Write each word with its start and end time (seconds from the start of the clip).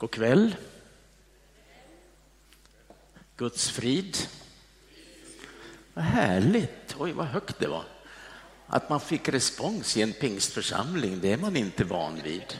God 0.00 0.10
kväll. 0.10 0.56
Guds 3.36 3.70
frid. 3.70 4.16
Vad 5.94 6.04
härligt. 6.04 6.96
Oj, 6.98 7.12
vad 7.12 7.26
högt 7.26 7.58
det 7.58 7.66
var. 7.66 7.84
Att 8.66 8.88
man 8.88 9.00
fick 9.00 9.28
respons 9.28 9.96
i 9.96 10.02
en 10.02 10.12
pingstförsamling, 10.12 11.20
det 11.20 11.32
är 11.32 11.36
man 11.36 11.56
inte 11.56 11.84
van 11.84 12.20
vid. 12.24 12.58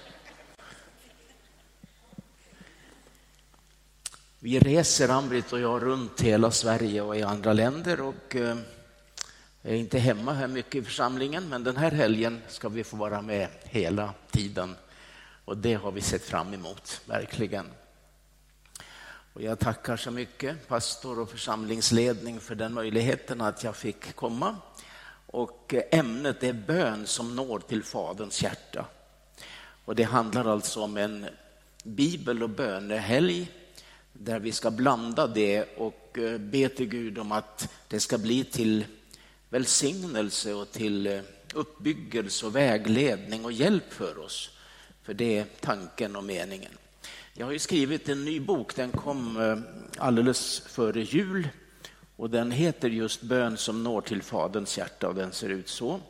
Vi 4.39 4.59
reser, 4.59 5.09
Ambrit 5.09 5.53
och 5.53 5.61
jag, 5.61 5.83
runt 5.83 6.21
hela 6.21 6.51
Sverige 6.51 7.03
och 7.03 7.17
i 7.17 7.23
andra 7.23 7.53
länder 7.53 8.01
och 8.01 8.37
eh, 8.37 8.57
jag 9.63 9.73
är 9.73 9.77
inte 9.77 9.99
hemma 9.99 10.33
här 10.33 10.49
mycket 10.49 10.75
i 10.75 10.83
församlingen, 10.83 11.49
men 11.49 11.65
den 11.65 11.77
här 11.77 11.91
helgen 11.91 12.43
ska 12.49 12.69
vi 12.69 12.85
få 12.85 12.97
vara 12.97 13.23
med 13.23 13.49
hela 13.65 14.15
tiden 14.31 14.77
och 15.51 15.57
det 15.57 15.75
har 15.75 15.93
vi 15.93 16.01
sett 16.01 16.25
fram 16.25 16.55
emot, 16.55 17.01
verkligen. 17.07 17.67
Och 19.33 19.43
jag 19.43 19.59
tackar 19.59 19.97
så 19.97 20.11
mycket 20.11 20.69
pastor 20.69 21.19
och 21.19 21.31
församlingsledning 21.31 22.41
för 22.41 22.55
den 22.55 22.75
möjligheten 22.75 23.41
att 23.41 23.65
jag 23.65 23.77
fick 23.77 24.17
komma. 24.17 24.57
Och 25.27 25.75
eh, 25.75 25.99
ämnet 25.99 26.43
är 26.43 26.53
bön 26.53 27.07
som 27.07 27.37
når 27.37 27.59
till 27.59 27.83
Faderns 27.83 28.43
hjärta. 28.43 28.85
Och 29.85 29.95
det 29.95 30.03
handlar 30.03 30.45
alltså 30.45 30.83
om 30.83 30.97
en 30.97 31.27
bibel 31.85 32.43
och 32.43 32.51
bönehelg 32.51 33.51
där 34.13 34.41
vi 34.41 34.53
ska 34.53 34.71
blanda 34.71 35.27
det 35.27 35.65
och 35.77 36.19
eh, 36.19 36.39
be 36.39 36.69
till 36.69 36.89
Gud 36.89 37.19
om 37.19 37.33
att 37.33 37.69
det 37.89 38.01
ska 38.01 38.19
bli 38.19 38.45
till 38.45 38.85
välsignelse 39.49 40.55
och 40.55 40.73
till 40.73 41.07
eh, 41.07 41.21
uppbyggelse 41.55 42.47
och 42.47 42.57
vägledning 42.57 43.45
och 43.45 43.53
hjälp 43.53 43.93
för 43.93 44.19
oss. 44.19 44.51
För 45.11 45.15
det 45.15 45.39
är 45.39 45.47
tanken 45.61 46.17
och 46.17 46.25
meningen. 46.25 46.73
Jag 47.35 47.47
har 47.47 47.53
ju 47.53 47.59
skrivit 47.59 48.09
en 48.09 48.25
ny 48.25 48.41
bok, 48.41 48.77
den 48.77 48.91
kom 48.91 49.41
eh, 49.41 49.59
alldeles 49.99 50.61
före 50.61 51.03
jul 51.03 51.49
och 52.17 52.31
den 52.31 52.51
heter 52.51 52.89
just 52.89 53.23
Bön 53.23 53.57
som 53.57 53.83
når 53.83 54.01
till 54.01 54.23
Faderns 54.23 54.79
hjärta 54.79 55.09
och 55.09 55.15
den 55.15 55.33
ser 55.33 55.49
ut 55.49 55.69
så. 55.69 56.01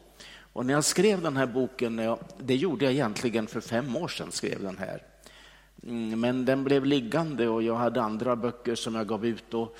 Och 0.52 0.66
när 0.66 0.74
jag 0.74 0.84
skrev 0.84 1.22
den 1.22 1.36
här 1.36 1.46
boken, 1.46 2.16
det 2.38 2.56
gjorde 2.56 2.84
jag 2.84 2.94
egentligen 2.94 3.46
för 3.46 3.60
fem 3.60 3.96
år 3.96 4.08
sedan, 4.08 4.32
skrev 4.32 4.62
den 4.62 4.78
här. 4.78 5.02
Mm, 5.82 6.20
men 6.20 6.44
den 6.44 6.64
blev 6.64 6.84
liggande 6.84 7.48
och 7.48 7.62
jag 7.62 7.76
hade 7.76 8.02
andra 8.02 8.36
böcker 8.36 8.74
som 8.74 8.94
jag 8.94 9.06
gav 9.06 9.26
ut. 9.26 9.54
Och, 9.54 9.76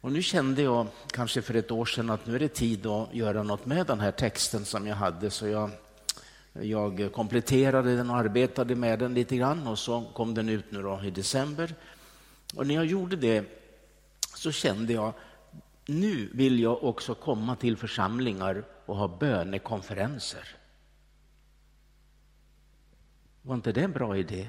och 0.00 0.12
nu 0.12 0.22
kände 0.22 0.62
jag, 0.62 0.86
kanske 1.10 1.42
för 1.42 1.54
ett 1.54 1.70
år 1.70 1.86
sedan, 1.86 2.10
att 2.10 2.26
nu 2.26 2.34
är 2.34 2.38
det 2.38 2.48
tid 2.48 2.86
att 2.86 3.14
göra 3.14 3.42
något 3.42 3.66
med 3.66 3.86
den 3.86 4.00
här 4.00 4.12
texten 4.12 4.64
som 4.64 4.86
jag 4.86 4.96
hade. 4.96 5.30
Så 5.30 5.46
jag 5.46 5.70
jag 6.52 7.12
kompletterade 7.12 7.96
den 7.96 8.10
och 8.10 8.16
arbetade 8.16 8.74
med 8.74 8.98
den 8.98 9.14
lite 9.14 9.36
grann 9.36 9.66
och 9.66 9.78
så 9.78 10.04
kom 10.14 10.34
den 10.34 10.48
ut 10.48 10.72
nu 10.72 10.82
då 10.82 11.00
i 11.04 11.10
december. 11.10 11.74
Och 12.54 12.66
när 12.66 12.74
jag 12.74 12.84
gjorde 12.84 13.16
det 13.16 13.44
så 14.34 14.52
kände 14.52 14.92
jag 14.92 15.12
nu 15.86 16.28
vill 16.32 16.60
jag 16.60 16.84
också 16.84 17.14
komma 17.14 17.56
till 17.56 17.76
församlingar 17.76 18.64
och 18.86 18.96
ha 18.96 19.08
bönekonferenser. 19.08 20.56
Var 23.42 23.54
inte 23.54 23.72
det 23.72 23.80
en 23.80 23.92
bra 23.92 24.16
idé? 24.16 24.48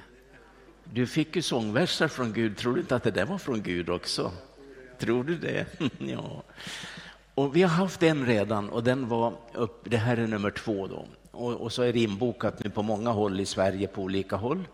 Du 0.84 1.08
fick 1.08 1.36
ju 1.36 1.42
sångverser 1.42 2.08
från 2.08 2.34
Gud. 2.34 2.58
Tror 2.58 2.74
du 2.74 2.82
inte 2.82 2.96
att 2.96 3.04
det 3.04 3.12
där 3.12 3.26
var 3.26 3.38
från 3.38 3.62
Gud 3.62 3.90
också? 3.90 4.32
Tror 5.00 5.24
du 5.24 5.38
det? 5.38 5.66
ja. 5.98 6.44
Och 7.36 7.56
vi 7.56 7.62
har 7.62 7.70
haft 7.70 8.04
en 8.04 8.26
redan 8.26 8.70
och 8.70 8.84
den 8.84 9.08
var 9.08 9.34
upp, 9.54 9.82
det 9.84 9.98
här 9.98 10.18
är 10.18 10.28
nummer 10.28 10.52
två 10.52 10.88
då 10.88 11.06
och, 11.40 11.62
och, 11.62 11.74
så 11.74 11.82
är 11.82 11.94
det 11.94 12.00
inbokat 12.00 12.64
nu 12.64 12.70
på 12.70 12.82
många 12.82 13.10
håll 13.10 13.40
i 13.40 13.46
Sverige, 13.46 13.88
på 13.88 14.02
olika 14.02 14.36
håll. 14.36 14.68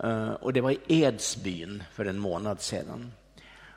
Eh, 0.00 0.28
och 0.28 0.52
det 0.52 0.60
var 0.60 0.70
i 0.70 0.78
Edsbyn 0.86 1.82
för 1.92 2.04
en 2.04 2.18
månad 2.18 2.60
sedan. 2.60 3.12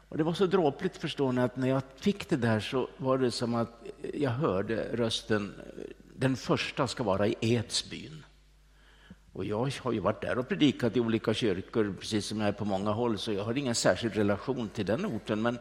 Och 0.10 0.18
det 0.18 0.24
var 0.24 0.34
så 0.34 0.46
dråpligt 0.46 0.98
förstår 0.98 1.32
ni 1.32 1.42
att 1.42 1.58
när 1.58 1.68
jag 1.68 1.82
fick 1.96 2.30
det 2.30 2.36
där 2.36 2.60
så 2.60 2.88
var 2.98 3.18
det 3.18 3.32
som 3.32 3.56
att 3.56 3.84
jag 4.14 4.32
hörde 4.32 4.88
rösten, 4.94 5.54
eh, 5.78 5.84
den 6.16 6.36
första 6.36 6.88
ska 6.88 7.04
vara 7.04 7.28
i 7.28 7.36
Edsbyn. 7.42 8.24
Och 9.34 9.46
jag 9.46 9.72
har 9.82 9.92
ju 9.92 10.00
varit 10.00 10.22
där 10.22 10.38
och 10.38 10.48
predikat 10.50 10.98
i 10.98 11.00
olika 11.00 11.34
kyrkor, 11.34 11.96
precis 12.00 12.26
som 12.26 12.40
jag 12.40 12.48
är 12.48 12.54
på 12.54 12.66
många 12.66 12.92
håll, 12.92 13.18
så 13.18 13.34
jag 13.34 13.44
har 13.44 13.58
ingen 13.58 13.76
särskild 13.76 14.16
relation 14.16 14.70
till 14.70 14.86
den 14.86 15.06
orten. 15.06 15.42
Men, 15.42 15.60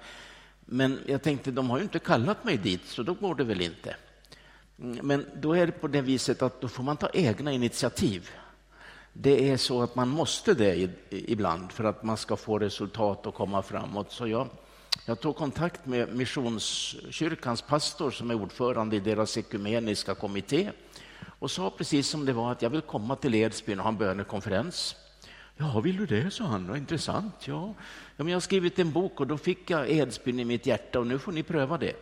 men 0.61 0.99
jag 1.07 1.23
tänkte, 1.23 1.51
de 1.51 1.71
har 1.71 1.79
ju 1.79 1.83
inte 1.83 1.99
kallat 1.99 2.45
mig 2.45 2.57
dit, 2.57 2.85
så 2.85 3.03
då 3.03 3.15
går 3.15 3.35
det 3.35 3.45
väl 3.45 3.61
inte. 3.61 3.97
Mm, 4.79 5.07
men 5.07 5.27
då 5.35 5.57
är 5.57 5.67
det 5.67 5.73
på 5.73 5.89
det 5.89 6.01
viset 6.01 6.43
att 6.43 6.61
då 6.61 6.69
får 6.69 6.83
man 6.83 6.97
ta 6.97 7.09
egna 7.13 7.53
initiativ. 7.53 8.31
Det 9.13 9.51
är 9.51 9.57
så 9.57 9.83
att 9.83 9.95
man 9.95 10.09
måste 10.09 10.55
det 10.55 10.91
ibland 11.11 11.73
för 11.73 11.85
att 11.85 12.03
man 12.03 12.17
ska 12.17 12.37
få 12.37 12.59
resultat 12.59 13.27
och 13.27 13.35
komma 13.35 13.63
framåt. 13.63 14.13
Så 14.13 14.27
jag, 14.27 14.49
jag 15.07 15.21
tog 15.21 15.37
kontakt 15.37 15.87
med 15.87 16.15
Missionskyrkans 16.17 17.63
pastor 17.63 18.11
som 18.11 18.31
är 18.31 18.35
ordförande 18.35 18.97
i 18.97 19.01
deras 19.01 19.39
ekumeniska 19.39 20.15
kommitté 20.15 20.71
och 21.39 21.51
sa 21.51 21.71
precis 21.71 22.09
som 22.09 22.25
det 22.25 22.33
var 22.33 22.53
att 22.53 22.63
jag 22.63 22.71
vill 22.71 22.81
komma 22.81 23.17
till 23.17 23.35
Edsbyn 23.35 23.79
och 23.79 23.85
ha 23.85 23.91
en 23.91 23.99
bönekonferens. 23.99 24.97
Ja, 25.57 25.81
vill 25.81 25.97
du 25.97 26.07
det, 26.07 26.31
sa 26.31 26.45
han. 26.45 26.69
Vad 26.69 26.77
intressant. 26.77 27.35
Ja. 27.45 27.75
ja, 28.17 28.25
men 28.25 28.29
jag 28.29 28.37
har 28.37 28.41
skrivit 28.41 28.79
en 28.79 28.93
bok 28.93 29.21
och 29.21 29.27
då 29.27 29.39
fick 29.39 29.71
jag 29.71 29.91
Edsbyn 29.91 30.41
i 30.41 30.45
mitt 30.45 30.67
hjärta 30.67 30.99
och 30.99 31.07
nu 31.07 31.19
får 31.19 31.33
ni 31.33 31.43
pröva 31.43 31.79
det. 31.79 31.93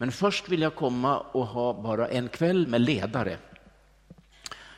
Men 0.00 0.12
först 0.12 0.48
vill 0.48 0.62
jag 0.62 0.74
komma 0.74 1.18
och 1.18 1.46
ha 1.46 1.82
bara 1.82 2.08
en 2.08 2.28
kväll 2.28 2.66
med 2.66 2.80
ledare. 2.80 3.36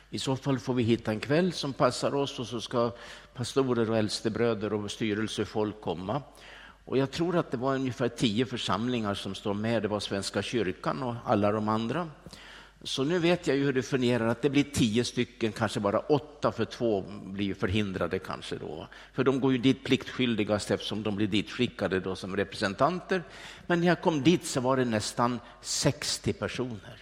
I 0.09 0.19
så 0.19 0.35
fall 0.35 0.59
får 0.59 0.73
vi 0.73 0.83
hitta 0.83 1.11
en 1.11 1.19
kväll 1.19 1.53
som 1.53 1.73
passar 1.73 2.15
oss 2.15 2.39
och 2.39 2.47
så 2.47 2.61
ska 2.61 2.91
pastorer 3.33 3.89
och 3.89 3.97
äldstebröder 3.97 4.73
och 4.73 4.91
styrelsefolk 4.91 5.81
komma. 5.81 6.21
Och 6.85 6.97
jag 6.97 7.11
tror 7.11 7.37
att 7.37 7.51
det 7.51 7.57
var 7.57 7.75
ungefär 7.75 8.07
tio 8.07 8.45
församlingar 8.45 9.13
som 9.13 9.35
står 9.35 9.53
med. 9.53 9.81
Det 9.81 9.87
var 9.87 9.99
Svenska 9.99 10.41
kyrkan 10.41 11.03
och 11.03 11.15
alla 11.25 11.51
de 11.51 11.69
andra. 11.69 12.09
Så 12.85 13.03
nu 13.03 13.19
vet 13.19 13.47
jag 13.47 13.57
ju 13.57 13.63
hur 13.63 13.73
det 13.73 13.83
fungerar, 13.83 14.27
att 14.27 14.41
det 14.41 14.49
blir 14.49 14.63
tio 14.63 15.03
stycken, 15.03 15.51
kanske 15.51 15.79
bara 15.79 15.99
åtta, 15.99 16.51
för 16.51 16.65
två 16.65 17.01
blir 17.23 17.53
förhindrade 17.53 18.19
kanske 18.19 18.55
då. 18.55 18.87
För 19.13 19.23
de 19.23 19.39
går 19.39 19.51
ju 19.51 19.57
dit 19.57 19.83
pliktskyldigast 19.83 20.71
eftersom 20.71 21.03
de 21.03 21.15
blir 21.15 21.27
ditskickade 21.27 21.99
då 21.99 22.15
som 22.15 22.35
representanter. 22.35 23.23
Men 23.67 23.79
när 23.79 23.87
jag 23.87 24.01
kom 24.01 24.23
dit 24.23 24.45
så 24.45 24.61
var 24.61 24.77
det 24.77 24.85
nästan 24.85 25.39
60 25.61 26.33
personer. 26.33 26.97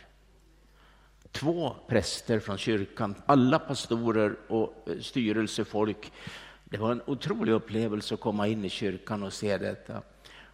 Två 1.31 1.75
präster 1.87 2.39
från 2.39 2.57
kyrkan, 2.57 3.15
alla 3.25 3.59
pastorer 3.59 4.35
och 4.47 4.87
eh, 4.87 4.99
styrelsefolk. 4.99 6.11
Det 6.65 6.77
var 6.77 6.91
en 6.91 7.01
otrolig 7.05 7.51
upplevelse 7.51 8.13
att 8.13 8.19
komma 8.19 8.47
in 8.47 8.65
i 8.65 8.69
kyrkan 8.69 9.23
och 9.23 9.33
se 9.33 9.57
detta. 9.57 10.01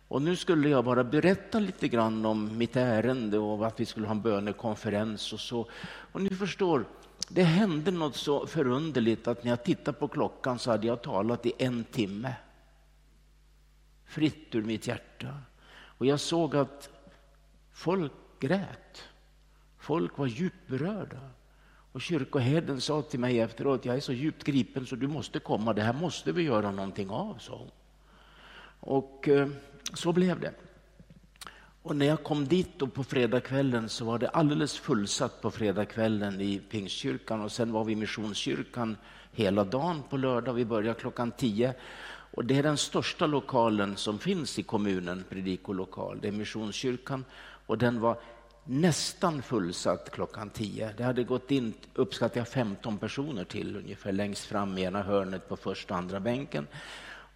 Och 0.08 0.22
nu 0.22 0.36
skulle 0.36 0.70
jag 0.70 0.86
bara 0.86 1.04
berätta 1.04 1.60
lite 1.60 1.88
grann 1.88 2.26
om 2.26 2.58
mitt 2.58 2.76
ärende 2.76 3.38
och 3.38 3.68
att 3.68 3.80
vi 3.80 3.86
skulle 3.86 4.08
ha 4.08 4.12
en 4.12 4.22
bönekonferens 4.22 5.34
och 5.34 5.40
så. 5.40 5.70
Och 6.12 6.22
ni 6.22 6.30
förstår, 6.30 6.86
det 7.30 7.44
hände 7.44 7.92
något 7.92 8.16
så 8.16 8.48
förunderligt 8.48 9.28
att 9.28 9.44
när 9.44 9.52
jag 9.52 9.64
tittade 9.64 9.98
på 9.98 10.08
klockan 10.08 10.60
så 10.60 10.72
hade 10.72 10.88
jag 10.88 11.02
talat 11.02 11.46
i 11.46 11.54
en 11.58 11.84
timme. 11.84 12.36
Fritt 14.06 14.56
ur 14.56 14.64
mitt 14.64 14.88
hjärta. 14.88 15.38
Och 15.98 16.06
jag 16.06 16.20
såg 16.20 16.56
att 16.56 16.90
folk 17.72 18.12
grät. 18.40 19.04
Folk 19.78 20.18
var 20.18 20.28
djupt 20.28 20.68
berörda. 20.68 21.20
Och 21.92 22.02
kyrkoherden 22.02 22.82
sa 22.82 23.02
till 23.02 23.20
mig 23.20 23.40
efteråt, 23.40 23.86
jag 23.86 23.96
är 23.96 24.00
så 24.00 24.14
djupt 24.14 24.44
gripen 24.44 24.86
så 24.86 24.96
du 24.96 25.08
måste 25.08 25.40
komma, 25.40 25.74
det 25.74 25.82
här 25.82 25.94
måste 25.94 26.32
vi 26.32 26.44
göra 26.44 26.72
någonting 26.72 27.10
av, 27.10 27.38
sa 27.40 27.58
hon. 27.58 27.72
Och 28.80 29.28
eh, 29.28 29.48
så 29.94 30.14
blev 30.14 30.40
det. 30.40 30.54
Och 31.82 31.96
när 31.96 32.06
jag 32.06 32.24
kom 32.24 32.48
dit 32.48 32.70
då 32.78 32.88
på 32.88 33.04
fredagskvällen 33.04 33.90
så 33.90 34.06
var 34.06 34.20
det 34.20 34.30
alldeles 34.30 34.78
fullsatt 34.78 35.42
på 35.42 35.52
fredagskvällen 35.52 36.42
i 36.42 36.60
Pingstkyrkan 36.60 37.42
och 37.42 37.52
sen 37.52 37.72
var 37.72 37.84
vi 37.84 37.94
i 37.94 37.96
Missionskyrkan 37.96 38.98
hela 39.32 39.64
dagen 39.64 40.04
på 40.10 40.18
lördag. 40.18 40.54
Vi 40.54 40.66
började 40.66 41.00
klockan 41.00 41.32
tio. 41.32 41.74
Och 42.32 42.46
det 42.46 42.58
är 42.58 42.64
den 42.64 42.78
största 42.78 43.26
lokalen 43.26 43.98
som 43.98 44.20
finns 44.20 44.60
i 44.60 44.64
kommunen, 44.64 45.24
predikolokal. 45.30 46.20
Det 46.22 46.28
är 46.28 46.32
Missionskyrkan 46.32 47.26
och 47.66 47.78
den 47.78 48.00
var 48.00 48.20
nästan 48.64 49.42
fullsatt 49.42 50.12
klockan 50.12 50.50
tio. 50.50 50.94
Det 50.98 51.04
hade 51.04 51.24
gått 51.24 51.52
in, 51.52 51.74
uppskattar 51.94 52.40
jag, 52.40 52.48
15 52.48 52.98
personer 52.98 53.44
till 53.44 53.76
ungefär 53.76 54.12
längst 54.12 54.46
fram 54.46 54.78
i 54.78 54.82
ena 54.82 55.04
hörnet 55.04 55.50
på 55.50 55.58
första 55.58 55.94
och 55.94 55.98
andra 55.98 56.20
bänken. 56.20 56.68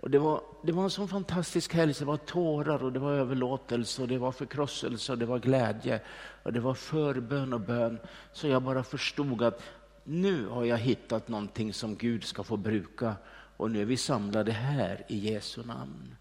Och 0.01 0.09
det, 0.09 0.19
var, 0.19 0.41
det 0.63 0.71
var 0.71 0.83
en 0.83 0.89
sån 0.89 1.07
fantastisk 1.07 1.73
helg. 1.73 1.93
Det 1.99 2.05
var 2.05 2.17
tårar 2.17 2.83
och 2.83 2.93
det 2.93 2.99
var 2.99 3.11
överlåtelse 3.11 4.01
och 4.01 4.07
det 4.07 4.17
var 4.17 4.31
förkrosselse 4.31 5.11
och 5.11 5.17
det 5.17 5.25
var 5.25 5.39
glädje 5.39 6.01
och 6.43 6.53
det 6.53 6.59
var 6.59 6.73
förbön 6.73 7.53
och 7.53 7.61
bön. 7.61 7.99
Så 8.33 8.47
jag 8.47 8.61
bara 8.61 8.83
förstod 8.83 9.43
att 9.43 9.63
nu 10.03 10.47
har 10.47 10.65
jag 10.65 10.77
hittat 10.77 11.27
någonting 11.27 11.73
som 11.73 11.95
Gud 11.95 12.23
ska 12.23 12.43
få 12.43 12.57
bruka 12.57 13.15
och 13.57 13.71
nu 13.71 13.81
är 13.81 13.85
vi 13.85 13.97
samlade 13.97 14.51
här 14.51 15.05
i 15.07 15.17
Jesu 15.17 15.63
namn. 15.65 16.15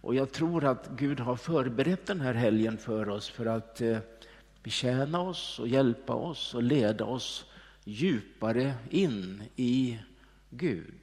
Och 0.00 0.14
jag 0.14 0.32
tror 0.32 0.64
att 0.64 0.88
Gud 0.96 1.20
har 1.20 1.36
förberett 1.36 2.06
den 2.06 2.20
här 2.20 2.34
helgen 2.34 2.78
för 2.78 3.08
oss 3.08 3.28
för 3.28 3.46
att 3.46 3.80
eh, 3.80 3.98
betjäna 4.62 5.20
oss 5.20 5.58
och 5.58 5.68
hjälpa 5.68 6.14
oss 6.14 6.54
och 6.54 6.62
leda 6.62 7.04
oss 7.04 7.44
djupare 7.84 8.74
in 8.90 9.42
i 9.56 9.98
Gud. 10.50 10.94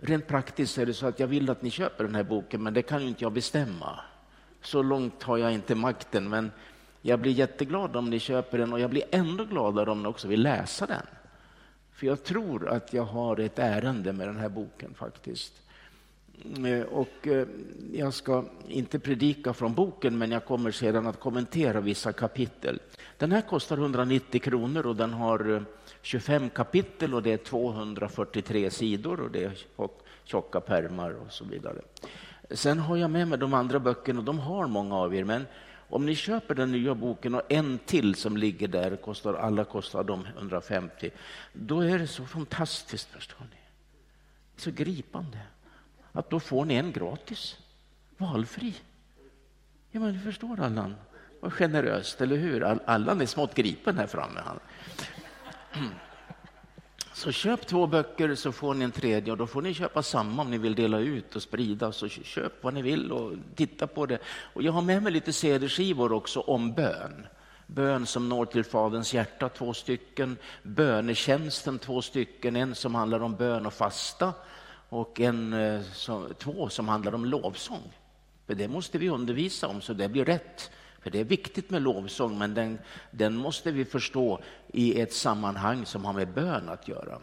Rent 0.00 0.26
praktiskt 0.26 0.78
är 0.78 0.86
det 0.86 0.94
så 0.94 1.06
att 1.06 1.20
jag 1.20 1.26
vill 1.26 1.50
att 1.50 1.62
ni 1.62 1.70
köper 1.70 2.04
den 2.04 2.14
här 2.14 2.22
boken, 2.22 2.62
men 2.62 2.74
det 2.74 2.82
kan 2.82 3.02
ju 3.02 3.08
inte 3.08 3.24
jag 3.24 3.32
bestämma. 3.32 4.00
Så 4.62 4.82
långt 4.82 5.22
har 5.22 5.38
jag 5.38 5.52
inte 5.52 5.74
makten, 5.74 6.28
men 6.28 6.50
jag 7.02 7.20
blir 7.20 7.32
jätteglad 7.32 7.96
om 7.96 8.10
ni 8.10 8.18
köper 8.18 8.58
den 8.58 8.72
och 8.72 8.80
jag 8.80 8.90
blir 8.90 9.04
ändå 9.10 9.44
gladare 9.44 9.90
om 9.90 10.02
ni 10.02 10.08
också 10.08 10.28
vill 10.28 10.42
läsa 10.42 10.86
den. 10.86 11.06
För 11.92 12.06
jag 12.06 12.24
tror 12.24 12.68
att 12.68 12.92
jag 12.92 13.04
har 13.04 13.40
ett 13.40 13.58
ärende 13.58 14.12
med 14.12 14.28
den 14.28 14.36
här 14.36 14.48
boken 14.48 14.94
faktiskt. 14.94 15.62
Eh, 16.66 16.82
och 16.82 17.26
eh, 17.26 17.46
jag 17.92 18.14
ska 18.14 18.44
inte 18.68 18.98
predika 18.98 19.52
från 19.52 19.74
boken, 19.74 20.18
men 20.18 20.30
jag 20.30 20.44
kommer 20.44 20.70
sedan 20.70 21.06
att 21.06 21.20
kommentera 21.20 21.80
vissa 21.80 22.12
kapitel. 22.12 22.80
Den 23.18 23.32
här 23.32 23.40
kostar 23.40 23.76
190 23.76 24.40
kronor 24.40 24.86
och 24.86 24.96
den 24.96 25.12
har 25.12 25.54
eh, 25.54 25.62
25 26.06 26.50
kapitel 26.50 27.14
och 27.14 27.22
det 27.22 27.32
är 27.32 27.36
243 27.36 28.70
sidor 28.70 29.20
och 29.20 29.30
det 29.30 29.44
är 29.44 29.52
tjocka 30.24 30.60
pärmar 30.60 31.10
och 31.10 31.32
så 31.32 31.44
vidare. 31.44 31.80
Sen 32.50 32.78
har 32.78 32.96
jag 32.96 33.10
med 33.10 33.28
mig 33.28 33.38
de 33.38 33.54
andra 33.54 33.78
böckerna 33.80 34.18
och 34.18 34.24
de 34.24 34.38
har 34.38 34.66
många 34.66 34.96
av 34.96 35.14
er, 35.14 35.24
men 35.24 35.46
om 35.88 36.06
ni 36.06 36.14
köper 36.14 36.54
den 36.54 36.72
nya 36.72 36.94
boken 36.94 37.34
och 37.34 37.42
en 37.48 37.78
till 37.78 38.14
som 38.14 38.36
ligger 38.36 38.68
där, 38.68 38.96
kostar, 38.96 39.34
alla 39.34 39.64
kostar 39.64 40.04
de 40.04 40.26
150, 40.36 41.10
då 41.52 41.80
är 41.80 41.98
det 41.98 42.06
så 42.06 42.24
fantastiskt, 42.24 43.08
förstår 43.08 43.44
ni. 43.50 43.60
Så 44.56 44.70
gripande 44.70 45.38
att 46.12 46.30
då 46.30 46.40
får 46.40 46.64
ni 46.64 46.74
en 46.74 46.92
gratis, 46.92 47.58
valfri. 48.16 48.74
Ja, 49.90 50.00
men 50.00 50.12
du 50.12 50.20
förstår 50.20 50.60
Allan, 50.60 50.94
vad 51.40 51.52
generöst, 51.52 52.20
eller 52.20 52.36
hur? 52.36 52.62
Allan 52.90 53.20
är 53.20 53.26
smått 53.26 53.54
gripen 53.54 53.98
här 53.98 54.06
framme. 54.06 54.40
Så 57.12 57.32
köp 57.32 57.66
två 57.66 57.86
böcker 57.86 58.34
så 58.34 58.52
får 58.52 58.74
ni 58.74 58.84
en 58.84 58.92
tredje 58.92 59.32
och 59.32 59.38
då 59.38 59.46
får 59.46 59.62
ni 59.62 59.74
köpa 59.74 60.02
samma 60.02 60.42
om 60.42 60.50
ni 60.50 60.58
vill 60.58 60.74
dela 60.74 60.98
ut 60.98 61.36
och 61.36 61.42
sprida. 61.42 61.92
Så 61.92 62.08
köp 62.08 62.64
vad 62.64 62.74
ni 62.74 62.82
vill 62.82 63.12
och 63.12 63.32
titta 63.54 63.86
på 63.86 64.06
det. 64.06 64.18
Och 64.26 64.62
jag 64.62 64.72
har 64.72 64.82
med 64.82 65.02
mig 65.02 65.12
lite 65.12 65.32
CD-skivor 65.32 66.12
också 66.12 66.40
om 66.40 66.72
bön. 66.72 67.26
Bön 67.66 68.06
som 68.06 68.28
når 68.28 68.44
till 68.44 68.64
Faderns 68.64 69.14
hjärta, 69.14 69.48
två 69.48 69.74
stycken. 69.74 70.36
Bönetjänsten, 70.62 71.78
två 71.78 72.02
stycken. 72.02 72.56
En 72.56 72.74
som 72.74 72.94
handlar 72.94 73.20
om 73.20 73.36
bön 73.36 73.66
och 73.66 73.74
fasta 73.74 74.32
och 74.88 75.20
en, 75.20 75.52
eh, 75.52 75.80
två 76.38 76.68
som 76.68 76.88
handlar 76.88 77.14
om 77.14 77.24
lovsång. 77.24 77.92
För 78.46 78.54
det 78.54 78.68
måste 78.68 78.98
vi 78.98 79.08
undervisa 79.08 79.68
om 79.68 79.80
så 79.80 79.92
det 79.92 80.08
blir 80.08 80.24
rätt. 80.24 80.70
För 81.06 81.10
det 81.10 81.20
är 81.20 81.24
viktigt 81.24 81.70
med 81.70 81.82
lovsång, 81.82 82.38
men 82.38 82.54
den, 82.54 82.78
den 83.10 83.36
måste 83.36 83.70
vi 83.70 83.84
förstå 83.84 84.40
i 84.72 85.00
ett 85.00 85.12
sammanhang 85.12 85.86
som 85.86 86.04
har 86.04 86.12
med 86.12 86.28
bön 86.28 86.68
att 86.68 86.88
göra. 86.88 87.18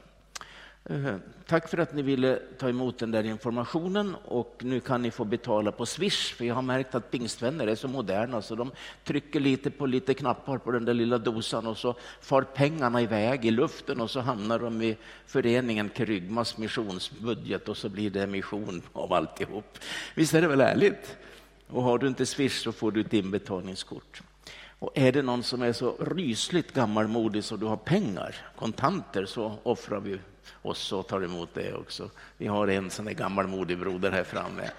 Eh, 0.85 1.15
tack 1.47 1.69
för 1.69 1.77
att 1.77 1.93
ni 1.93 2.01
ville 2.01 2.39
ta 2.57 2.69
emot 2.69 2.99
den 2.99 3.11
där 3.11 3.23
informationen 3.23 4.15
och 4.25 4.55
nu 4.59 4.79
kan 4.79 5.01
ni 5.01 5.11
få 5.11 5.25
betala 5.25 5.71
på 5.71 5.85
Swish 5.85 6.33
för 6.35 6.45
jag 6.45 6.55
har 6.55 6.61
märkt 6.61 6.95
att 6.95 7.11
pingstvänner 7.11 7.67
är 7.67 7.75
så 7.75 7.87
moderna 7.87 8.41
så 8.41 8.55
de 8.55 8.71
trycker 9.03 9.39
lite 9.39 9.71
på 9.71 9.85
lite 9.85 10.13
knappar 10.13 10.57
på 10.57 10.71
den 10.71 10.85
där 10.85 10.93
lilla 10.93 11.17
dosan 11.17 11.67
och 11.67 11.77
så 11.77 11.95
far 12.21 12.41
pengarna 12.41 13.01
iväg 13.01 13.45
i 13.45 13.51
luften 13.51 14.01
och 14.01 14.11
så 14.11 14.19
hamnar 14.19 14.59
de 14.59 14.81
i 14.81 14.97
föreningen 15.25 15.89
Kerygmas 15.95 16.57
missionsbudget 16.57 17.69
och 17.69 17.77
så 17.77 17.89
blir 17.89 18.09
det 18.09 18.27
mission 18.27 18.81
av 18.93 19.13
alltihop. 19.13 19.77
Visst 20.15 20.33
är 20.33 20.41
det 20.41 20.47
väl 20.47 20.61
ärligt? 20.61 21.17
Och 21.67 21.83
har 21.83 21.97
du 21.97 22.07
inte 22.07 22.25
Swish 22.25 22.63
så 22.63 22.71
får 22.71 22.91
du 22.91 23.01
ett 23.01 23.13
inbetalningskort. 23.13 24.21
Och 24.79 24.91
är 24.95 25.11
det 25.11 25.21
någon 25.21 25.43
som 25.43 25.61
är 25.61 25.73
så 25.73 25.95
rysligt 25.99 26.73
gammalmodig 26.73 27.43
så 27.43 27.57
du 27.57 27.65
har 27.65 27.77
pengar, 27.77 28.35
kontanter, 28.55 29.25
så 29.25 29.57
offrar 29.63 29.99
vi 29.99 30.19
oss 30.61 30.91
och 30.91 31.07
tar 31.07 31.21
emot 31.21 31.49
det 31.53 31.73
också. 31.73 32.09
Vi 32.37 32.47
har 32.47 32.67
en 32.67 32.89
sån 32.89 33.05
där 33.05 33.13
gammalmodig 33.13 33.79
broder 33.79 34.11
här 34.11 34.23
framme. 34.23 34.69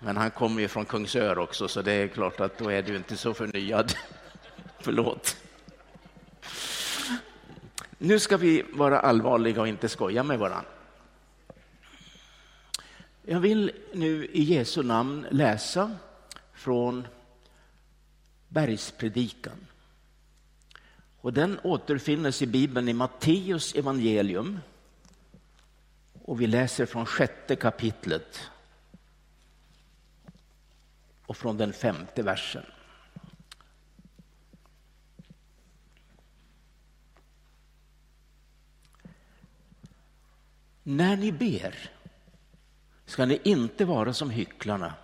Men 0.00 0.16
han 0.16 0.30
kommer 0.30 0.62
ju 0.62 0.68
från 0.68 0.84
Kungsör 0.84 1.38
också, 1.38 1.68
så 1.68 1.82
det 1.82 1.92
är 1.92 2.08
klart 2.08 2.40
att 2.40 2.58
då 2.58 2.70
är 2.70 2.82
du 2.82 2.96
inte 2.96 3.16
så 3.16 3.34
förnyad. 3.34 3.92
Förlåt. 4.80 5.36
Nu 7.98 8.18
ska 8.18 8.36
vi 8.36 8.64
vara 8.72 9.00
allvarliga 9.00 9.60
och 9.60 9.68
inte 9.68 9.88
skoja 9.88 10.22
med 10.22 10.38
varandra. 10.38 10.73
Jag 13.26 13.40
vill 13.40 13.72
nu 13.92 14.26
i 14.26 14.42
Jesu 14.42 14.82
namn 14.82 15.26
läsa 15.30 15.96
från 16.52 17.06
Bergspredikan. 18.48 19.66
Och 21.20 21.32
den 21.32 21.58
återfinnes 21.62 22.42
i 22.42 22.46
Bibeln 22.46 22.88
i 22.88 22.92
Matteus 22.92 23.74
evangelium. 23.74 24.60
Och 26.22 26.40
vi 26.40 26.46
läser 26.46 26.86
från 26.86 27.06
sjätte 27.06 27.56
kapitlet 27.56 28.40
och 31.26 31.36
från 31.36 31.56
den 31.56 31.72
femte 31.72 32.22
versen. 32.22 32.64
När 40.82 41.16
ni 41.16 41.32
ber 41.32 41.93
ska 43.14 43.26
ni 43.26 43.40
inte 43.42 43.84
vara 43.84 44.12
som 44.12 44.30
hycklarna. 44.30 44.94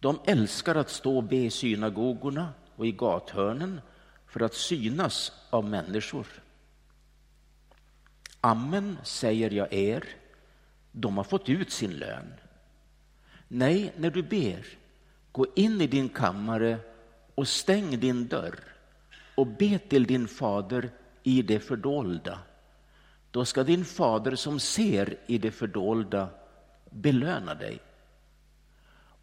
De 0.00 0.20
älskar 0.24 0.74
att 0.74 0.90
stå 0.90 1.16
och 1.16 1.24
be 1.24 1.36
i 1.36 1.50
synagogorna 1.50 2.48
och 2.76 2.86
i 2.86 2.92
gathörnen 2.92 3.80
för 4.26 4.40
att 4.40 4.54
synas 4.54 5.32
av 5.50 5.64
människor. 5.64 6.26
Amen, 8.40 8.98
säger 9.02 9.50
jag 9.50 9.72
er, 9.72 10.04
de 10.92 11.16
har 11.16 11.24
fått 11.24 11.48
ut 11.48 11.72
sin 11.72 11.90
lön. 11.90 12.32
Nej, 13.48 13.92
när 13.96 14.10
du 14.10 14.22
ber, 14.22 14.66
gå 15.32 15.46
in 15.54 15.80
i 15.80 15.86
din 15.86 16.08
kammare 16.08 16.78
och 17.34 17.48
stäng 17.48 18.00
din 18.00 18.26
dörr 18.26 18.60
och 19.34 19.46
be 19.46 19.78
till 19.78 20.04
din 20.04 20.28
fader 20.28 20.90
i 21.22 21.42
det 21.42 21.60
fördolda. 21.60 22.38
Då 23.30 23.44
ska 23.44 23.64
din 23.64 23.84
fader 23.84 24.34
som 24.34 24.60
ser 24.60 25.18
i 25.26 25.38
det 25.38 25.50
fördolda 25.50 26.28
belöna 26.96 27.54
dig. 27.54 27.80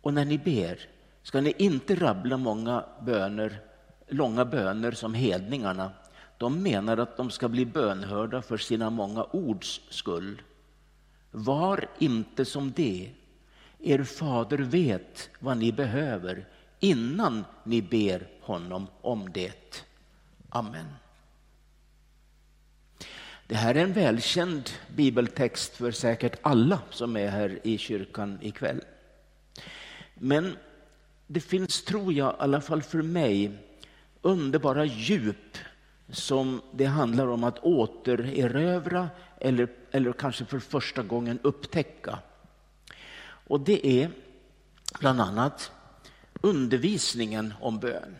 Och 0.01 0.13
när 0.13 0.25
ni 0.25 0.37
ber 0.37 0.79
ska 1.23 1.41
ni 1.41 1.53
inte 1.57 1.95
rabbla 1.95 2.37
många 2.37 2.85
böner, 3.01 3.59
långa 4.07 4.45
böner 4.45 4.91
som 4.91 5.13
hedningarna. 5.13 5.91
De 6.37 6.63
menar 6.63 6.97
att 6.97 7.17
de 7.17 7.29
ska 7.29 7.49
bli 7.49 7.65
bönhörda 7.65 8.41
för 8.41 8.57
sina 8.57 8.89
många 8.89 9.23
ords 9.23 9.81
skull. 9.89 10.41
Var 11.31 11.85
inte 11.99 12.45
som 12.45 12.71
det. 12.71 13.11
Er 13.79 14.03
fader 14.03 14.57
vet 14.57 15.29
vad 15.39 15.57
ni 15.57 15.71
behöver 15.71 16.47
innan 16.79 17.45
ni 17.63 17.81
ber 17.81 18.27
honom 18.41 18.87
om 19.01 19.31
det. 19.31 19.85
Amen. 20.49 20.85
Det 23.47 23.55
här 23.55 23.75
är 23.75 23.83
en 23.83 23.93
välkänd 23.93 24.69
bibeltext 24.95 25.75
för 25.75 25.91
säkert 25.91 26.39
alla 26.41 26.79
som 26.89 27.17
är 27.17 27.27
här 27.27 27.59
i 27.63 27.77
kyrkan 27.77 28.39
ikväll. 28.41 28.81
Men 30.13 30.57
det 31.27 31.39
finns, 31.39 31.83
tror 31.83 32.13
jag, 32.13 32.33
i 32.33 32.35
alla 32.39 32.61
fall 32.61 32.81
för 32.81 33.01
mig, 33.01 33.51
underbara 34.21 34.85
djup 34.85 35.57
som 36.09 36.61
det 36.73 36.85
handlar 36.85 37.27
om 37.27 37.43
att 37.43 37.59
återerövra 37.59 39.09
eller, 39.39 39.67
eller 39.91 40.13
kanske 40.13 40.45
för 40.45 40.59
första 40.59 41.03
gången 41.03 41.39
upptäcka. 41.43 42.19
Och 43.23 43.59
det 43.59 43.87
är 43.87 44.11
bland 44.99 45.21
annat 45.21 45.71
undervisningen 46.41 47.53
om 47.61 47.79
bön. 47.79 48.15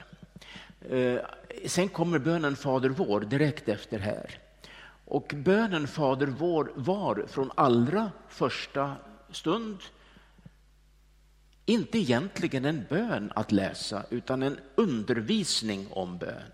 Eh, 0.89 1.19
sen 1.65 1.89
kommer 1.89 2.19
bönen 2.19 2.55
Fader 2.55 2.89
vår 2.89 3.21
direkt 3.21 3.69
efter 3.69 3.99
här. 3.99 4.42
Och 5.05 5.33
bönen 5.35 5.87
Fader 5.87 6.27
vår 6.27 6.71
var 6.75 7.25
från 7.27 7.51
allra 7.55 8.11
första 8.27 8.95
stund 9.31 9.77
inte 11.65 11.97
egentligen 11.97 12.65
en 12.65 12.85
bön 12.89 13.31
att 13.35 13.51
läsa, 13.51 14.03
utan 14.09 14.43
en 14.43 14.59
undervisning 14.75 15.87
om 15.91 16.17
bön. 16.17 16.51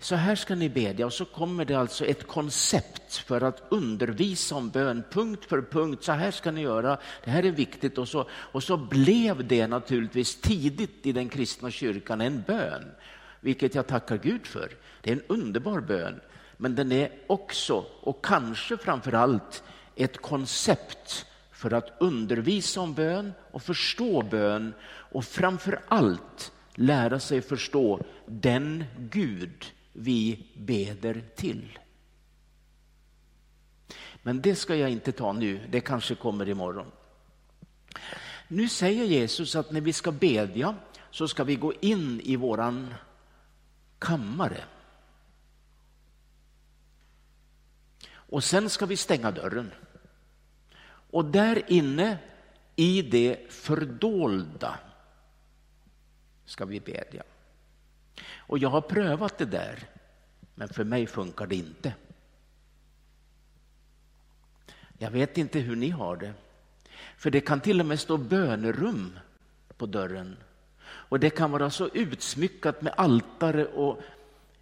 Så 0.00 0.14
här 0.14 0.34
ska 0.34 0.54
ni 0.54 0.68
bedja 0.68 1.06
och 1.06 1.12
så 1.12 1.24
kommer 1.24 1.64
det 1.64 1.74
alltså 1.74 2.04
ett 2.04 2.26
koncept 2.26 3.16
för 3.16 3.40
att 3.40 3.62
undervisa 3.68 4.54
om 4.54 4.70
bön, 4.70 5.02
punkt 5.10 5.44
för 5.44 5.62
punkt. 5.62 6.04
Så 6.04 6.12
här 6.12 6.30
ska 6.30 6.50
ni 6.50 6.60
göra, 6.60 6.98
det 7.24 7.30
här 7.30 7.44
är 7.44 7.50
viktigt. 7.50 7.98
Och 7.98 8.08
så, 8.08 8.28
och 8.30 8.62
så 8.62 8.76
blev 8.76 9.48
det 9.48 9.66
naturligtvis 9.66 10.40
tidigt 10.40 11.06
i 11.06 11.12
den 11.12 11.28
kristna 11.28 11.70
kyrkan 11.70 12.20
en 12.20 12.42
bön, 12.46 12.84
vilket 13.40 13.74
jag 13.74 13.86
tackar 13.86 14.16
Gud 14.16 14.46
för. 14.46 14.70
Det 15.00 15.10
är 15.10 15.14
en 15.14 15.22
underbar 15.28 15.80
bön, 15.80 16.20
men 16.60 16.74
den 16.74 16.92
är 16.92 17.10
också, 17.26 17.84
och 18.00 18.24
kanske 18.24 18.76
framför 18.76 19.12
allt, 19.12 19.62
ett 19.96 20.22
koncept 20.22 21.26
för 21.52 21.72
att 21.72 21.96
undervisa 22.00 22.80
om 22.80 22.94
bön 22.94 23.32
och 23.50 23.62
förstå 23.62 24.22
bön 24.22 24.74
och 24.88 25.24
framför 25.24 25.80
allt 25.88 26.52
lära 26.74 27.20
sig 27.20 27.42
förstå 27.42 28.00
den 28.26 28.84
Gud 28.98 29.64
vi 29.92 30.46
beder 30.56 31.22
till. 31.36 31.78
Men 34.22 34.42
det 34.42 34.54
ska 34.54 34.76
jag 34.76 34.90
inte 34.90 35.12
ta 35.12 35.32
nu, 35.32 35.60
det 35.70 35.80
kanske 35.80 36.14
kommer 36.14 36.48
imorgon. 36.48 36.86
Nu 38.48 38.68
säger 38.68 39.04
Jesus 39.04 39.56
att 39.56 39.72
när 39.72 39.80
vi 39.80 39.92
ska 39.92 40.12
bedja 40.12 40.74
så 41.10 41.28
ska 41.28 41.44
vi 41.44 41.56
gå 41.56 41.72
in 41.80 42.20
i 42.20 42.36
våran 42.36 42.94
kammare. 43.98 44.64
Och 48.28 48.44
sen 48.44 48.70
ska 48.70 48.86
vi 48.86 48.96
stänga 48.96 49.30
dörren. 49.30 49.70
Och 51.10 51.24
där 51.24 51.62
inne 51.66 52.18
i 52.76 53.02
det 53.02 53.52
fördolda 53.52 54.78
ska 56.44 56.64
vi 56.64 56.80
bedja. 56.80 57.22
Och 58.36 58.58
jag 58.58 58.68
har 58.68 58.80
prövat 58.80 59.38
det 59.38 59.44
där, 59.44 59.78
men 60.54 60.68
för 60.68 60.84
mig 60.84 61.06
funkar 61.06 61.46
det 61.46 61.56
inte. 61.56 61.94
Jag 64.98 65.10
vet 65.10 65.38
inte 65.38 65.58
hur 65.58 65.76
ni 65.76 65.90
har 65.90 66.16
det. 66.16 66.34
För 67.16 67.30
det 67.30 67.40
kan 67.40 67.60
till 67.60 67.80
och 67.80 67.86
med 67.86 68.00
stå 68.00 68.16
bönerum 68.16 69.18
på 69.76 69.86
dörren. 69.86 70.36
Och 70.84 71.20
det 71.20 71.30
kan 71.30 71.50
vara 71.50 71.70
så 71.70 71.88
utsmyckat 71.88 72.82
med 72.82 72.94
altare 72.96 73.66
och 73.66 74.00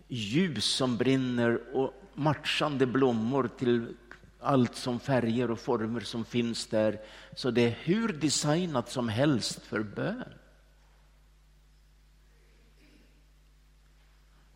ljus 0.09 0.65
som 0.65 0.97
brinner 0.97 1.77
och 1.77 1.95
matchande 2.17 2.87
blommor 2.87 3.51
till 3.59 3.95
allt 4.41 4.77
som 4.77 5.01
färger 5.01 5.51
och 5.51 5.59
former 5.59 6.01
som 6.01 6.25
finns 6.25 6.67
där. 6.67 7.01
Så 7.35 7.51
det 7.51 7.65
är 7.65 7.79
hur 7.83 8.09
designat 8.09 8.91
som 8.91 9.09
helst 9.09 9.63
för 9.63 9.83
bön. 9.83 10.25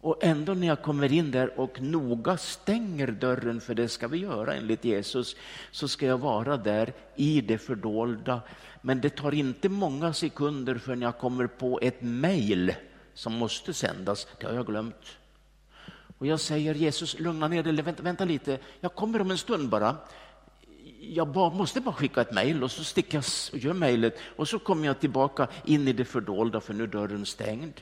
Och 0.00 0.25
ändå 0.25 0.55
när 0.55 0.67
jag 0.67 0.83
kommer 0.83 1.12
in 1.12 1.31
där 1.31 1.61
och 1.61 1.81
noga 1.81 2.37
stänger 2.37 3.07
dörren, 3.07 3.61
för 3.61 3.75
det 3.75 3.88
ska 3.88 4.09
vi 4.09 4.19
göra 4.19 4.55
enligt 4.55 4.85
Jesus, 4.85 5.37
så 5.71 5.88
ska 5.88 6.07
jag 6.07 6.19
vara 6.19 6.57
där 6.57 6.93
i 7.17 7.40
det 7.40 7.59
fördolda. 7.59 8.43
Men 8.83 9.00
det 9.00 9.11
tar 9.11 9.35
inte 9.35 9.69
många 9.69 10.12
sekunder 10.12 10.75
förrän 10.75 11.02
jag 11.02 11.19
kommer 11.19 11.47
på 11.47 11.79
ett 11.83 12.02
mejl 12.02 12.75
som 13.14 13.33
måste 13.33 13.75
sändas. 13.75 14.26
Det 14.40 14.47
har 14.47 14.55
jag 14.55 14.67
glömt. 14.67 15.19
Och 16.20 16.26
jag 16.26 16.40
säger 16.40 16.74
Jesus, 16.74 17.18
lugna 17.18 17.48
ner 17.48 17.62
dig, 17.62 17.72
vänta, 17.72 18.02
vänta 18.02 18.24
lite, 18.24 18.58
jag 18.80 18.94
kommer 18.94 19.20
om 19.20 19.30
en 19.30 19.38
stund 19.38 19.68
bara. 19.68 19.96
Jag 21.00 21.28
bara, 21.28 21.50
måste 21.50 21.80
bara 21.80 21.94
skicka 21.94 22.20
ett 22.20 22.32
mejl 22.32 22.62
och 22.62 22.70
så 22.70 22.84
sticker 22.84 23.14
jag 23.18 23.24
och 23.52 23.58
gör 23.58 23.72
mejlet 23.72 24.18
och 24.36 24.48
så 24.48 24.58
kommer 24.58 24.86
jag 24.86 25.00
tillbaka 25.00 25.48
in 25.64 25.88
i 25.88 25.92
det 25.92 26.04
fördolda 26.04 26.60
för 26.60 26.74
nu 26.74 26.82
är 26.82 26.86
dörren 26.86 27.26
stängd. 27.26 27.80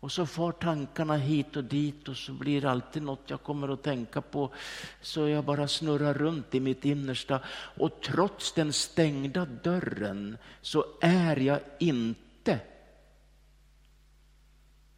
Och 0.00 0.12
så 0.12 0.26
far 0.26 0.52
tankarna 0.52 1.16
hit 1.16 1.56
och 1.56 1.64
dit 1.64 2.08
och 2.08 2.16
så 2.16 2.32
blir 2.32 2.60
det 2.60 2.70
alltid 2.70 3.02
något 3.02 3.30
jag 3.30 3.42
kommer 3.42 3.68
att 3.68 3.82
tänka 3.82 4.20
på. 4.20 4.52
Så 5.00 5.28
jag 5.28 5.44
bara 5.44 5.68
snurrar 5.68 6.14
runt 6.14 6.54
i 6.54 6.60
mitt 6.60 6.84
innersta. 6.84 7.40
Och 7.76 8.00
trots 8.00 8.52
den 8.52 8.72
stängda 8.72 9.44
dörren 9.44 10.38
så 10.60 10.84
är 11.00 11.36
jag 11.36 11.60
inte 11.78 12.60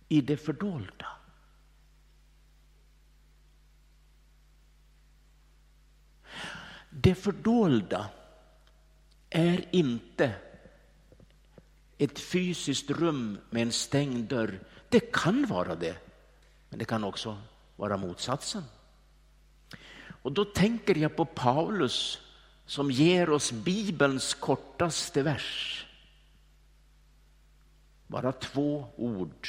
i 0.08 0.20
det 0.20 0.36
fördolda. 0.36 1.06
Det 6.90 7.14
fördolda 7.14 8.09
är 9.30 9.64
inte 9.70 10.32
ett 11.99 12.18
fysiskt 12.18 12.90
rum 12.90 13.38
med 13.50 13.62
en 13.62 13.73
stängd 13.73 14.28
dörr. 14.28 14.61
Det 14.88 15.12
kan 15.12 15.47
vara 15.47 15.75
det, 15.75 15.97
men 16.68 16.78
det 16.78 16.85
kan 16.85 17.04
också 17.04 17.38
vara 17.76 17.97
motsatsen. 17.97 18.64
Och 20.23 20.32
då 20.32 20.44
tänker 20.44 20.99
jag 20.99 21.16
på 21.16 21.25
Paulus 21.25 22.18
som 22.66 22.90
ger 22.90 23.30
oss 23.30 23.52
Bibelns 23.52 24.35
kortaste 24.35 25.23
vers. 25.23 25.87
Bara 28.06 28.32
två 28.32 28.87
ord. 28.97 29.49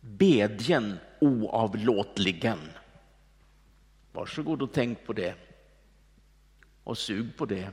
Bedjen 0.00 0.98
oavlåtligen. 1.20 2.58
Varsågod 4.14 4.62
och 4.62 4.72
tänk 4.72 5.06
på 5.06 5.12
det. 5.12 5.34
Och 6.84 6.98
sug 6.98 7.36
på 7.36 7.46
det. 7.46 7.70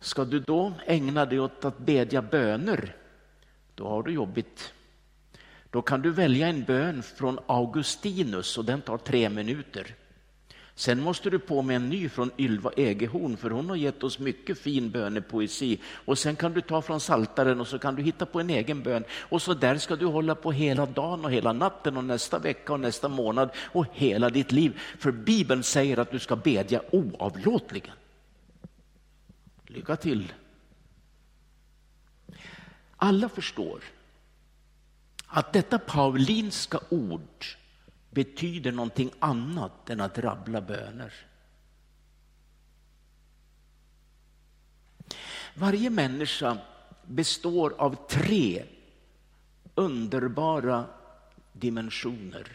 Ska 0.00 0.24
du 0.24 0.40
då 0.40 0.72
ägna 0.86 1.26
dig 1.26 1.40
åt 1.40 1.64
att 1.64 1.78
bedja 1.78 2.22
böner, 2.22 2.96
då 3.74 3.88
har 3.88 4.02
du 4.02 4.12
jobbigt. 4.12 4.74
Då 5.70 5.82
kan 5.82 6.02
du 6.02 6.10
välja 6.10 6.48
en 6.48 6.64
bön 6.64 7.02
från 7.02 7.38
Augustinus 7.46 8.58
och 8.58 8.64
den 8.64 8.80
tar 8.80 8.98
tre 8.98 9.30
minuter. 9.30 9.94
Sen 10.74 11.00
måste 11.00 11.30
du 11.30 11.38
på 11.38 11.62
med 11.62 11.76
en 11.76 11.88
ny 11.88 12.08
från 12.08 12.30
Ylva 12.38 12.70
Egehorn 12.76 13.36
för 13.36 13.50
hon 13.50 13.68
har 13.68 13.76
gett 13.76 14.02
oss 14.02 14.18
mycket 14.18 14.58
fin 14.58 14.90
bönepoesi. 14.90 15.80
Och 16.04 16.18
sen 16.18 16.36
kan 16.36 16.52
du 16.52 16.60
ta 16.60 16.82
från 16.82 17.00
Saltaren 17.00 17.60
och 17.60 17.68
så 17.68 17.78
kan 17.78 17.94
du 17.94 18.02
hitta 18.02 18.26
på 18.26 18.40
en 18.40 18.50
egen 18.50 18.82
bön. 18.82 19.04
Och 19.12 19.42
så 19.42 19.54
där 19.54 19.78
ska 19.78 19.96
du 19.96 20.06
hålla 20.06 20.34
på 20.34 20.52
hela 20.52 20.86
dagen 20.86 21.24
och 21.24 21.32
hela 21.32 21.52
natten 21.52 21.96
och 21.96 22.04
nästa 22.04 22.38
vecka 22.38 22.72
och 22.72 22.80
nästa 22.80 23.08
månad 23.08 23.50
och 23.56 23.86
hela 23.92 24.30
ditt 24.30 24.52
liv. 24.52 24.80
För 24.98 25.12
Bibeln 25.12 25.62
säger 25.62 25.98
att 25.98 26.10
du 26.10 26.18
ska 26.18 26.36
bedja 26.36 26.82
oavlåtligen. 26.90 27.94
Lycka 29.66 29.96
till! 29.96 30.32
Alla 32.96 33.28
förstår 33.28 33.80
att 35.26 35.52
detta 35.52 35.78
paulinska 35.78 36.80
ord 36.88 37.44
betyder 38.12 38.72
någonting 38.72 39.10
annat 39.18 39.90
än 39.90 40.00
att 40.00 40.18
rabbla 40.18 40.60
böner. 40.60 41.12
Varje 45.54 45.90
människa 45.90 46.58
består 47.06 47.74
av 47.78 48.08
tre 48.08 48.64
underbara 49.74 50.86
dimensioner. 51.52 52.48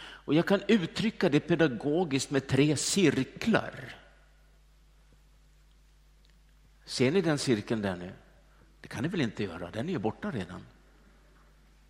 Och 0.00 0.34
jag 0.34 0.46
kan 0.46 0.62
uttrycka 0.68 1.28
det 1.28 1.40
pedagogiskt 1.40 2.30
med 2.30 2.46
tre 2.46 2.76
cirklar. 2.76 3.96
Ser 6.84 7.10
ni 7.10 7.20
den 7.20 7.38
cirkeln 7.38 7.82
där 7.82 7.96
nu? 7.96 8.12
Det 8.80 8.88
kan 8.88 9.02
ni 9.02 9.08
väl 9.08 9.20
inte 9.20 9.44
göra, 9.44 9.70
den 9.70 9.88
är 9.88 9.92
ju 9.92 9.98
borta 9.98 10.30
redan. 10.30 10.66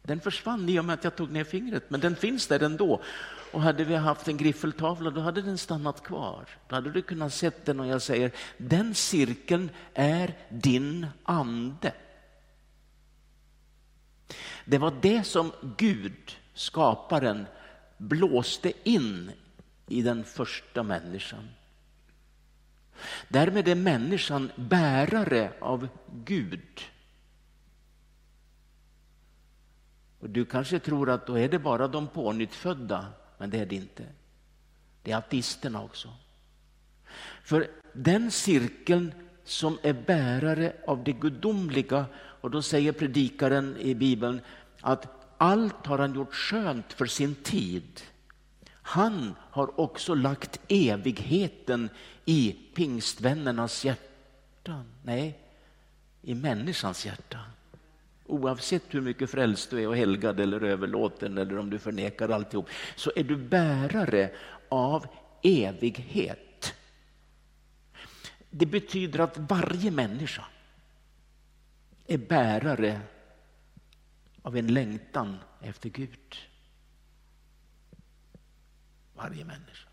Den 0.09 0.21
försvann 0.21 0.69
i 0.69 0.79
och 0.79 0.85
med 0.85 0.95
att 0.95 1.05
jag 1.05 1.17
tog 1.17 1.31
ner 1.31 1.45
fingret, 1.45 1.91
men 1.91 2.01
den 2.01 2.17
finns 2.17 2.47
där 2.47 2.63
ändå. 2.63 3.03
Och 3.53 3.63
hade 3.63 3.85
vi 3.85 3.97
haft 3.97 4.29
en 4.29 4.37
griffeltavla 4.37 5.11
då 5.11 5.21
hade 5.21 5.43
den 5.43 5.59
stannat 5.59 6.03
kvar. 6.03 6.49
Då 6.69 6.75
hade 6.75 6.91
du 6.91 7.03
kunnat 7.03 7.35
se 7.35 7.51
den 7.65 7.81
och 7.81 7.87
jag 7.87 8.03
säger, 8.03 8.33
den 8.57 8.95
cirkeln 8.95 9.71
är 9.95 10.37
din 10.49 11.07
ande. 11.25 11.93
Det 14.65 14.79
var 14.79 14.95
det 15.03 15.25
som 15.25 15.53
Gud, 15.77 16.37
skaparen, 16.55 17.47
blåste 17.99 18.73
in 18.85 19.31
i 19.87 20.03
den 20.03 20.25
första 20.25 20.83
människan. 20.83 21.49
Därmed 23.29 23.69
är 23.69 23.75
människan 23.75 24.51
bärare 24.57 25.53
av 25.61 25.89
Gud. 26.25 26.81
Och 30.21 30.31
du 30.31 30.45
kanske 30.45 30.79
tror 30.79 31.11
att 31.11 31.27
då 31.27 31.39
är 31.39 31.49
det 31.49 31.59
bara 31.59 31.89
de 31.89 32.09
pånyttfödda, 32.09 33.07
men 33.39 33.51
det 33.51 33.59
är 33.59 33.67
det 33.67 33.77
inte. 33.77 34.05
Det 35.03 35.13
är 35.13 35.17
ateisterna 35.17 35.83
också. 35.83 36.09
För 37.43 37.71
den 37.93 38.31
cirkeln 38.31 39.13
som 39.45 39.79
är 39.83 39.93
bärare 39.93 40.73
av 40.87 41.05
det 41.05 41.13
gudomliga, 41.13 42.07
och 42.41 42.51
då 42.51 42.63
säger 42.63 42.93
predikaren 42.93 43.77
i 43.81 43.95
Bibeln 43.95 44.41
att 44.81 45.07
allt 45.39 45.87
har 45.87 45.99
han 45.99 46.15
gjort 46.15 46.35
skönt 46.35 46.93
för 46.93 47.07
sin 47.07 47.35
tid. 47.35 48.01
Han 48.71 49.35
har 49.51 49.81
också 49.81 50.15
lagt 50.15 50.61
evigheten 50.69 51.91
i 52.25 52.57
pingstvännernas 52.75 53.85
hjärtan. 53.85 54.85
Nej, 55.03 55.39
i 56.23 56.35
människans 56.35 57.07
hjärta. 57.07 57.39
Oavsett 58.29 58.95
hur 58.95 59.01
mycket 59.01 59.31
frälst 59.31 59.71
du 59.71 59.83
är 59.83 59.89
och 59.89 59.97
helgad 59.97 60.41
eller 60.41 60.65
överlåten 60.65 61.39
eller 61.39 61.59
om 61.59 61.71
du 61.71 61.79
förnekar 61.79 62.29
alltihop 62.29 62.69
så 62.97 63.13
är 63.17 63.25
du 63.25 63.37
bärare 63.37 64.31
av 64.69 65.07
evighet. 65.43 66.75
Det 68.51 68.67
betyder 68.67 69.19
att 69.19 69.39
varje 69.39 69.91
människa 69.91 70.45
är 72.07 72.19
bärare 72.19 73.01
av 74.43 74.57
en 74.57 74.75
längtan 74.75 75.39
efter 75.61 75.89
Gud. 75.89 76.37
Varje 79.15 79.45
människa. 79.45 79.89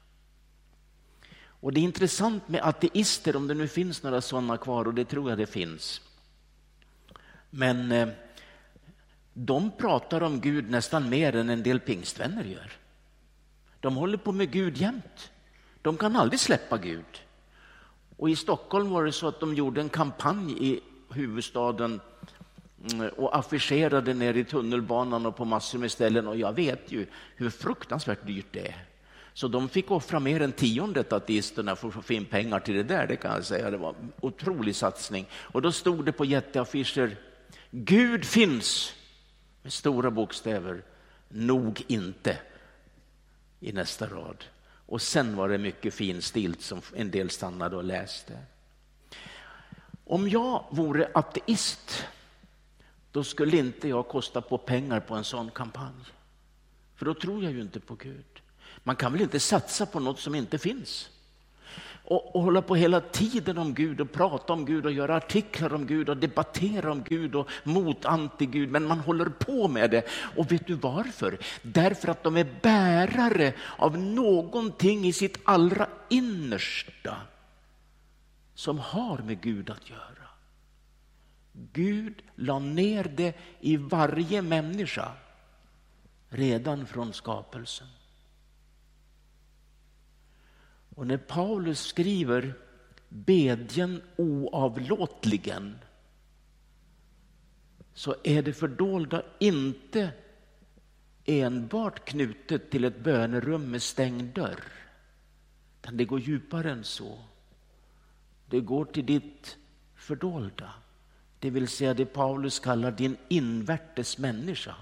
Och 1.65 1.73
det 1.73 1.79
är 1.79 1.83
intressant 1.83 2.47
med 2.47 2.61
ateister, 2.63 3.35
om 3.35 3.47
det 3.47 3.53
nu 3.53 3.67
finns 3.67 4.03
några 4.03 4.21
sådana 4.21 4.57
kvar, 4.57 4.85
och 4.85 4.93
det 4.93 5.05
tror 5.05 5.29
jag 5.29 5.37
det 5.37 5.45
finns. 5.45 6.01
Men 7.49 7.91
eh, 7.91 8.09
de 9.37 9.71
pratar 9.77 10.23
om 10.23 10.41
Gud 10.41 10.69
nästan 10.69 11.09
mer 11.09 11.35
än 11.35 11.49
en 11.49 11.63
del 11.63 11.79
pingstvänner 11.79 12.43
gör. 12.43 12.71
De 13.79 13.95
håller 13.95 14.17
på 14.17 14.31
med 14.31 14.51
Gud 14.51 14.77
jämt. 14.77 15.31
De 15.81 15.97
kan 15.97 16.15
aldrig 16.15 16.39
släppa 16.39 16.77
Gud. 16.77 17.05
Och 18.17 18.29
I 18.29 18.35
Stockholm 18.35 18.89
var 18.89 19.03
det 19.03 19.11
så 19.11 19.27
att 19.27 19.39
de 19.39 19.53
gjorde 19.53 19.81
en 19.81 19.89
kampanj 19.89 20.71
i 20.71 20.79
huvudstaden 21.09 22.01
mm, 22.91 23.09
och 23.09 23.37
affischerade 23.37 24.13
ner 24.13 24.33
i 24.33 24.43
tunnelbanan 24.43 25.25
och 25.25 25.35
på 25.35 25.45
massor 25.45 25.79
med 25.79 25.91
ställen. 25.91 26.27
Och 26.27 26.37
jag 26.37 26.53
vet 26.53 26.91
ju 26.91 27.05
hur 27.35 27.49
fruktansvärt 27.49 28.27
dyrt 28.27 28.47
det 28.51 28.67
är. 28.67 28.85
Så 29.33 29.47
de 29.47 29.69
fick 29.69 29.91
offra 29.91 30.19
mer 30.19 30.41
än 30.41 30.51
tiondet 30.51 31.13
ateisterna 31.13 31.75
för 31.75 31.87
att 31.87 32.05
få 32.05 32.13
in 32.13 32.25
pengar 32.25 32.59
till 32.59 32.75
det 32.75 32.83
där, 32.83 33.07
det 33.07 33.15
kan 33.15 33.31
jag 33.31 33.45
säga. 33.45 33.71
Det 33.71 33.77
var 33.77 33.89
en 33.89 34.11
otrolig 34.21 34.75
satsning. 34.75 35.25
Och 35.33 35.61
då 35.61 35.71
stod 35.71 36.05
det 36.05 36.11
på 36.11 36.25
jätteaffischer, 36.25 37.17
Gud 37.71 38.25
finns, 38.25 38.93
med 39.65 39.74
stora 39.74 40.12
bokstäver, 40.12 40.84
nog 41.29 41.84
inte, 41.88 42.38
i 43.60 43.72
nästa 43.72 44.07
rad. 44.07 44.43
Och 44.86 45.01
sen 45.01 45.36
var 45.36 45.50
det 45.50 45.57
mycket 45.57 45.93
finstilt 45.93 46.62
som 46.62 46.81
en 46.95 47.12
del 47.12 47.29
stannade 47.29 47.75
och 47.75 47.84
läste. 47.84 48.38
Om 50.03 50.29
jag 50.29 50.65
vore 50.69 51.12
ateist, 51.13 52.05
då 53.12 53.24
skulle 53.24 53.57
inte 53.57 53.88
jag 53.88 54.07
kosta 54.07 54.41
på 54.41 54.57
pengar 54.57 55.00
på 55.00 55.15
en 55.15 55.24
sån 55.24 55.51
kampanj. 55.51 56.05
För 56.95 57.05
då 57.05 57.13
tror 57.13 57.43
jag 57.43 57.53
ju 57.53 57.62
inte 57.62 57.79
på 57.79 57.95
Gud. 57.95 58.41
Man 58.84 58.95
kan 58.95 59.12
väl 59.12 59.22
inte 59.22 59.39
satsa 59.39 59.86
på 59.86 60.00
något 60.00 60.19
som 60.19 60.36
inte 60.36 60.57
finns? 60.57 61.10
Och, 62.07 62.35
och 62.35 62.41
hålla 62.41 62.62
på 62.62 62.75
hela 62.75 63.01
tiden 63.01 63.57
om 63.57 63.74
Gud 63.74 64.01
och 64.01 64.12
prata 64.12 64.53
om 64.53 64.65
Gud 64.65 64.85
och 64.85 64.91
göra 64.91 65.15
artiklar 65.15 65.74
om 65.74 65.88
Gud 65.88 66.09
och 66.09 66.17
debattera 66.17 66.91
om 66.91 67.03
Gud 67.03 67.35
och 67.35 67.50
mot 67.63 68.05
anti-Gud. 68.05 68.69
Men 68.69 68.88
man 68.88 69.00
håller 69.00 69.25
på 69.25 69.67
med 69.67 69.91
det. 69.91 70.03
Och 70.35 70.51
vet 70.51 70.67
du 70.67 70.74
varför? 70.74 71.38
Därför 71.62 72.07
att 72.07 72.24
de 72.24 72.38
är 72.38 72.47
bärare 72.62 73.53
av 73.77 73.97
någonting 73.97 75.05
i 75.05 75.13
sitt 75.13 75.39
allra 75.43 75.88
innersta 76.09 77.17
som 78.55 78.79
har 78.79 79.17
med 79.17 79.41
Gud 79.41 79.69
att 79.69 79.89
göra. 79.89 80.27
Gud 81.74 82.21
la 82.35 82.59
ner 82.59 83.03
det 83.03 83.33
i 83.59 83.77
varje 83.77 84.41
människa 84.41 85.12
redan 86.29 86.85
från 86.85 87.13
skapelsen. 87.13 87.88
Och 90.95 91.07
när 91.07 91.17
Paulus 91.17 91.79
skriver 91.79 92.53
bedjen 93.09 94.01
oavlåtligen 94.15 95.75
så 97.93 98.15
är 98.23 98.41
det 98.41 98.53
fördolda 98.53 99.23
inte 99.39 100.11
enbart 101.25 102.05
knutet 102.05 102.71
till 102.71 102.83
ett 102.83 103.03
bönerum 103.03 103.71
med 103.71 103.81
stängd 103.81 104.33
dörr. 104.33 104.63
Utan 105.81 105.97
det 105.97 106.05
går 106.05 106.19
djupare 106.19 106.71
än 106.71 106.83
så. 106.83 107.19
Det 108.49 108.59
går 108.59 108.85
till 108.85 109.05
ditt 109.05 109.57
fördolda. 109.95 110.73
Det 111.39 111.49
vill 111.49 111.67
säga 111.67 111.93
det 111.93 112.05
Paulus 112.05 112.59
kallar 112.59 112.91
din 112.91 113.17
invärtes 113.27 114.17
människa. 114.17 114.75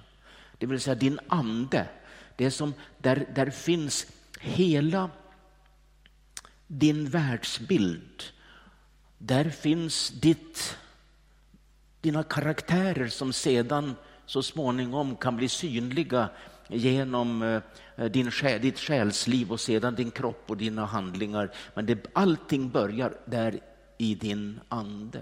Det 0.57 0.65
vill 0.65 0.79
säga 0.79 0.95
din 0.95 1.19
ande. 1.27 1.89
Det 2.35 2.51
som, 2.51 2.73
där, 2.97 3.25
där 3.35 3.49
finns 3.49 4.07
hela 4.39 5.09
din 6.79 7.09
världsbild. 7.09 8.23
Där 9.17 9.49
finns 9.49 10.09
ditt, 10.09 10.77
dina 12.01 12.23
karaktärer 12.23 13.07
som 13.07 13.33
sedan 13.33 13.95
så 14.25 14.43
småningom 14.43 15.15
kan 15.15 15.35
bli 15.35 15.49
synliga 15.49 16.29
genom 16.67 17.41
eh, 17.41 18.05
din, 18.05 18.31
ditt 18.61 18.79
själsliv 18.79 19.51
och 19.51 19.59
sedan 19.59 19.95
din 19.95 20.11
kropp 20.11 20.43
och 20.47 20.57
dina 20.57 20.85
handlingar. 20.85 21.51
Men 21.73 21.85
det, 21.85 22.05
allting 22.13 22.69
börjar 22.69 23.13
där 23.25 23.59
i 23.97 24.15
din 24.15 24.59
ande. 24.69 25.21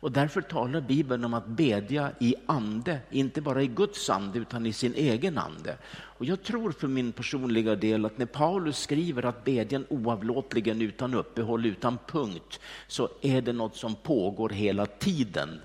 Och 0.00 0.12
därför 0.12 0.40
talar 0.40 0.80
Bibeln 0.80 1.24
om 1.24 1.34
att 1.34 1.46
bedja 1.46 2.12
i 2.20 2.34
ande, 2.46 3.00
inte 3.10 3.40
bara 3.40 3.62
i 3.62 3.66
Guds 3.66 4.10
ande 4.10 4.38
utan 4.38 4.66
i 4.66 4.72
sin 4.72 4.94
egen 4.94 5.38
ande. 5.38 5.76
Och 5.92 6.24
jag 6.24 6.42
tror 6.42 6.72
för 6.72 6.88
min 6.88 7.12
personliga 7.12 7.74
del 7.76 8.04
att 8.04 8.18
när 8.18 8.26
Paulus 8.26 8.78
skriver 8.78 9.24
att 9.24 9.44
bedjan 9.44 9.86
oavlåtligen 9.88 10.82
utan 10.82 11.14
uppehåll, 11.14 11.66
utan 11.66 11.98
punkt, 12.06 12.60
så 12.86 13.08
är 13.22 13.42
det 13.42 13.52
något 13.52 13.76
som 13.76 13.94
pågår 13.94 14.48
hela 14.48 14.86
tiden 14.86 15.60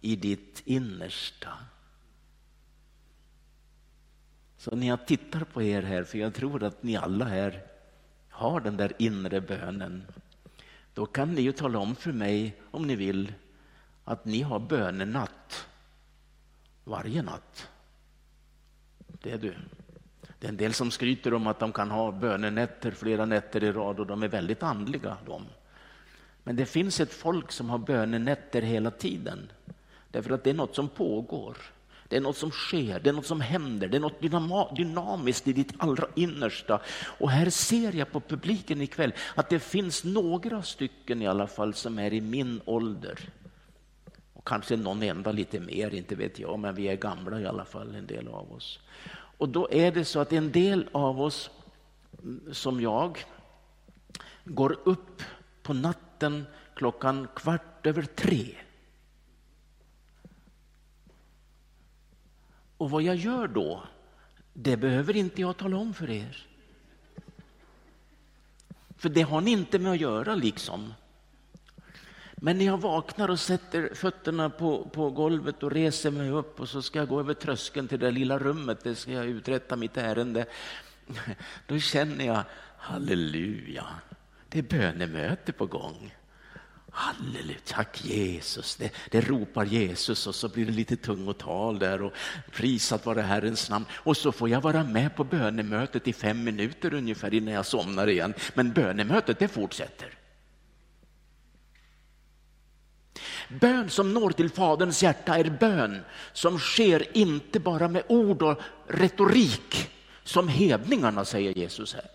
i 0.00 0.16
ditt 0.16 0.62
innersta. 0.64 1.48
Så 4.56 4.76
när 4.76 4.86
jag 4.86 5.06
tittar 5.06 5.44
på 5.44 5.62
er 5.62 5.82
här, 5.82 6.04
för 6.04 6.18
jag 6.18 6.34
tror 6.34 6.62
att 6.62 6.82
ni 6.82 6.96
alla 6.96 7.24
här 7.24 7.62
har 8.28 8.60
den 8.60 8.76
där 8.76 8.92
inre 8.98 9.40
bönen, 9.40 10.04
då 10.94 11.06
kan 11.06 11.32
ni 11.34 11.42
ju 11.42 11.52
tala 11.52 11.78
om 11.78 11.96
för 11.96 12.12
mig 12.12 12.60
om 12.70 12.86
ni 12.86 12.96
vill 12.96 13.32
att 14.04 14.24
ni 14.24 14.42
har 14.42 14.58
bönenatt 14.58 15.66
varje 16.84 17.22
natt. 17.22 17.68
Det 19.22 19.30
är 19.30 19.38
du. 19.38 19.54
Det 20.38 20.46
är 20.46 20.48
en 20.48 20.56
del 20.56 20.74
som 20.74 20.90
skryter 20.90 21.34
om 21.34 21.46
att 21.46 21.58
de 21.58 21.72
kan 21.72 21.90
ha 21.90 22.12
bönenätter 22.12 22.90
flera 22.90 23.24
nätter 23.24 23.64
i 23.64 23.72
rad 23.72 24.00
och 24.00 24.06
de 24.06 24.22
är 24.22 24.28
väldigt 24.28 24.62
andliga. 24.62 25.16
De. 25.26 25.42
Men 26.42 26.56
det 26.56 26.66
finns 26.66 27.00
ett 27.00 27.12
folk 27.12 27.52
som 27.52 27.70
har 27.70 27.78
bönenätter 27.78 28.62
hela 28.62 28.90
tiden. 28.90 29.50
Därför 30.10 30.30
att 30.30 30.44
det 30.44 30.50
är 30.50 30.54
något 30.54 30.74
som 30.74 30.88
pågår. 30.88 31.56
Det 32.08 32.16
är 32.16 32.20
något 32.20 32.36
som 32.36 32.50
sker, 32.50 33.00
det 33.00 33.08
är 33.08 33.12
något 33.12 33.26
som 33.26 33.40
händer, 33.40 33.88
det 33.88 33.96
är 33.96 34.00
något 34.00 34.76
dynamiskt 34.76 35.48
i 35.48 35.52
ditt 35.52 35.72
allra 35.78 36.06
innersta. 36.14 36.80
Och 37.18 37.30
här 37.30 37.50
ser 37.50 37.92
jag 37.92 38.12
på 38.12 38.20
publiken 38.20 38.80
ikväll 38.80 39.12
att 39.34 39.50
det 39.50 39.58
finns 39.58 40.04
några 40.04 40.62
stycken 40.62 41.22
i 41.22 41.26
alla 41.26 41.46
fall 41.46 41.74
som 41.74 41.98
är 41.98 42.12
i 42.12 42.20
min 42.20 42.60
ålder. 42.64 43.18
Kanske 44.44 44.76
någon 44.76 45.02
enda 45.02 45.32
lite 45.32 45.60
mer, 45.60 45.94
inte 45.94 46.14
vet 46.14 46.38
jag, 46.38 46.58
men 46.58 46.74
vi 46.74 46.88
är 46.88 46.96
gamla 46.96 47.40
i 47.40 47.46
alla 47.46 47.64
fall, 47.64 47.94
en 47.94 48.06
del 48.06 48.28
av 48.28 48.52
oss. 48.52 48.80
Och 49.38 49.48
då 49.48 49.68
är 49.70 49.92
det 49.92 50.04
så 50.04 50.20
att 50.20 50.32
en 50.32 50.52
del 50.52 50.88
av 50.92 51.20
oss, 51.20 51.50
mm, 52.22 52.54
som 52.54 52.80
jag, 52.80 53.24
går 54.44 54.78
upp 54.84 55.22
på 55.62 55.74
natten 55.74 56.46
klockan 56.74 57.28
kvart 57.34 57.86
över 57.86 58.02
tre. 58.02 58.54
Och 62.76 62.90
vad 62.90 63.02
jag 63.02 63.16
gör 63.16 63.48
då, 63.48 63.82
det 64.52 64.76
behöver 64.76 65.16
inte 65.16 65.40
jag 65.40 65.56
tala 65.56 65.76
om 65.76 65.94
för 65.94 66.10
er. 66.10 66.46
För 68.96 69.08
det 69.08 69.22
har 69.22 69.40
ni 69.40 69.50
inte 69.50 69.78
med 69.78 69.92
att 69.92 70.00
göra 70.00 70.34
liksom. 70.34 70.94
Men 72.44 72.58
när 72.58 72.64
jag 72.64 72.80
vaknar 72.80 73.28
och 73.28 73.40
sätter 73.40 73.94
fötterna 73.94 74.50
på, 74.50 74.84
på 74.92 75.10
golvet 75.10 75.62
och 75.62 75.72
reser 75.72 76.10
mig 76.10 76.30
upp 76.30 76.60
och 76.60 76.68
så 76.68 76.82
ska 76.82 76.98
jag 76.98 77.08
gå 77.08 77.20
över 77.20 77.34
tröskeln 77.34 77.88
till 77.88 77.98
det 77.98 78.10
lilla 78.10 78.38
rummet, 78.38 78.78
det 78.82 78.94
ska 78.94 79.12
jag 79.12 79.26
uträtta 79.26 79.76
mitt 79.76 79.96
ärende. 79.96 80.46
Då 81.66 81.78
känner 81.78 82.24
jag, 82.24 82.42
halleluja, 82.78 83.86
det 84.48 84.58
är 84.58 84.62
bönemöte 84.62 85.52
på 85.52 85.66
gång. 85.66 86.14
Halleluja, 86.90 87.58
tack 87.64 88.04
Jesus. 88.04 88.76
Det, 88.76 88.90
det 89.10 89.20
ropar 89.20 89.64
Jesus 89.64 90.26
och 90.26 90.34
så 90.34 90.48
blir 90.48 90.66
det 90.66 90.72
lite 90.72 90.96
tungotal 90.96 91.78
där 91.78 92.02
och 92.02 92.12
prisat 92.52 93.06
vare 93.06 93.20
Herrens 93.20 93.70
namn. 93.70 93.86
Och 93.92 94.16
så 94.16 94.32
får 94.32 94.48
jag 94.48 94.60
vara 94.60 94.84
med 94.84 95.16
på 95.16 95.24
bönemötet 95.24 96.08
i 96.08 96.12
fem 96.12 96.44
minuter 96.44 96.94
ungefär 96.94 97.34
innan 97.34 97.54
jag 97.54 97.66
somnar 97.66 98.06
igen. 98.06 98.34
Men 98.54 98.72
bönemötet 98.72 99.38
det 99.38 99.48
fortsätter. 99.48 100.23
Bön 103.48 103.90
som 103.90 104.14
når 104.14 104.30
till 104.30 104.50
Faderns 104.50 105.02
hjärta 105.02 105.38
är 105.38 105.50
bön 105.50 106.00
som 106.32 106.58
sker 106.58 107.16
inte 107.16 107.60
bara 107.60 107.88
med 107.88 108.02
ord 108.08 108.42
och 108.42 108.60
retorik 108.86 109.90
som 110.24 110.48
hedningarna, 110.48 111.24
säger 111.24 111.58
Jesus 111.58 111.94
här. 111.94 112.10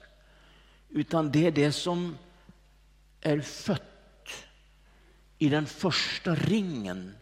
Utan 0.89 1.32
det 1.32 1.48
är 1.48 1.52
det 1.52 1.72
som 1.72 2.18
är 3.22 3.39
fött 3.39 3.84
i 5.38 5.50
den 5.50 5.65
första 5.65 6.36
ringen 6.36 7.15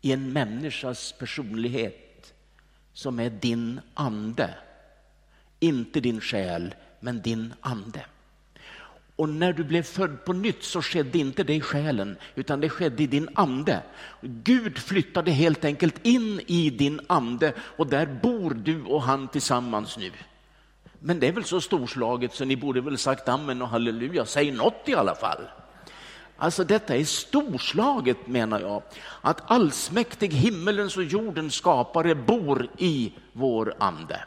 i 0.00 0.12
en 0.12 0.32
människas 0.32 1.12
personlighet 1.12 2.34
som 2.92 3.20
är 3.20 3.30
din 3.30 3.80
ande. 3.94 4.54
Inte 5.60 6.00
din 6.00 6.20
själ, 6.20 6.74
men 7.00 7.22
din 7.22 7.54
ande. 7.60 8.06
Och 9.16 9.28
när 9.28 9.52
du 9.52 9.64
blev 9.64 9.82
född 9.82 10.24
på 10.24 10.32
nytt 10.32 10.62
så 10.62 10.82
skedde 10.82 11.18
inte 11.18 11.44
det 11.44 11.54
i 11.54 11.60
själen, 11.60 12.16
utan 12.34 12.60
det 12.60 12.68
skedde 12.68 13.02
i 13.02 13.06
din 13.06 13.28
ande. 13.34 13.82
Gud 14.20 14.78
flyttade 14.78 15.30
helt 15.30 15.64
enkelt 15.64 16.06
in 16.06 16.40
i 16.46 16.70
din 16.70 17.00
ande 17.06 17.52
och 17.58 17.86
där 17.86 18.06
bor 18.22 18.50
du 18.50 18.82
och 18.82 19.02
han 19.02 19.28
tillsammans 19.28 19.98
nu. 19.98 20.12
Men 20.98 21.20
det 21.20 21.28
är 21.28 21.32
väl 21.32 21.44
så 21.44 21.60
storslaget 21.60 22.34
så 22.34 22.44
ni 22.44 22.56
borde 22.56 22.80
väl 22.80 22.98
sagt 22.98 23.28
amen 23.28 23.62
och 23.62 23.68
halleluja, 23.68 24.24
säg 24.24 24.50
något 24.50 24.82
i 24.88 24.94
alla 24.94 25.14
fall. 25.14 25.40
Alltså 26.36 26.64
detta 26.64 26.96
är 26.96 27.04
storslaget 27.04 28.26
menar 28.26 28.60
jag, 28.60 28.82
att 29.20 29.50
allsmäktig 29.50 30.32
himmelens 30.32 30.96
och 30.96 31.04
jordens 31.04 31.54
skapare 31.54 32.14
bor 32.14 32.68
i 32.78 33.12
vår 33.32 33.74
ande. 33.78 34.20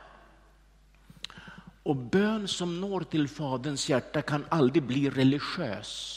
Och 1.90 1.96
bön 1.96 2.48
som 2.48 2.82
når 2.82 3.02
till 3.02 3.28
Faderns 3.28 3.90
hjärta 3.90 4.22
kan 4.22 4.46
aldrig 4.50 4.84
bli 4.84 5.10
religiös. 5.10 6.16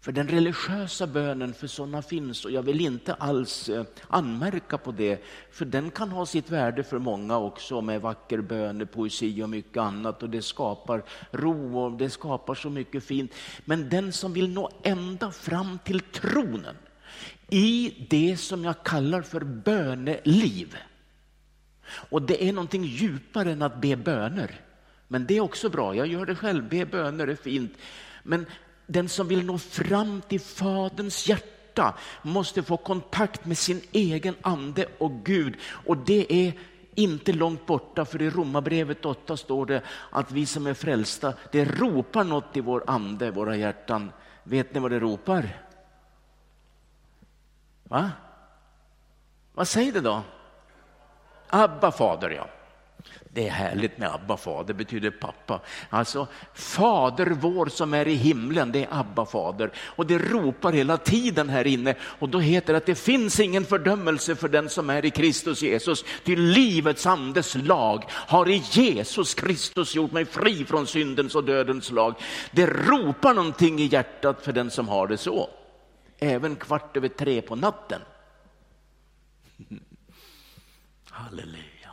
För 0.00 0.12
den 0.12 0.28
religiösa 0.28 1.06
bönen, 1.06 1.54
för 1.54 1.66
sådana 1.66 2.02
finns 2.02 2.44
och 2.44 2.50
jag 2.50 2.62
vill 2.62 2.80
inte 2.80 3.14
alls 3.14 3.68
eh, 3.68 3.84
anmärka 4.08 4.78
på 4.78 4.92
det, 4.92 5.24
för 5.52 5.64
den 5.64 5.90
kan 5.90 6.10
ha 6.10 6.26
sitt 6.26 6.50
värde 6.50 6.84
för 6.84 6.98
många 6.98 7.38
också 7.38 7.80
med 7.80 8.00
vacker 8.00 8.40
bön, 8.40 8.88
poesi 8.92 9.42
och 9.42 9.50
mycket 9.50 9.76
annat 9.76 10.22
och 10.22 10.30
det 10.30 10.42
skapar 10.42 11.02
ro 11.30 11.78
och 11.78 11.92
det 11.92 12.10
skapar 12.10 12.54
så 12.54 12.70
mycket 12.70 13.04
fint. 13.04 13.32
Men 13.64 13.88
den 13.88 14.12
som 14.12 14.32
vill 14.32 14.48
nå 14.48 14.70
ända 14.82 15.30
fram 15.30 15.78
till 15.84 16.00
tronen 16.00 16.76
i 17.50 18.06
det 18.10 18.36
som 18.36 18.64
jag 18.64 18.84
kallar 18.84 19.22
för 19.22 19.40
böneliv. 19.40 20.76
Och 21.90 22.22
det 22.22 22.48
är 22.48 22.52
någonting 22.52 22.84
djupare 22.84 23.52
än 23.52 23.62
att 23.62 23.80
be 23.80 23.96
böner. 23.96 24.60
Men 25.08 25.26
det 25.26 25.36
är 25.36 25.40
också 25.40 25.68
bra, 25.68 25.94
jag 25.94 26.06
gör 26.06 26.26
det 26.26 26.34
själv, 26.34 26.68
be 26.68 26.86
böner 26.86 27.26
är 27.26 27.34
fint. 27.34 27.72
Men 28.22 28.46
den 28.86 29.08
som 29.08 29.28
vill 29.28 29.44
nå 29.44 29.58
fram 29.58 30.22
till 30.28 30.40
Faderns 30.40 31.28
hjärta 31.28 31.94
måste 32.22 32.62
få 32.62 32.76
kontakt 32.76 33.44
med 33.44 33.58
sin 33.58 33.80
egen 33.92 34.34
ande 34.42 34.86
och 34.98 35.12
Gud. 35.24 35.54
Och 35.62 35.96
det 35.96 36.32
är 36.32 36.52
inte 36.94 37.32
långt 37.32 37.66
borta, 37.66 38.04
för 38.04 38.22
i 38.22 38.30
Romarbrevet 38.30 39.04
8 39.04 39.36
står 39.36 39.66
det 39.66 39.82
att 40.10 40.32
vi 40.32 40.46
som 40.46 40.66
är 40.66 40.74
frälsta, 40.74 41.34
det 41.52 41.64
ropar 41.64 42.24
något 42.24 42.56
i 42.56 42.60
vår 42.60 42.84
ande, 42.86 43.30
våra 43.30 43.56
hjärtan. 43.56 44.12
Vet 44.42 44.74
ni 44.74 44.80
vad 44.80 44.90
det 44.90 45.00
ropar? 45.00 45.48
Va? 47.84 48.10
Vad 49.52 49.68
säger 49.68 49.92
det 49.92 50.00
då? 50.00 50.22
Abba 51.48 51.92
fader, 51.92 52.30
ja. 52.30 52.46
Det 53.32 53.46
är 53.46 53.50
härligt 53.50 53.98
med 53.98 54.14
Abba 54.14 54.36
fader, 54.36 54.66
det 54.66 54.74
betyder 54.74 55.10
pappa. 55.10 55.60
Alltså 55.90 56.26
Fader 56.54 57.26
vår 57.26 57.66
som 57.66 57.94
är 57.94 58.08
i 58.08 58.14
himlen, 58.14 58.72
det 58.72 58.84
är 58.84 58.88
Abba 58.90 59.26
fader. 59.26 59.70
Och 59.78 60.06
det 60.06 60.18
ropar 60.18 60.72
hela 60.72 60.96
tiden 60.96 61.48
här 61.48 61.66
inne 61.66 61.94
och 62.02 62.28
då 62.28 62.38
heter 62.38 62.72
det 62.72 62.76
att 62.76 62.86
det 62.86 62.94
finns 62.94 63.40
ingen 63.40 63.64
fördömelse 63.64 64.36
för 64.36 64.48
den 64.48 64.68
som 64.68 64.90
är 64.90 65.04
i 65.04 65.10
Kristus 65.10 65.62
Jesus. 65.62 66.04
Till 66.24 66.40
livets 66.40 67.06
andes 67.06 67.54
lag 67.54 68.04
har 68.10 68.48
i 68.48 68.62
Jesus 68.70 69.34
Kristus 69.34 69.94
gjort 69.94 70.12
mig 70.12 70.24
fri 70.24 70.64
från 70.64 70.86
syndens 70.86 71.34
och 71.34 71.44
dödens 71.44 71.90
lag. 71.90 72.14
Det 72.50 72.66
ropar 72.66 73.34
någonting 73.34 73.80
i 73.80 73.86
hjärtat 73.86 74.42
för 74.42 74.52
den 74.52 74.70
som 74.70 74.88
har 74.88 75.06
det 75.06 75.16
så. 75.16 75.50
Även 76.18 76.56
kvart 76.56 76.96
över 76.96 77.08
tre 77.08 77.42
på 77.42 77.56
natten. 77.56 78.00
Halleluja. 81.28 81.92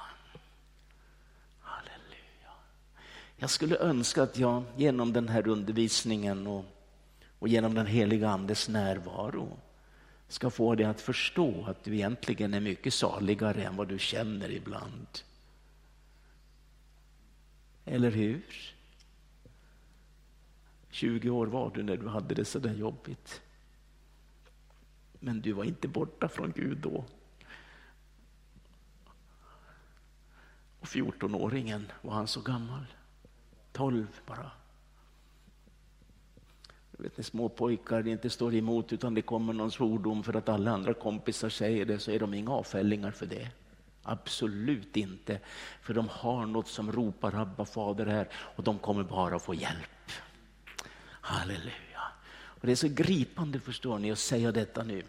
Jag 3.38 3.50
skulle 3.50 3.78
önska 3.78 4.24
att 4.24 4.38
jag 4.38 4.64
genom 4.78 5.14
den 5.14 5.28
här 5.28 5.48
undervisningen 5.48 6.48
och, 6.48 6.66
och 7.40 7.48
genom 7.48 7.74
den 7.74 7.86
heliga 7.86 8.30
Andes 8.30 8.70
närvaro 8.70 9.58
ska 10.28 10.50
få 10.50 10.76
dig 10.76 10.86
att 10.86 11.02
förstå 11.02 11.66
att 11.66 11.84
du 11.84 11.94
egentligen 11.94 12.54
är 12.54 12.60
mycket 12.60 12.94
saligare 12.94 13.64
än 13.64 13.76
vad 13.76 13.88
du 13.88 14.00
känner 14.00 14.52
ibland. 14.52 15.08
Eller 17.86 18.12
hur? 18.12 18.74
20 20.90 21.30
år 21.30 21.48
var 21.48 21.72
du 21.76 21.84
när 21.84 21.98
du 21.98 22.08
hade 22.08 22.36
det 22.36 22.46
så 22.46 22.60
där 22.60 22.74
jobbigt. 22.74 23.42
Men 25.20 25.42
du 25.42 25.52
var 25.52 25.64
inte 25.64 25.88
borta 25.88 26.30
från 26.30 26.52
Gud 26.56 26.78
då. 26.78 27.06
Och 30.86 30.90
14-åringen, 30.90 31.92
var 32.02 32.14
han 32.14 32.28
så 32.28 32.42
gammal? 32.42 32.86
Tolv 33.72 34.08
bara. 34.26 34.52
Jag 36.92 37.04
vet, 37.04 37.18
när 37.18 37.24
små 37.24 37.50
pojkar 37.50 38.08
inte 38.08 38.30
står 38.30 38.56
emot 38.56 38.94
utan 38.94 39.14
det 39.14 39.22
kommer 39.22 39.54
någon 39.54 39.72
svordom 39.72 40.24
för 40.24 40.34
att 40.34 40.50
alla 40.50 40.72
andra 40.72 40.94
kompisar 40.94 41.50
säger 41.50 41.86
det 41.86 42.00
så 42.00 42.12
är 42.12 42.20
de 42.20 42.34
inga 42.34 42.52
avfällingar 42.52 43.12
för 43.12 43.26
det. 43.26 43.50
Absolut 44.04 44.98
inte. 44.98 45.40
För 45.82 45.94
de 45.94 46.10
har 46.10 46.46
något 46.46 46.68
som 46.68 46.92
ropar 46.92 47.36
Abba 47.36 47.66
fader 47.66 48.06
här 48.06 48.28
och 48.34 48.64
de 48.64 48.80
kommer 48.80 49.04
bara 49.04 49.40
få 49.40 49.54
hjälp. 49.54 50.12
Halleluja. 51.02 52.02
Och 52.36 52.68
det 52.68 52.72
är 52.72 52.76
så 52.76 52.88
gripande 52.88 53.60
förstår 53.60 54.00
ni 54.00 54.12
att 54.12 54.20
säga 54.20 54.52
detta 54.52 54.84
nu. 54.84 55.04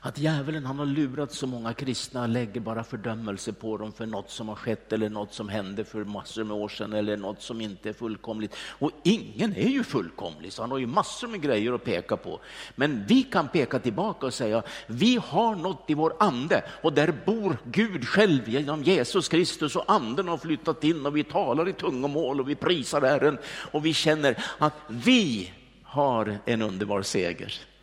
Att 0.00 0.18
djävulen 0.18 0.66
han 0.66 0.78
har 0.78 0.86
lurat 0.86 1.32
så 1.32 1.46
många 1.46 1.74
kristna 1.74 2.22
och 2.22 2.28
lägger 2.28 2.60
bara 2.60 2.84
fördömelse 2.84 3.52
på 3.52 3.76
dem 3.76 3.92
för 3.92 4.06
något 4.06 4.30
som 4.30 4.48
har 4.48 4.56
skett 4.56 4.92
eller 4.92 5.08
något 5.08 5.34
som 5.34 5.48
hände 5.48 5.84
för 5.84 6.04
massor 6.04 6.44
med 6.44 6.56
år 6.56 6.68
sedan 6.68 6.92
eller 6.92 7.16
något 7.16 7.42
som 7.42 7.60
inte 7.60 7.88
är 7.88 7.92
fullkomligt. 7.92 8.54
Och 8.56 8.90
ingen 9.02 9.56
är 9.56 9.68
ju 9.68 9.84
fullkomlig 9.84 10.52
så 10.52 10.62
han 10.62 10.70
har 10.70 10.78
ju 10.78 10.86
massor 10.86 11.28
med 11.28 11.42
grejer 11.42 11.72
att 11.72 11.84
peka 11.84 12.16
på. 12.16 12.40
Men 12.74 13.04
vi 13.06 13.22
kan 13.22 13.48
peka 13.48 13.78
tillbaka 13.78 14.26
och 14.26 14.34
säga 14.34 14.62
vi 14.86 15.20
har 15.26 15.54
något 15.56 15.90
i 15.90 15.94
vår 15.94 16.16
ande 16.20 16.64
och 16.82 16.92
där 16.92 17.14
bor 17.26 17.56
Gud 17.64 18.08
själv 18.08 18.48
genom 18.48 18.82
Jesus 18.82 19.28
Kristus 19.28 19.76
och 19.76 19.84
anden 19.86 20.28
har 20.28 20.38
flyttat 20.38 20.84
in 20.84 21.06
och 21.06 21.16
vi 21.16 21.24
talar 21.24 21.68
i 21.68 21.72
tungomål 21.72 22.40
och 22.40 22.48
vi 22.48 22.54
prisar 22.54 23.00
Herren 23.00 23.38
och 23.46 23.86
vi 23.86 23.94
känner 23.94 24.44
att 24.58 24.74
vi 24.88 25.52
har 25.82 26.38
en 26.44 26.62
underbar 26.62 27.02
seger. 27.02 27.73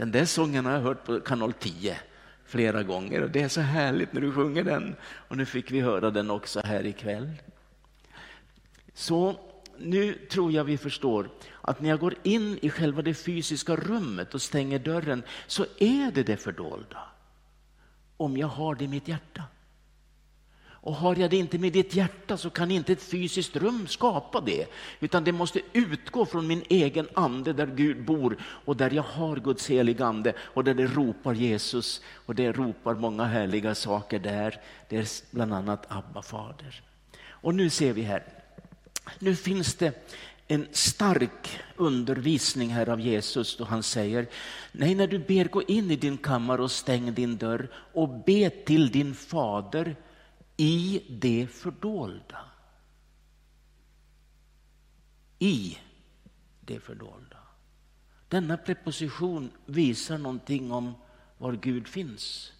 Den 0.00 0.12
där 0.12 0.24
sången 0.24 0.66
har 0.66 0.72
jag 0.72 0.80
hört 0.80 1.04
på 1.04 1.20
kanal 1.20 1.52
10 1.52 1.98
flera 2.44 2.82
gånger 2.82 3.22
och 3.22 3.30
det 3.30 3.42
är 3.42 3.48
så 3.48 3.60
härligt 3.60 4.12
när 4.12 4.20
du 4.20 4.32
sjunger 4.32 4.64
den. 4.64 4.96
Och 5.02 5.36
nu 5.36 5.46
fick 5.46 5.70
vi 5.70 5.80
höra 5.80 6.10
den 6.10 6.30
också 6.30 6.60
här 6.64 6.86
ikväll. 6.86 7.30
Så 8.94 9.40
nu 9.78 10.12
tror 10.12 10.52
jag 10.52 10.64
vi 10.64 10.78
förstår 10.78 11.30
att 11.60 11.80
när 11.80 11.88
jag 11.88 12.00
går 12.00 12.14
in 12.22 12.58
i 12.62 12.70
själva 12.70 13.02
det 13.02 13.14
fysiska 13.14 13.76
rummet 13.76 14.34
och 14.34 14.42
stänger 14.42 14.78
dörren 14.78 15.22
så 15.46 15.66
är 15.78 16.10
det 16.12 16.22
det 16.22 16.36
fördolda. 16.36 16.98
Om 18.16 18.36
jag 18.36 18.48
har 18.48 18.74
det 18.74 18.84
i 18.84 18.88
mitt 18.88 19.08
hjärta. 19.08 19.42
Och 20.82 20.94
har 20.94 21.16
jag 21.16 21.30
det 21.30 21.36
inte 21.36 21.58
med 21.58 21.72
ditt 21.72 21.94
hjärta 21.94 22.36
så 22.36 22.50
kan 22.50 22.70
inte 22.70 22.92
ett 22.92 23.02
fysiskt 23.02 23.56
rum 23.56 23.86
skapa 23.88 24.40
det. 24.40 24.66
Utan 25.00 25.24
det 25.24 25.32
måste 25.32 25.60
utgå 25.72 26.26
från 26.26 26.46
min 26.46 26.62
egen 26.68 27.08
ande 27.14 27.52
där 27.52 27.66
Gud 27.66 28.04
bor 28.04 28.36
och 28.42 28.76
där 28.76 28.90
jag 28.90 29.02
har 29.02 29.36
Guds 29.36 29.70
heliga 29.70 30.04
ande 30.04 30.34
och 30.38 30.64
där 30.64 30.74
det 30.74 30.86
ropar 30.86 31.34
Jesus 31.34 32.00
och 32.26 32.34
det 32.34 32.52
ropar 32.52 32.94
många 32.94 33.24
härliga 33.24 33.74
saker 33.74 34.18
där. 34.18 34.60
Det 34.88 34.96
är 34.96 35.08
bland 35.30 35.54
annat 35.54 35.86
Abba 35.88 36.22
fader. 36.22 36.82
Och 37.22 37.54
nu 37.54 37.70
ser 37.70 37.92
vi 37.92 38.02
här, 38.02 38.24
nu 39.18 39.36
finns 39.36 39.74
det 39.74 40.10
en 40.48 40.66
stark 40.72 41.60
undervisning 41.76 42.68
här 42.68 42.88
av 42.88 43.00
Jesus 43.00 43.56
då 43.56 43.64
han 43.64 43.82
säger, 43.82 44.26
nej 44.72 44.94
när 44.94 45.06
du 45.06 45.18
ber 45.18 45.44
gå 45.44 45.62
in 45.62 45.90
i 45.90 45.96
din 45.96 46.18
kammare 46.18 46.62
och 46.62 46.70
stäng 46.70 47.14
din 47.14 47.36
dörr 47.36 47.68
och 47.92 48.08
be 48.08 48.50
till 48.50 48.90
din 48.90 49.14
fader 49.14 49.96
i 50.60 51.02
det 51.08 51.46
fördolda. 51.46 52.44
I 55.38 55.78
det 56.60 56.80
fördolda. 56.80 57.36
Denna 58.28 58.56
preposition 58.56 59.50
visar 59.66 60.18
någonting 60.18 60.72
om 60.72 60.94
var 61.38 61.52
Gud 61.52 61.88
finns. 61.88 62.52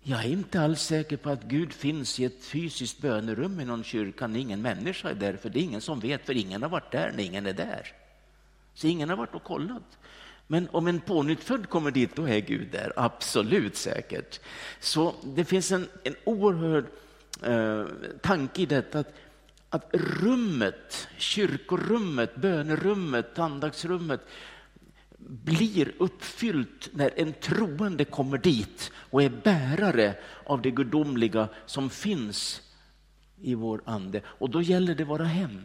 Jag 0.00 0.24
är 0.24 0.28
inte 0.28 0.60
alls 0.60 0.82
säker 0.82 1.16
på 1.16 1.30
att 1.30 1.42
Gud 1.42 1.72
finns 1.72 2.20
i 2.20 2.24
ett 2.24 2.44
fysiskt 2.44 3.00
bönerum 3.00 3.60
i 3.60 3.64
någon 3.64 3.84
kyrka 3.84 4.26
när 4.26 4.40
ingen 4.40 4.62
människa 4.62 5.10
är 5.10 5.14
där, 5.14 5.36
för 5.36 5.50
det 5.50 5.58
är 5.58 5.62
ingen 5.62 5.80
som 5.80 6.00
vet, 6.00 6.26
för 6.26 6.36
ingen 6.36 6.62
har 6.62 6.68
varit 6.68 6.92
där 6.92 7.12
när 7.12 7.22
ingen 7.22 7.46
är 7.46 7.52
där. 7.52 7.92
Så 8.74 8.86
ingen 8.86 9.08
har 9.08 9.16
varit 9.16 9.34
och 9.34 9.44
kollat. 9.44 9.98
Men 10.52 10.68
om 10.72 10.86
en 10.86 11.00
pånyttfödd 11.00 11.68
kommer 11.68 11.90
dit, 11.90 12.16
då 12.16 12.28
är 12.28 12.40
Gud 12.40 12.68
där, 12.72 12.92
absolut 12.96 13.76
säkert. 13.76 14.40
Så 14.80 15.14
det 15.24 15.44
finns 15.44 15.72
en, 15.72 15.88
en 16.04 16.14
oerhörd 16.24 16.84
eh, 17.42 17.84
tanke 18.22 18.62
i 18.62 18.66
detta 18.66 18.98
att, 18.98 19.14
att 19.68 19.90
rummet, 19.92 21.08
kyrkorummet, 21.18 22.36
bönerummet, 22.36 23.38
andaktsrummet 23.38 24.20
blir 25.18 25.92
uppfyllt 25.98 26.88
när 26.92 27.10
en 27.16 27.32
troende 27.32 28.04
kommer 28.04 28.38
dit 28.38 28.92
och 28.96 29.22
är 29.22 29.30
bärare 29.30 30.14
av 30.46 30.62
det 30.62 30.70
gudomliga 30.70 31.48
som 31.66 31.90
finns 31.90 32.62
i 33.40 33.54
vår 33.54 33.82
ande. 33.84 34.22
Och 34.26 34.50
då 34.50 34.62
gäller 34.62 34.94
det 34.94 35.04
våra 35.04 35.24
hem. 35.24 35.62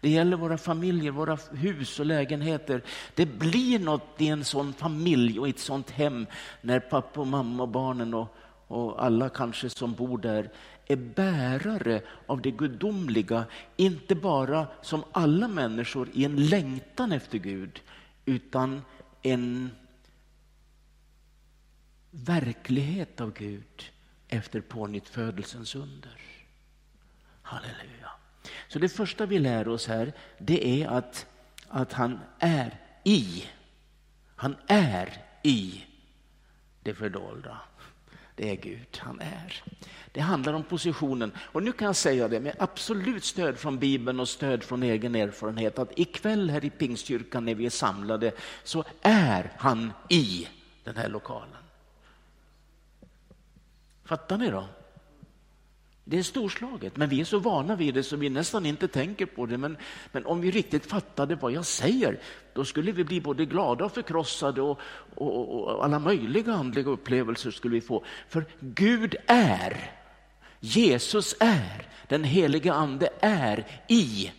Det 0.00 0.10
gäller 0.10 0.36
våra 0.36 0.58
familjer, 0.58 1.10
våra 1.10 1.38
hus 1.52 2.00
och 2.00 2.06
lägenheter. 2.06 2.82
Det 3.14 3.26
blir 3.26 3.78
något 3.78 4.14
i 4.18 4.28
en 4.28 4.44
sån 4.44 4.72
familj 4.72 5.38
och 5.38 5.46
i 5.46 5.50
ett 5.50 5.58
sånt 5.58 5.90
hem 5.90 6.26
när 6.60 6.80
pappa 6.80 7.20
och 7.20 7.26
mamma 7.26 7.62
och 7.62 7.68
barnen 7.68 8.14
och, 8.14 8.34
och 8.66 9.04
alla 9.04 9.28
kanske 9.28 9.70
som 9.70 9.94
bor 9.94 10.18
där 10.18 10.50
är 10.86 10.96
bärare 10.96 12.02
av 12.26 12.42
det 12.42 12.50
gudomliga, 12.50 13.44
inte 13.76 14.14
bara 14.14 14.66
som 14.82 15.04
alla 15.12 15.48
människor 15.48 16.08
i 16.12 16.24
en 16.24 16.46
längtan 16.46 17.12
efter 17.12 17.38
Gud, 17.38 17.80
utan 18.24 18.82
en 19.22 19.70
verklighet 22.10 23.20
av 23.20 23.32
Gud 23.32 23.84
efter 24.28 24.60
pånyttfödelsens 24.60 25.74
under. 25.74 26.20
Halleluja. 27.42 28.17
Så 28.68 28.78
det 28.78 28.88
första 28.88 29.26
vi 29.26 29.38
lär 29.38 29.68
oss 29.68 29.86
här, 29.86 30.12
det 30.38 30.82
är 30.82 30.88
att, 30.88 31.26
att 31.68 31.92
han 31.92 32.20
är 32.38 32.80
i. 33.04 33.44
Han 34.36 34.56
är 34.66 35.22
i 35.42 35.84
det 36.82 36.94
fördolda. 36.94 37.60
Det 38.34 38.50
är 38.50 38.56
Gud, 38.56 38.98
han 38.98 39.20
är. 39.20 39.62
Det 40.12 40.20
handlar 40.20 40.52
om 40.52 40.62
positionen. 40.62 41.32
Och 41.38 41.62
nu 41.62 41.72
kan 41.72 41.86
jag 41.86 41.96
säga 41.96 42.28
det 42.28 42.40
med 42.40 42.56
absolut 42.58 43.24
stöd 43.24 43.58
från 43.58 43.78
Bibeln 43.78 44.20
och 44.20 44.28
stöd 44.28 44.64
från 44.64 44.82
egen 44.82 45.14
erfarenhet 45.14 45.78
att 45.78 45.98
ikväll 45.98 46.50
här 46.50 46.64
i 46.64 46.70
Pingstkyrkan 46.70 47.44
när 47.44 47.54
vi 47.54 47.66
är 47.66 47.70
samlade 47.70 48.32
så 48.64 48.84
är 49.02 49.52
han 49.58 49.92
i 50.08 50.48
den 50.84 50.96
här 50.96 51.08
lokalen. 51.08 51.56
Fattar 54.04 54.38
ni 54.38 54.50
då? 54.50 54.68
Det 56.10 56.18
är 56.18 56.22
storslaget, 56.22 56.96
men 56.96 57.08
vi 57.08 57.20
är 57.20 57.24
så 57.24 57.38
vana 57.38 57.76
vid 57.76 57.94
det 57.94 58.02
så 58.02 58.16
vi 58.16 58.30
nästan 58.30 58.66
inte 58.66 58.88
tänker 58.88 59.26
på 59.26 59.46
det. 59.46 59.58
Men, 59.58 59.76
men 60.12 60.26
om 60.26 60.40
vi 60.40 60.50
riktigt 60.50 60.86
fattade 60.86 61.34
vad 61.34 61.52
jag 61.52 61.66
säger, 61.66 62.20
då 62.52 62.64
skulle 62.64 62.92
vi 62.92 63.04
bli 63.04 63.20
både 63.20 63.44
glada 63.44 63.84
och 63.84 63.92
förkrossade 63.92 64.62
och, 64.62 64.80
och, 65.14 65.62
och 65.62 65.84
alla 65.84 65.98
möjliga 65.98 66.52
andliga 66.52 66.90
upplevelser 66.90 67.50
skulle 67.50 67.74
vi 67.74 67.80
få. 67.80 68.04
För 68.28 68.44
Gud 68.60 69.16
är, 69.26 69.92
Jesus 70.60 71.36
är, 71.40 71.88
den 72.08 72.24
heliga 72.24 72.72
ande 72.72 73.08
är 73.20 73.66
i 73.88 74.32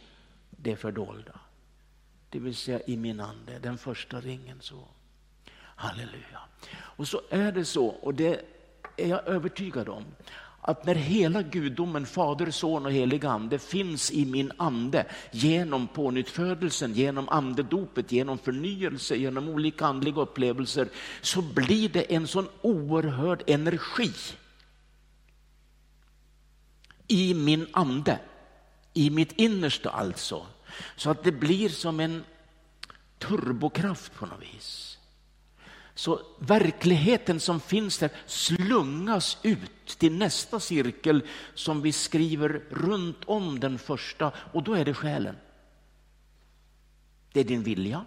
det 0.49 0.75
fördolda. 0.75 1.39
Det 2.29 2.39
vill 2.39 2.55
säga 2.55 2.79
i 2.88 2.97
min 2.97 3.19
ande, 3.19 3.60
den 3.60 3.77
första 3.77 4.21
ringen. 4.21 4.58
så. 4.62 4.88
Halleluja. 5.60 6.39
Och 6.71 7.08
så 7.08 7.21
är 7.29 7.51
det 7.51 7.65
så, 7.65 7.88
och 7.88 8.13
det 8.13 8.45
är 8.97 9.08
jag 9.08 9.27
övertygad 9.27 9.89
om, 9.89 10.05
att 10.69 10.86
när 10.86 10.95
hela 10.95 11.41
gudomen, 11.41 12.05
Fader, 12.05 12.51
Son 12.51 12.86
och 12.86 12.91
helig 12.91 13.25
Ande 13.25 13.60
finns 13.60 14.12
i 14.12 14.25
min 14.25 14.51
ande 14.58 15.05
genom 15.32 15.88
pånyttfödelsen, 15.88 16.93
genom 16.93 17.29
andedopet, 17.29 18.12
genom 18.12 18.38
förnyelse, 18.38 19.15
genom 19.15 19.49
olika 19.49 19.86
andliga 19.86 20.21
upplevelser, 20.21 20.89
så 21.21 21.41
blir 21.41 21.89
det 21.89 22.15
en 22.15 22.27
sån 22.27 22.47
oerhörd 22.62 23.43
energi 23.47 24.12
i 27.08 27.34
min 27.34 27.67
ande, 27.71 28.19
i 28.93 29.10
mitt 29.10 29.32
innersta 29.32 29.89
alltså, 29.89 30.45
så 30.95 31.10
att 31.10 31.23
det 31.23 31.32
blir 31.32 31.69
som 31.69 31.99
en 31.99 32.23
turbokraft 33.17 34.13
på 34.15 34.25
något 34.25 34.41
vis. 34.41 34.98
Så 35.99 36.21
verkligheten 36.39 37.39
som 37.39 37.59
finns 37.59 37.97
där 37.97 38.09
slungas 38.25 39.38
ut 39.43 39.85
till 39.97 40.17
nästa 40.17 40.59
cirkel 40.59 41.23
som 41.53 41.81
vi 41.81 41.91
skriver 41.91 42.63
runt 42.69 43.17
om 43.25 43.59
den 43.59 43.79
första 43.79 44.31
och 44.53 44.63
då 44.63 44.73
är 44.73 44.85
det 44.85 44.93
själen. 44.93 45.35
Det 47.33 47.39
är 47.39 47.43
din 47.43 47.63
vilja, 47.63 48.05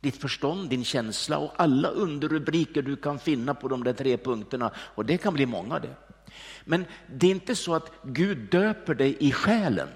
ditt 0.00 0.16
förstånd, 0.16 0.70
din 0.70 0.84
känsla 0.84 1.38
och 1.38 1.52
alla 1.56 1.88
underrubriker 1.88 2.82
du 2.82 2.96
kan 2.96 3.18
finna 3.18 3.54
på 3.54 3.68
de 3.68 3.84
där 3.84 3.92
tre 3.92 4.16
punkterna. 4.16 4.70
Och 4.76 5.04
det 5.04 5.18
kan 5.18 5.34
bli 5.34 5.46
många 5.46 5.78
det. 5.78 5.96
Men 6.64 6.84
det 7.12 7.26
är 7.26 7.30
inte 7.30 7.56
så 7.56 7.74
att 7.74 7.92
Gud 8.02 8.38
döper 8.38 8.94
dig 8.94 9.16
i 9.20 9.32
själen. 9.32 9.88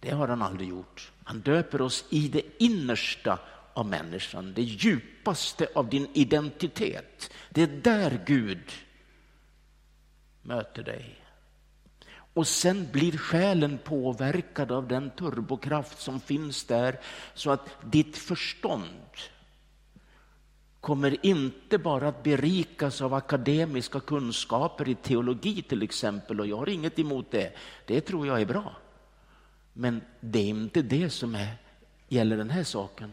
Det 0.00 0.10
har 0.10 0.28
han 0.28 0.42
aldrig 0.42 0.68
gjort. 0.68 1.12
Han 1.24 1.40
döper 1.40 1.80
oss 1.80 2.04
i 2.10 2.28
det 2.28 2.42
innersta 2.58 3.38
av 3.76 3.86
människan, 3.86 4.52
det 4.54 4.62
djupaste 4.62 5.68
av 5.74 5.88
din 5.88 6.08
identitet. 6.12 7.30
Det 7.50 7.62
är 7.62 7.66
där 7.66 8.22
Gud 8.26 8.72
möter 10.42 10.82
dig. 10.82 11.22
Och 12.08 12.46
sen 12.48 12.88
blir 12.92 13.16
själen 13.18 13.78
påverkad 13.84 14.72
av 14.72 14.88
den 14.88 15.10
turbokraft 15.10 16.00
som 16.00 16.20
finns 16.20 16.64
där 16.64 17.00
så 17.34 17.50
att 17.50 17.68
ditt 17.84 18.16
förstånd 18.16 19.10
kommer 20.80 21.26
inte 21.26 21.78
bara 21.78 22.08
att 22.08 22.22
berikas 22.22 23.00
av 23.02 23.14
akademiska 23.14 24.00
kunskaper 24.00 24.88
i 24.88 24.94
teologi 24.94 25.62
till 25.62 25.82
exempel, 25.82 26.40
och 26.40 26.46
jag 26.46 26.56
har 26.56 26.68
inget 26.68 26.98
emot 26.98 27.30
det, 27.30 27.52
det 27.86 28.00
tror 28.00 28.26
jag 28.26 28.40
är 28.40 28.46
bra. 28.46 28.76
Men 29.72 30.00
det 30.20 30.38
är 30.38 30.48
inte 30.48 30.82
det 30.82 31.10
som 31.10 31.34
är, 31.34 31.56
gäller 32.08 32.36
den 32.36 32.50
här 32.50 32.64
saken. 32.64 33.12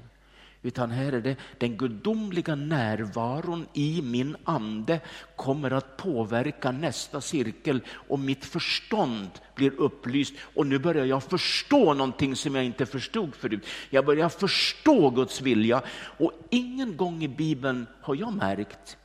Utan 0.66 0.92
här 0.92 1.12
är 1.12 1.22
det 1.22 1.36
den 1.58 1.78
gudomliga 1.78 2.56
närvaron 2.56 3.68
i 3.74 4.02
min 4.02 4.36
ande 4.44 5.00
kommer 5.36 5.72
att 5.72 5.98
påverka 5.98 6.72
nästa 6.72 7.22
cirkel 7.22 7.82
och 8.08 8.20
mitt 8.20 8.46
förstånd 8.46 9.30
blir 9.56 9.80
upplyst. 9.80 10.34
Och 10.56 10.68
nu 10.68 10.80
börjar 10.80 11.06
jag 11.06 11.24
förstå 11.24 11.94
någonting 11.94 12.36
som 12.36 12.56
jag 12.56 12.66
inte 12.66 12.86
förstod 12.86 13.36
förut. 13.36 13.66
Jag 13.90 14.06
börjar 14.06 14.30
förstå 14.30 15.10
Guds 15.10 15.42
vilja. 15.42 15.82
Och 16.18 16.32
ingen 16.50 16.98
gång 16.98 17.24
i 17.24 17.28
Bibeln 17.28 17.88
har 18.02 18.16
jag 18.16 18.34
märkt 18.34 18.98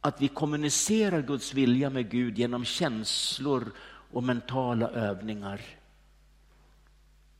att 0.00 0.20
vi 0.20 0.28
kommunicerar 0.28 1.22
Guds 1.22 1.54
vilja 1.54 1.90
med 1.90 2.10
Gud 2.10 2.38
genom 2.38 2.64
känslor 2.64 3.72
och 4.12 4.22
mentala 4.22 4.88
övningar. 4.88 5.60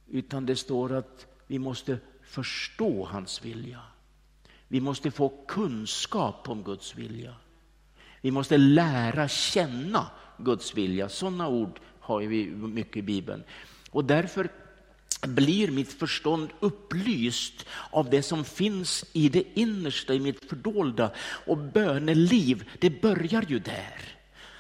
Utan 0.08 0.46
det 0.46 0.56
står 0.56 0.92
att 0.92 1.26
vi 1.46 1.58
måste 1.58 1.98
förstå 2.26 3.04
hans 3.04 3.44
vilja. 3.44 3.80
Vi 4.68 4.80
måste 4.80 5.10
få 5.10 5.28
kunskap 5.48 6.48
om 6.48 6.62
Guds 6.62 6.94
vilja. 6.94 7.34
Vi 8.20 8.30
måste 8.30 8.56
lära 8.56 9.28
känna 9.28 10.10
Guds 10.38 10.74
vilja. 10.74 11.08
Sådana 11.08 11.48
ord 11.48 11.80
har 12.00 12.20
vi 12.20 12.46
mycket 12.46 12.96
i 12.96 13.02
Bibeln. 13.02 13.44
Och 13.90 14.04
därför 14.04 14.48
blir 15.26 15.70
mitt 15.70 15.92
förstånd 15.92 16.50
upplyst 16.60 17.66
av 17.90 18.10
det 18.10 18.22
som 18.22 18.44
finns 18.44 19.04
i 19.12 19.28
det 19.28 19.44
innersta, 19.54 20.14
i 20.14 20.20
mitt 20.20 20.48
fördolda. 20.48 21.10
Och 21.46 21.58
böneliv, 21.58 22.70
det 22.80 23.02
börjar 23.02 23.44
ju 23.48 23.58
där. 23.58 24.16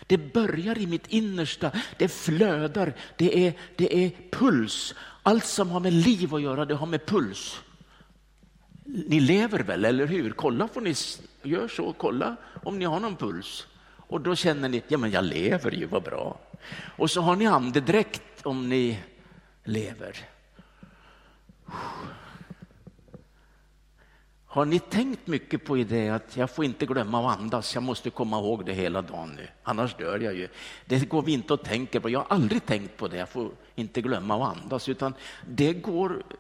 Det 0.06 0.18
börjar 0.18 0.78
i 0.78 0.86
mitt 0.86 1.06
innersta, 1.06 1.70
det 1.98 2.08
flödar, 2.08 2.94
det 3.16 3.46
är, 3.46 3.52
det 3.76 4.04
är 4.04 4.10
puls. 4.30 4.94
Allt 5.26 5.44
som 5.44 5.70
har 5.70 5.80
med 5.80 5.92
liv 5.92 6.34
att 6.34 6.42
göra, 6.42 6.64
det 6.64 6.74
har 6.74 6.86
med 6.86 7.06
puls. 7.06 7.60
Ni 8.84 9.20
lever 9.20 9.58
väl, 9.58 9.84
eller 9.84 10.06
hur? 10.06 10.30
Kolla 10.30 10.68
får 10.68 10.80
ni, 10.80 10.94
gör 11.42 11.68
så, 11.68 11.92
kolla 11.92 12.36
om 12.64 12.78
ni 12.78 12.84
har 12.84 13.00
någon 13.00 13.16
puls. 13.16 13.66
Och 13.96 14.20
då 14.20 14.36
känner 14.36 14.68
ni, 14.68 14.82
ja 14.88 14.98
men 14.98 15.10
jag 15.10 15.24
lever 15.24 15.70
ju, 15.70 15.86
vad 15.86 16.02
bra. 16.02 16.40
Och 16.96 17.10
så 17.10 17.20
har 17.20 17.36
ni 17.36 17.46
andedräkt 17.46 18.46
om 18.46 18.68
ni 18.68 19.02
lever. 19.64 20.16
Har 24.56 24.64
ni 24.64 24.78
tänkt 24.78 25.26
mycket 25.26 25.64
på 25.64 25.76
det 25.76 26.08
att 26.08 26.36
jag 26.36 26.50
får 26.50 26.64
inte 26.64 26.86
glömma 26.86 27.30
att 27.30 27.38
andas, 27.38 27.74
jag 27.74 27.82
måste 27.82 28.10
komma 28.10 28.38
ihåg 28.38 28.64
det 28.64 28.72
hela 28.72 29.02
dagen 29.02 29.32
nu, 29.36 29.48
annars 29.62 29.94
dör 29.94 30.18
jag 30.18 30.34
ju. 30.34 30.48
Det 30.84 31.08
går 31.08 31.22
vi 31.22 31.32
inte 31.32 31.54
att 31.54 31.64
tänka 31.64 32.00
på, 32.00 32.10
jag 32.10 32.18
har 32.18 32.26
aldrig 32.28 32.66
tänkt 32.66 32.96
på 32.96 33.08
det, 33.08 33.16
jag 33.16 33.28
får 33.28 33.50
inte 33.74 34.02
glömma 34.02 34.34
att 34.34 34.56
andas, 34.56 34.88
utan 34.88 35.14
det 35.48 35.72
går 35.72 36.22
eh, 36.30 36.36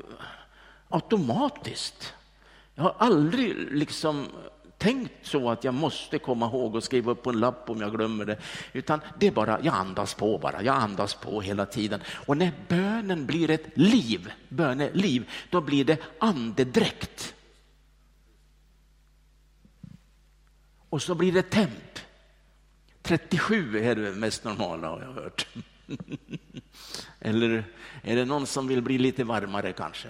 automatiskt. 0.88 2.14
Jag 2.74 2.82
har 2.82 2.94
aldrig 2.98 3.56
liksom 3.72 4.26
tänkt 4.78 5.26
så 5.26 5.50
att 5.50 5.64
jag 5.64 5.74
måste 5.74 6.18
komma 6.18 6.46
ihåg 6.46 6.74
och 6.74 6.84
skriva 6.84 7.12
upp 7.12 7.22
på 7.22 7.30
en 7.30 7.40
lapp 7.40 7.70
om 7.70 7.80
jag 7.80 7.92
glömmer 7.92 8.24
det. 8.24 8.38
Utan 8.72 9.00
det 9.18 9.26
är 9.26 9.32
bara, 9.32 9.60
jag 9.62 9.74
andas 9.74 10.14
på 10.14 10.38
bara, 10.38 10.62
jag 10.62 10.76
andas 10.76 11.14
på 11.14 11.40
hela 11.40 11.66
tiden. 11.66 12.00
Och 12.26 12.36
när 12.36 12.52
bönen 12.68 13.26
blir 13.26 13.50
ett 13.50 13.66
liv, 13.74 14.32
böneliv, 14.48 15.30
då 15.50 15.60
blir 15.60 15.84
det 15.84 15.98
andedräkt. 16.18 17.35
Och 20.90 21.02
så 21.02 21.14
blir 21.14 21.32
det 21.32 21.42
temp. 21.42 21.98
37 23.02 23.78
är 23.84 23.94
det 23.94 24.12
mest 24.12 24.44
normala 24.44 24.88
har 24.88 25.00
jag 25.00 25.12
hört. 25.12 25.46
Eller 27.20 27.64
är 28.02 28.16
det 28.16 28.24
någon 28.24 28.46
som 28.46 28.68
vill 28.68 28.82
bli 28.82 28.98
lite 28.98 29.24
varmare 29.24 29.72
kanske? 29.72 30.08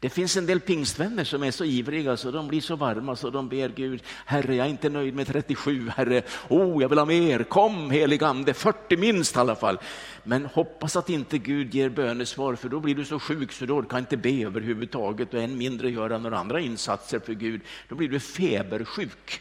Det 0.00 0.10
finns 0.10 0.36
en 0.36 0.46
del 0.46 0.60
pingstvänner 0.60 1.24
som 1.24 1.42
är 1.42 1.50
så 1.50 1.64
ivriga 1.64 2.16
så 2.16 2.30
de 2.30 2.48
blir 2.48 2.60
så 2.60 2.76
varma 2.76 3.16
så 3.16 3.30
de 3.30 3.48
ber 3.48 3.68
Gud, 3.68 4.02
Herre 4.24 4.54
jag 4.54 4.66
är 4.66 4.70
inte 4.70 4.88
nöjd 4.88 5.14
med 5.14 5.26
37, 5.26 5.88
Herre, 5.96 6.22
oh 6.48 6.82
jag 6.82 6.88
vill 6.88 6.98
ha 6.98 7.04
mer, 7.04 7.44
kom 7.44 7.90
helig 7.90 8.24
ande, 8.24 8.54
40 8.54 8.96
minst 8.96 9.36
i 9.36 9.38
alla 9.38 9.54
fall. 9.54 9.78
Men 10.24 10.46
hoppas 10.46 10.96
att 10.96 11.10
inte 11.10 11.38
Gud 11.38 11.74
ger 11.74 11.88
bönesvar 11.88 12.54
för 12.54 12.68
då 12.68 12.80
blir 12.80 12.94
du 12.94 13.04
så 13.04 13.18
sjuk 13.18 13.52
så 13.52 13.66
du 13.66 13.72
orkar 13.72 13.98
inte 13.98 14.16
be 14.16 14.44
överhuvudtaget 14.44 15.34
och 15.34 15.40
än 15.40 15.58
mindre 15.58 15.90
göra 15.90 16.18
några 16.18 16.38
andra 16.38 16.60
insatser 16.60 17.18
för 17.18 17.32
Gud. 17.32 17.60
Då 17.88 17.94
blir 17.94 18.08
du 18.08 18.20
febersjuk. 18.20 19.40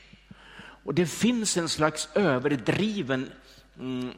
Och 0.85 0.93
det 0.93 1.05
finns 1.05 1.57
en 1.57 1.69
slags 1.69 2.09
överdriven 2.13 3.31
mm, 3.79 4.11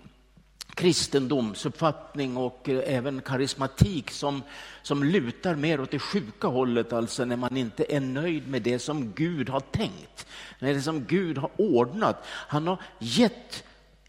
kristendomsuppfattning 0.73 2.37
och 2.37 2.69
eh, 2.69 2.95
även 2.95 3.21
karismatik 3.21 4.11
som, 4.11 4.43
som 4.81 5.03
lutar 5.03 5.55
mer 5.55 5.81
åt 5.81 5.91
det 5.91 5.99
sjuka 5.99 6.47
hållet, 6.47 6.93
alltså 6.93 7.25
när 7.25 7.37
man 7.37 7.57
inte 7.57 7.95
är 7.95 7.99
nöjd 7.99 8.47
med 8.47 8.61
det 8.61 8.79
som 8.79 9.11
Gud 9.11 9.49
har 9.49 9.59
tänkt, 9.59 10.27
när 10.59 10.73
det 10.73 10.81
som 10.81 11.03
Gud 11.03 11.37
har 11.37 11.49
ordnat. 11.55 12.25
Han 12.25 12.67
har 12.67 12.81
gett 12.99 13.63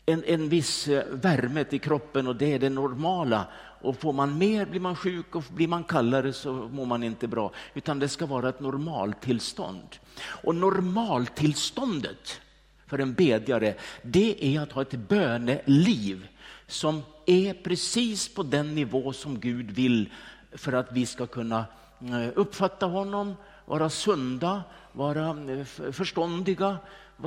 en, 0.07 0.25
en 0.25 0.49
viss 0.49 0.89
eh, 0.89 1.05
värme 1.11 1.65
till 1.65 1.81
kroppen 1.81 2.27
och 2.27 2.37
det 2.37 2.53
är 2.53 2.59
det 2.59 2.71
normala. 2.71 3.47
Och 3.81 4.01
får 4.01 4.13
man 4.13 4.39
mer 4.39 4.67
blir 4.67 4.81
man 4.81 4.97
sjuk 4.97 5.35
och 5.35 5.45
blir 5.49 5.69
man 5.69 5.85
kallare 5.85 6.33
så 6.33 6.53
mår 6.53 6.87
man 6.87 7.03
inte 7.03 7.29
bra. 7.29 7.53
Utan 7.75 7.99
det 7.99 8.09
ska 8.09 8.27
vara 8.27 8.49
ett 8.49 8.61
normaltillstånd. 8.61 9.97
Och 10.21 10.55
normaltillståndet 10.55 12.41
för 12.89 12.99
en 12.99 13.15
bedjare, 13.15 13.75
det 14.03 14.57
är 14.57 14.61
att 14.61 14.73
ha 14.73 14.83
ett 14.83 14.95
böneliv 14.95 16.29
som 16.67 17.03
är 17.27 17.55
precis 17.55 18.35
på 18.35 18.43
den 18.43 18.75
nivå 18.75 19.13
som 19.13 19.41
Gud 19.41 19.71
vill 19.71 20.13
för 20.53 20.73
att 20.73 20.93
vi 20.93 21.07
ska 21.07 21.27
kunna 21.27 21.65
eh, 22.01 22.29
uppfatta 22.35 22.87
honom, 22.87 23.35
vara 23.65 23.91
sunda, 23.91 24.63
vara 24.93 25.29
eh, 25.29 25.65
förståndiga, 25.65 25.93
förståndiga, 25.93 26.79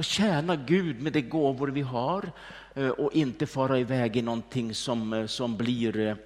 tjäna 0.02 0.56
Gud 0.56 1.02
med 1.02 1.14
de 1.14 1.22
gåvor 1.22 1.68
vi 1.68 1.82
har 1.82 2.32
eh, 2.74 2.90
och 2.90 3.14
inte 3.14 3.46
fara 3.46 3.80
iväg 3.80 4.18
i 4.18 4.22
någonting 4.22 4.76
som, 4.76 5.28
som 5.28 5.58
blir 5.58 6.18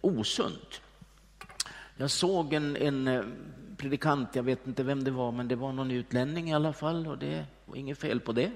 osunt. 0.00 0.80
Jag 1.96 2.10
såg 2.10 2.52
en, 2.52 2.76
en 2.76 3.32
predikant, 3.76 4.28
jag 4.32 4.42
vet 4.42 4.66
inte 4.66 4.82
vem 4.82 5.04
det 5.04 5.10
var, 5.10 5.32
men 5.32 5.48
det 5.48 5.56
var 5.56 5.72
någon 5.72 5.90
utlänning 5.90 6.50
i 6.50 6.54
alla 6.54 6.72
fall 6.72 7.06
och 7.06 7.18
det 7.18 7.44
var 7.64 7.76
inget 7.76 7.98
fel 7.98 8.20
på 8.20 8.32
det 8.32 8.50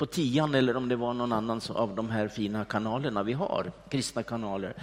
på 0.00 0.06
tian 0.06 0.54
eller 0.54 0.76
om 0.76 0.88
det 0.88 0.96
var 0.96 1.14
någon 1.14 1.32
annan 1.32 1.60
av 1.68 1.94
de 1.94 2.10
här 2.10 2.28
fina 2.28 2.64
kanalerna 2.64 3.22
vi 3.22 3.32
har, 3.32 3.72
kristna 3.88 4.22
kanaler. 4.22 4.74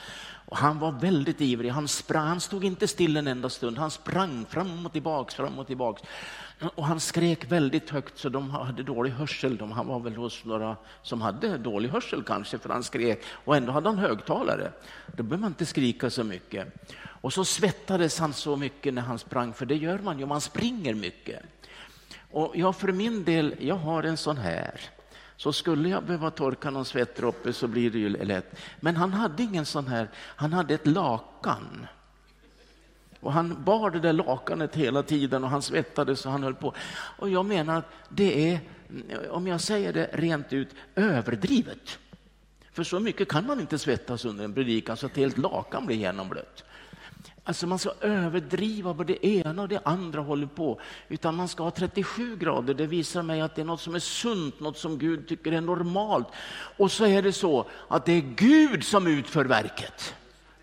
Och 0.46 0.58
han 0.58 0.80
var 0.80 0.92
väldigt 0.92 1.42
ivrig, 1.42 1.70
han, 1.70 1.88
sprang, 1.88 2.28
han 2.28 2.42
stod 2.42 2.66
inte 2.66 2.88
still 2.88 3.18
en 3.18 3.28
enda 3.28 3.50
stund, 3.50 3.78
han 3.78 3.92
sprang 3.92 4.46
fram 4.46 4.86
och 4.86 4.94
tillbaks, 4.94 5.36
fram 5.36 5.60
och 5.60 5.68
tillbaks. 5.68 6.02
Och 6.76 6.86
han 6.86 7.00
skrek 7.00 7.52
väldigt 7.52 7.90
högt 7.90 8.18
så 8.18 8.30
de 8.30 8.50
hade 8.50 8.84
dålig 8.84 9.12
hörsel. 9.12 9.58
De, 9.58 9.72
han 9.72 9.88
var 9.88 10.00
väl 10.00 10.16
hos 10.16 10.46
några 10.46 10.76
som 11.02 11.22
hade 11.22 11.58
dålig 11.58 11.90
hörsel 11.90 12.24
kanske 12.24 12.58
för 12.58 12.70
han 12.70 12.84
skrek 12.84 13.24
och 13.46 13.56
ändå 13.56 13.72
hade 13.72 13.90
han 13.90 13.98
högtalare. 13.98 14.72
Då 15.08 15.24
behöver 15.24 15.42
man 15.42 15.52
inte 15.52 15.66
skrika 15.66 16.10
så 16.10 16.24
mycket. 16.24 16.68
Och 17.22 17.34
så 17.34 17.46
svettades 17.46 18.20
han 18.20 18.34
så 18.34 18.56
mycket 18.56 18.94
när 18.94 19.02
han 19.02 19.20
sprang, 19.20 19.54
för 19.54 19.66
det 19.66 19.76
gör 19.76 20.00
man 20.00 20.20
ju, 20.20 20.26
man 20.26 20.42
springer 20.42 20.94
mycket. 20.94 21.44
Och 22.32 22.52
jag 22.56 22.76
för 22.76 22.92
min 22.92 23.24
del, 23.24 23.56
jag 23.60 23.76
har 23.76 24.04
en 24.04 24.18
sån 24.18 24.38
här. 24.38 24.97
Så 25.38 25.54
skulle 25.54 25.90
jag 25.90 26.04
behöva 26.04 26.32
torka 26.32 26.70
någon 26.70 26.86
svettdroppe 26.86 27.54
så 27.54 27.68
blir 27.68 27.92
det 27.92 28.00
ju 28.00 28.10
lätt. 28.10 28.60
Men 28.80 28.96
han 28.96 29.14
hade 29.14 29.44
ingen 29.44 29.66
sån 29.66 29.88
här, 29.88 30.10
han 30.16 30.54
hade 30.54 30.74
ett 30.74 30.88
lakan. 30.88 31.88
Och 33.20 33.34
han 33.34 33.64
bar 33.64 33.90
det 33.90 34.00
där 34.00 34.14
lakanet 34.14 34.76
hela 34.76 35.04
tiden 35.04 35.44
och 35.44 35.50
han 35.50 35.62
svettades 35.62 36.26
och 36.26 36.32
han 36.32 36.44
höll 36.44 36.56
på. 36.56 36.74
Och 37.18 37.30
jag 37.30 37.46
menar 37.46 37.78
att 37.78 37.86
det 38.10 38.52
är, 38.52 38.60
om 39.30 39.48
jag 39.48 39.62
säger 39.62 39.94
det 39.94 40.10
rent 40.14 40.54
ut, 40.54 40.70
överdrivet. 40.96 42.00
För 42.72 42.84
så 42.84 43.00
mycket 43.00 43.28
kan 43.28 43.46
man 43.46 43.60
inte 43.60 43.80
svettas 43.80 44.26
under 44.26 44.46
en 44.46 44.54
predikan 44.54 44.98
så 44.98 45.06
att 45.06 45.18
helt 45.18 45.38
lakan 45.38 45.86
blir 45.86 45.96
genomblött. 45.96 46.64
Alltså 47.48 47.68
man 47.68 47.80
ska 47.80 47.92
överdriva 48.02 48.94
vad 48.94 49.08
det 49.08 49.26
ena 49.26 49.62
och 49.62 49.68
det 49.68 49.80
andra 49.86 50.22
håller 50.22 50.48
på. 50.48 50.80
Utan 51.08 51.36
man 51.36 51.48
ska 51.48 51.64
ha 51.64 51.72
37 51.72 52.38
grader. 52.38 52.74
Det 52.74 52.88
visar 52.88 53.24
mig 53.24 53.42
att 53.42 53.56
det 53.56 53.62
är 53.62 53.66
något 53.66 53.82
som 53.82 53.96
är 53.96 54.00
sunt, 54.00 54.60
något 54.60 54.78
som 54.78 54.98
Gud 54.98 55.28
tycker 55.28 55.52
är 55.52 55.62
normalt. 55.62 56.28
Och 56.78 56.92
så 56.92 57.06
är 57.06 57.22
det 57.22 57.34
så 57.34 57.66
att 57.88 58.06
det 58.06 58.12
är 58.12 58.22
Gud 58.22 58.84
som 58.84 59.08
utför 59.08 59.46
verket. 59.46 60.16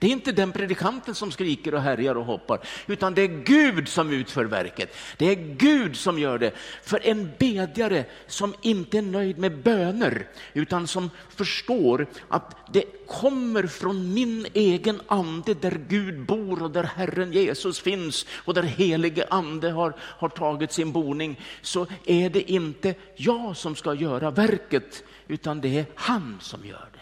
Det 0.04 0.08
är 0.08 0.12
inte 0.12 0.32
den 0.32 0.52
predikanten 0.52 1.14
som 1.14 1.32
skriker 1.32 1.74
och 1.74 1.82
härjar 1.82 2.14
och 2.14 2.24
hoppar, 2.24 2.60
utan 2.86 3.14
det 3.14 3.22
är 3.22 3.44
Gud 3.44 3.88
som 3.88 4.12
utför 4.12 4.44
verket. 4.44 4.96
Det 5.16 5.26
är 5.26 5.34
Gud 5.56 5.96
som 5.96 6.18
gör 6.18 6.38
det. 6.38 6.52
För 6.82 7.06
en 7.06 7.30
bedjare 7.38 8.04
som 8.26 8.54
inte 8.62 8.98
är 8.98 9.02
nöjd 9.02 9.38
med 9.38 9.62
böner, 9.62 10.26
utan 10.52 10.86
som 10.86 11.10
förstår 11.28 12.06
att 12.28 12.56
det 12.72 12.84
kommer 13.06 13.66
från 13.66 14.14
min 14.14 14.46
egen 14.52 15.00
ande 15.06 15.54
där 15.54 15.80
Gud 15.88 16.26
bor 16.26 16.62
och 16.62 16.70
där 16.70 16.84
Herren 16.84 17.32
Jesus 17.32 17.80
finns 17.80 18.26
och 18.44 18.54
där 18.54 18.62
helige 18.62 19.26
ande 19.30 19.70
har, 19.70 19.94
har 20.00 20.28
tagit 20.28 20.72
sin 20.72 20.92
boning, 20.92 21.40
så 21.62 21.86
är 22.04 22.30
det 22.30 22.50
inte 22.50 22.94
jag 23.16 23.56
som 23.56 23.76
ska 23.76 23.94
göra 23.94 24.30
verket, 24.30 25.04
utan 25.28 25.60
det 25.60 25.78
är 25.78 25.86
han 25.94 26.38
som 26.40 26.66
gör 26.66 26.88
det. 26.92 26.93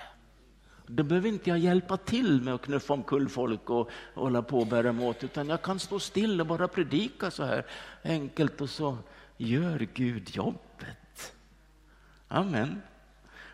Då 0.95 1.03
behöver 1.03 1.29
inte 1.29 1.51
jag 1.51 1.59
hjälpa 1.59 1.97
till 1.97 2.43
med 2.43 2.55
att 2.55 2.63
knuffa 2.63 2.93
omkull 2.93 3.29
folk 3.29 3.71
och, 3.71 3.91
och 4.15 4.23
hålla 4.23 4.43
på 4.43 4.59
och 4.59 4.67
bära 4.67 4.89
emot, 4.89 5.25
utan 5.25 5.49
jag 5.49 5.63
kan 5.63 5.79
stå 5.79 5.99
still 5.99 6.41
och 6.41 6.47
bara 6.47 6.69
predika 6.69 7.31
så 7.31 7.45
här 7.45 7.67
enkelt 8.03 8.61
och 8.61 8.71
så 8.71 8.99
gör 9.37 9.89
Gud 9.95 10.37
jobbet. 10.37 11.33
Amen. 12.29 12.83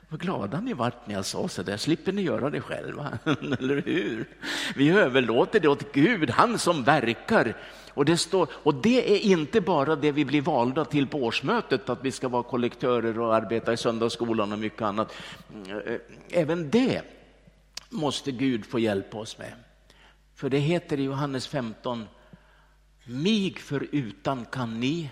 Vad 0.09 0.21
glada 0.21 0.61
ni 0.61 0.73
vart 0.73 1.07
när 1.07 1.15
jag 1.15 1.25
sa 1.25 1.49
så 1.49 1.63
där. 1.63 1.77
Slipper 1.77 2.13
ni 2.13 2.23
göra 2.23 2.51
det 2.51 2.61
själva, 2.61 3.19
eller 3.25 3.83
hur? 3.83 4.29
Vi 4.77 4.91
överlåter 4.91 5.61
det 5.61 5.69
åt 5.69 5.93
Gud, 5.93 6.31
han 6.31 6.59
som 6.59 6.85
verkar. 6.85 7.57
Och 7.95 8.05
det, 8.05 8.17
står, 8.17 8.49
och 8.53 8.75
det 8.75 9.13
är 9.15 9.19
inte 9.19 9.61
bara 9.61 9.97
det 9.97 10.13
vi 10.13 10.25
blir 10.25 10.43
valda 10.43 10.85
till 10.85 11.07
på 11.07 11.19
årsmötet, 11.19 11.89
att 11.89 12.05
vi 12.05 12.13
ska 12.13 12.29
vara 12.29 12.43
kollektörer 12.43 13.21
och 13.21 13.35
arbeta 13.35 13.73
i 13.73 13.77
söndagsskolan 13.77 14.53
och 14.53 14.59
mycket 14.59 14.83
annat. 14.83 15.13
Mm, 15.55 15.71
eh, 15.71 15.93
eh, 15.93 16.01
även 16.31 16.71
det 16.71 17.03
måste 17.89 18.33
Gud 18.33 18.67
få 18.67 18.79
hjälpa 18.79 19.19
oss 19.19 19.39
med. 19.39 19.55
För 20.35 20.51
det 20.51 20.59
heter 20.59 21.01
i 21.01 21.03
Johannes 21.03 21.47
15, 21.47 22.09
mig 23.05 23.55
förutan 23.55 24.45
kan 24.45 24.81
ni 24.81 25.11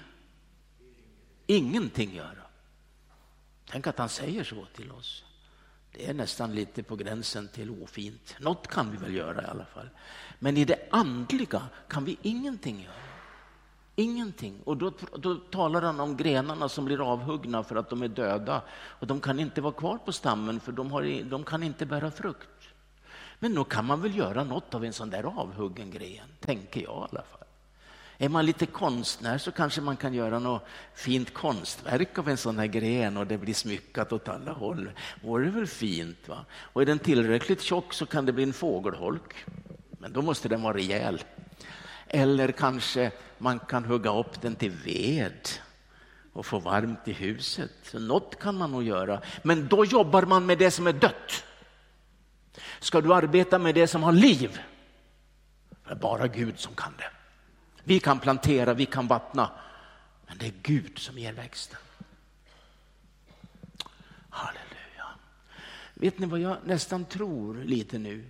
ingenting 1.47 2.15
göra. 2.15 2.47
Tänk 3.71 3.87
att 3.87 3.99
han 3.99 4.09
säger 4.09 4.45
så 4.45 4.67
till 4.75 4.91
oss. 4.91 5.25
Det 5.93 6.07
är 6.07 6.15
nästan 6.15 6.55
lite 6.55 6.83
på 6.83 6.97
gränsen 6.97 7.49
till 7.49 7.83
ofint. 7.83 8.37
Något 8.41 8.67
kan 8.67 8.91
vi 8.91 8.97
väl 8.97 9.15
göra 9.15 9.43
i 9.43 9.47
alla 9.47 9.65
fall. 9.65 9.89
Men 10.39 10.57
i 10.57 10.65
det 10.65 10.89
andliga 10.91 11.62
kan 11.89 12.05
vi 12.05 12.17
ingenting 12.23 12.83
göra. 12.83 12.95
Ingenting. 13.99 14.61
Och 14.65 14.77
då, 14.77 14.93
då 15.17 15.35
talar 15.35 15.83
han 15.83 16.01
om 16.01 16.17
grenarna 16.17 16.69
som 16.69 16.85
blir 16.85 17.12
avhuggna 17.12 17.62
för 17.62 17.77
att 17.77 17.91
de 17.91 18.03
är 18.03 18.09
döda. 18.09 18.62
Och 18.71 19.07
de 19.07 19.21
kan 19.21 19.41
inte 19.41 19.61
vara 19.61 19.73
kvar 19.73 19.99
på 19.99 20.12
stammen 20.12 20.61
för 20.61 20.73
de, 20.73 20.93
har, 20.93 21.25
de 21.25 21.45
kan 21.45 21.62
inte 21.62 21.87
bära 21.87 22.11
frukt. 22.11 22.49
Men 23.38 23.55
då 23.55 23.64
kan 23.64 23.85
man 23.85 24.03
väl 24.03 24.16
göra 24.16 24.44
något 24.44 24.75
av 24.75 24.85
en 24.85 24.92
sån 24.92 25.11
där 25.11 25.40
avhuggen 25.40 25.90
gren, 25.90 26.29
tänker 26.40 26.81
jag 26.81 26.90
i 26.90 27.09
alla 27.11 27.22
fall. 27.22 27.46
Är 28.18 28.29
man 28.29 28.46
lite 28.46 28.66
konstnär 28.66 29.38
så 29.38 29.53
kanske 29.53 29.81
man 29.81 29.96
kan 29.96 30.14
göra 30.14 30.38
något 30.38 30.66
fint 30.94 31.35
konstverk 31.35 32.18
av 32.18 32.29
en 32.29 32.37
sån 32.37 32.59
här 32.59 32.66
gren 32.66 33.16
och 33.16 33.27
det 33.27 33.38
blir 33.38 33.55
smyckat 33.55 34.12
åt 34.12 34.29
alla 34.29 34.53
håll. 34.53 34.90
Vore 35.22 35.44
det 35.44 35.51
väl 35.51 35.66
fint? 35.66 36.29
va? 36.29 36.44
Och 36.53 36.83
är 36.83 36.87
den 36.87 36.99
tillräckligt 36.99 37.62
tjock 37.62 37.94
så 37.94 38.07
kan 38.07 38.27
det 38.27 38.33
bli 38.33 38.42
en 38.42 38.53
fågelholk. 38.53 39.44
Men 39.99 40.12
då 40.12 40.22
måste 40.22 40.49
den 40.49 40.62
vara 40.62 40.77
rejäl. 40.77 41.22
Eller 42.07 42.53
kanske 42.53 43.11
man 43.38 43.59
kan 43.59 43.85
hugga 43.85 44.18
upp 44.18 44.40
den 44.40 44.55
till 44.55 44.70
ved 44.70 45.49
och 46.33 46.46
få 46.46 46.59
varmt 46.59 47.09
i 47.09 47.12
huset. 47.12 47.70
Så 47.83 47.99
något 47.99 48.38
kan 48.38 48.57
man 48.57 48.72
nog 48.72 48.83
göra. 48.83 49.20
Men 49.42 49.68
då 49.68 49.85
jobbar 49.85 50.22
man 50.22 50.46
med 50.46 50.59
det 50.59 50.70
som 50.70 50.87
är 50.87 50.92
dött. 50.92 51.44
Ska 52.81 53.01
du 53.01 53.14
arbeta 53.14 53.59
med 53.59 53.75
det 53.75 53.87
som 53.87 54.03
har 54.03 54.12
liv? 54.12 54.61
Det 55.85 55.90
är 55.90 55.95
bara 55.95 56.27
Gud 56.29 56.59
som 56.59 56.75
kan 56.75 56.95
det. 56.99 57.11
Vi 57.85 58.01
kan 58.01 58.19
plantera, 58.19 58.75
vi 58.75 58.87
kan 58.87 59.07
vattna, 59.07 59.51
men 60.27 60.38
det 60.38 60.47
är 60.47 60.53
Gud 60.62 60.99
som 60.99 61.19
ger 61.19 61.33
växten. 61.33 61.79
Halleluja. 64.31 65.07
Vet 65.95 66.19
ni 66.19 66.27
vad 66.27 66.40
jag 66.40 66.57
nästan 66.64 67.05
tror 67.05 67.55
lite 67.55 67.99
nu? 67.99 68.25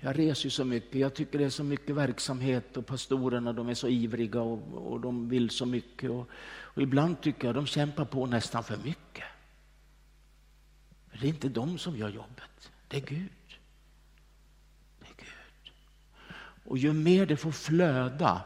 Jag 0.00 0.18
reser 0.18 0.44
ju 0.44 0.50
så 0.50 0.64
mycket, 0.64 0.94
jag 0.94 1.14
tycker 1.14 1.38
det 1.38 1.44
är 1.44 1.50
så 1.50 1.64
mycket 1.64 1.96
verksamhet 1.96 2.76
och 2.76 2.86
pastorerna 2.86 3.52
de 3.52 3.68
är 3.68 3.74
så 3.74 3.88
ivriga 3.88 4.40
och, 4.40 4.92
och 4.92 5.00
de 5.00 5.28
vill 5.28 5.50
så 5.50 5.66
mycket. 5.66 6.10
Och, 6.10 6.28
och 6.50 6.82
ibland 6.82 7.20
tycker 7.20 7.48
jag 7.48 7.54
de 7.54 7.66
kämpar 7.66 8.04
på 8.04 8.26
nästan 8.26 8.64
för 8.64 8.76
mycket. 8.76 9.24
Det 11.20 11.26
är 11.26 11.28
inte 11.28 11.48
de 11.48 11.78
som 11.78 11.96
gör 11.96 12.08
jobbet, 12.08 12.70
det 12.88 12.96
är 12.96 13.00
Gud. 13.00 13.58
Det 14.98 15.06
är 15.06 15.14
Gud. 15.16 15.72
Och 16.64 16.78
ju 16.78 16.92
mer 16.92 17.26
det 17.26 17.36
får 17.36 17.52
flöda 17.52 18.42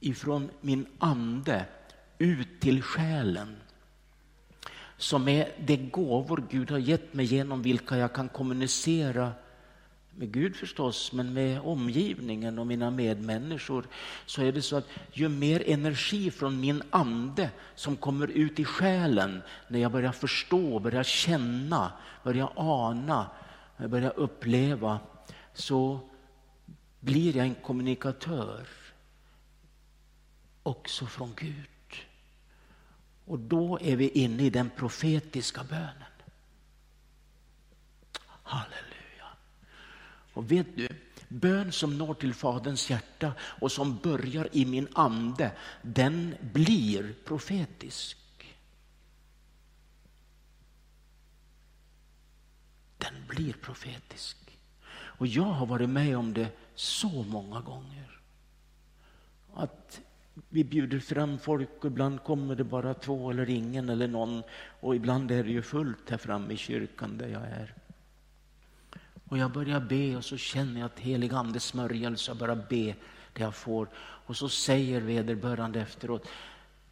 ifrån 0.00 0.50
min 0.60 0.86
ande 0.98 1.66
ut 2.18 2.60
till 2.60 2.82
själen 2.82 3.56
som 4.96 5.28
är 5.28 5.52
de 5.58 5.76
gåvor 5.76 6.44
Gud 6.50 6.70
har 6.70 6.78
gett 6.78 7.14
mig 7.14 7.26
genom 7.26 7.62
vilka 7.62 7.96
jag 7.96 8.12
kan 8.12 8.28
kommunicera 8.28 9.32
med 10.18 10.32
Gud 10.32 10.56
förstås, 10.56 11.12
men 11.12 11.32
med 11.32 11.60
omgivningen 11.60 12.58
och 12.58 12.66
mina 12.66 12.90
medmänniskor, 12.90 13.86
så 14.26 14.42
är 14.42 14.52
det 14.52 14.62
så 14.62 14.76
att 14.76 14.88
ju 15.12 15.28
mer 15.28 15.62
energi 15.66 16.30
från 16.30 16.60
min 16.60 16.82
ande 16.90 17.50
som 17.74 17.96
kommer 17.96 18.28
ut 18.28 18.58
i 18.58 18.64
själen, 18.64 19.42
när 19.68 19.78
jag 19.78 19.92
börjar 19.92 20.12
förstå, 20.12 20.78
börjar 20.78 21.02
känna, 21.02 21.92
börjar 22.24 22.52
ana, 22.56 23.30
börjar 23.76 24.12
uppleva, 24.16 24.98
så 25.54 26.00
blir 27.00 27.36
jag 27.36 27.46
en 27.46 27.54
kommunikatör 27.54 28.68
också 30.62 31.06
från 31.06 31.32
Gud. 31.36 31.66
Och 33.24 33.38
då 33.38 33.78
är 33.82 33.96
vi 33.96 34.08
inne 34.08 34.42
i 34.42 34.50
den 34.50 34.70
profetiska 34.76 35.64
bönen. 35.64 36.06
Och 40.36 40.50
vet 40.50 40.76
du, 40.76 40.88
bön 41.28 41.72
som 41.72 41.98
når 41.98 42.14
till 42.14 42.34
Faderns 42.34 42.90
hjärta 42.90 43.32
och 43.40 43.72
som 43.72 43.98
börjar 44.02 44.48
i 44.52 44.64
min 44.64 44.88
ande, 44.92 45.52
den 45.82 46.34
blir 46.52 47.14
profetisk. 47.24 48.18
Den 52.98 53.14
blir 53.28 53.52
profetisk. 53.52 54.36
Och 54.90 55.26
jag 55.26 55.44
har 55.44 55.66
varit 55.66 55.88
med 55.88 56.18
om 56.18 56.32
det 56.34 56.48
så 56.74 57.22
många 57.22 57.60
gånger. 57.60 58.20
Att 59.54 60.00
vi 60.48 60.64
bjuder 60.64 61.00
fram 61.00 61.38
folk 61.38 61.70
och 61.78 61.86
ibland 61.86 62.22
kommer 62.22 62.54
det 62.54 62.64
bara 62.64 62.94
två 62.94 63.30
eller 63.30 63.50
ingen 63.50 63.88
eller 63.88 64.08
någon 64.08 64.42
och 64.80 64.96
ibland 64.96 65.30
är 65.30 65.44
det 65.44 65.50
ju 65.50 65.62
fullt 65.62 66.10
här 66.10 66.18
framme 66.18 66.54
i 66.54 66.56
kyrkan 66.56 67.18
där 67.18 67.28
jag 67.28 67.42
är. 67.42 67.85
Och 69.28 69.38
jag 69.38 69.52
börjar 69.52 69.80
be 69.80 70.16
och 70.16 70.24
så 70.24 70.36
känner 70.36 70.80
jag 70.80 70.86
att 70.86 70.98
helig 70.98 71.32
andes 71.32 71.64
smörjelse 71.64 72.30
jag 72.30 72.38
börjar 72.38 72.66
be 72.68 72.94
det 73.32 73.42
jag 73.42 73.54
får. 73.54 73.88
Och 73.96 74.36
så 74.36 74.48
säger 74.48 75.00
vederbörande 75.00 75.80
efteråt, 75.80 76.28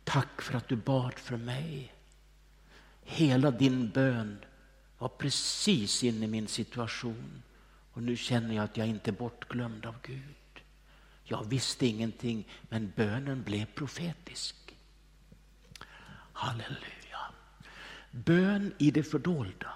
tack 0.05 0.43
för 0.43 0.57
att 0.57 0.69
du 0.69 0.77
bad 0.77 1.15
för 1.15 1.37
mig. 1.37 1.95
Hela 3.03 3.51
din 3.51 3.91
bön 3.91 4.39
var 4.99 5.09
precis 5.09 6.05
inne 6.05 6.25
i 6.25 6.29
min 6.29 6.49
situation. 6.49 7.43
Och 7.93 8.03
nu 8.03 8.17
känner 8.17 8.55
jag 8.55 8.65
att 8.65 8.77
jag 8.77 8.87
inte 8.87 9.11
är 9.11 9.13
bortglömd 9.13 9.87
av 9.87 9.95
Gud. 10.03 10.63
Jag 11.25 11.45
visste 11.49 11.87
ingenting, 11.87 12.49
men 12.69 12.93
bönen 12.97 13.43
blev 13.43 13.67
profetisk. 13.67 14.77
Halleluja. 16.33 17.21
Bön 18.11 18.75
i 18.79 18.91
det 18.91 19.03
fördolda 19.03 19.75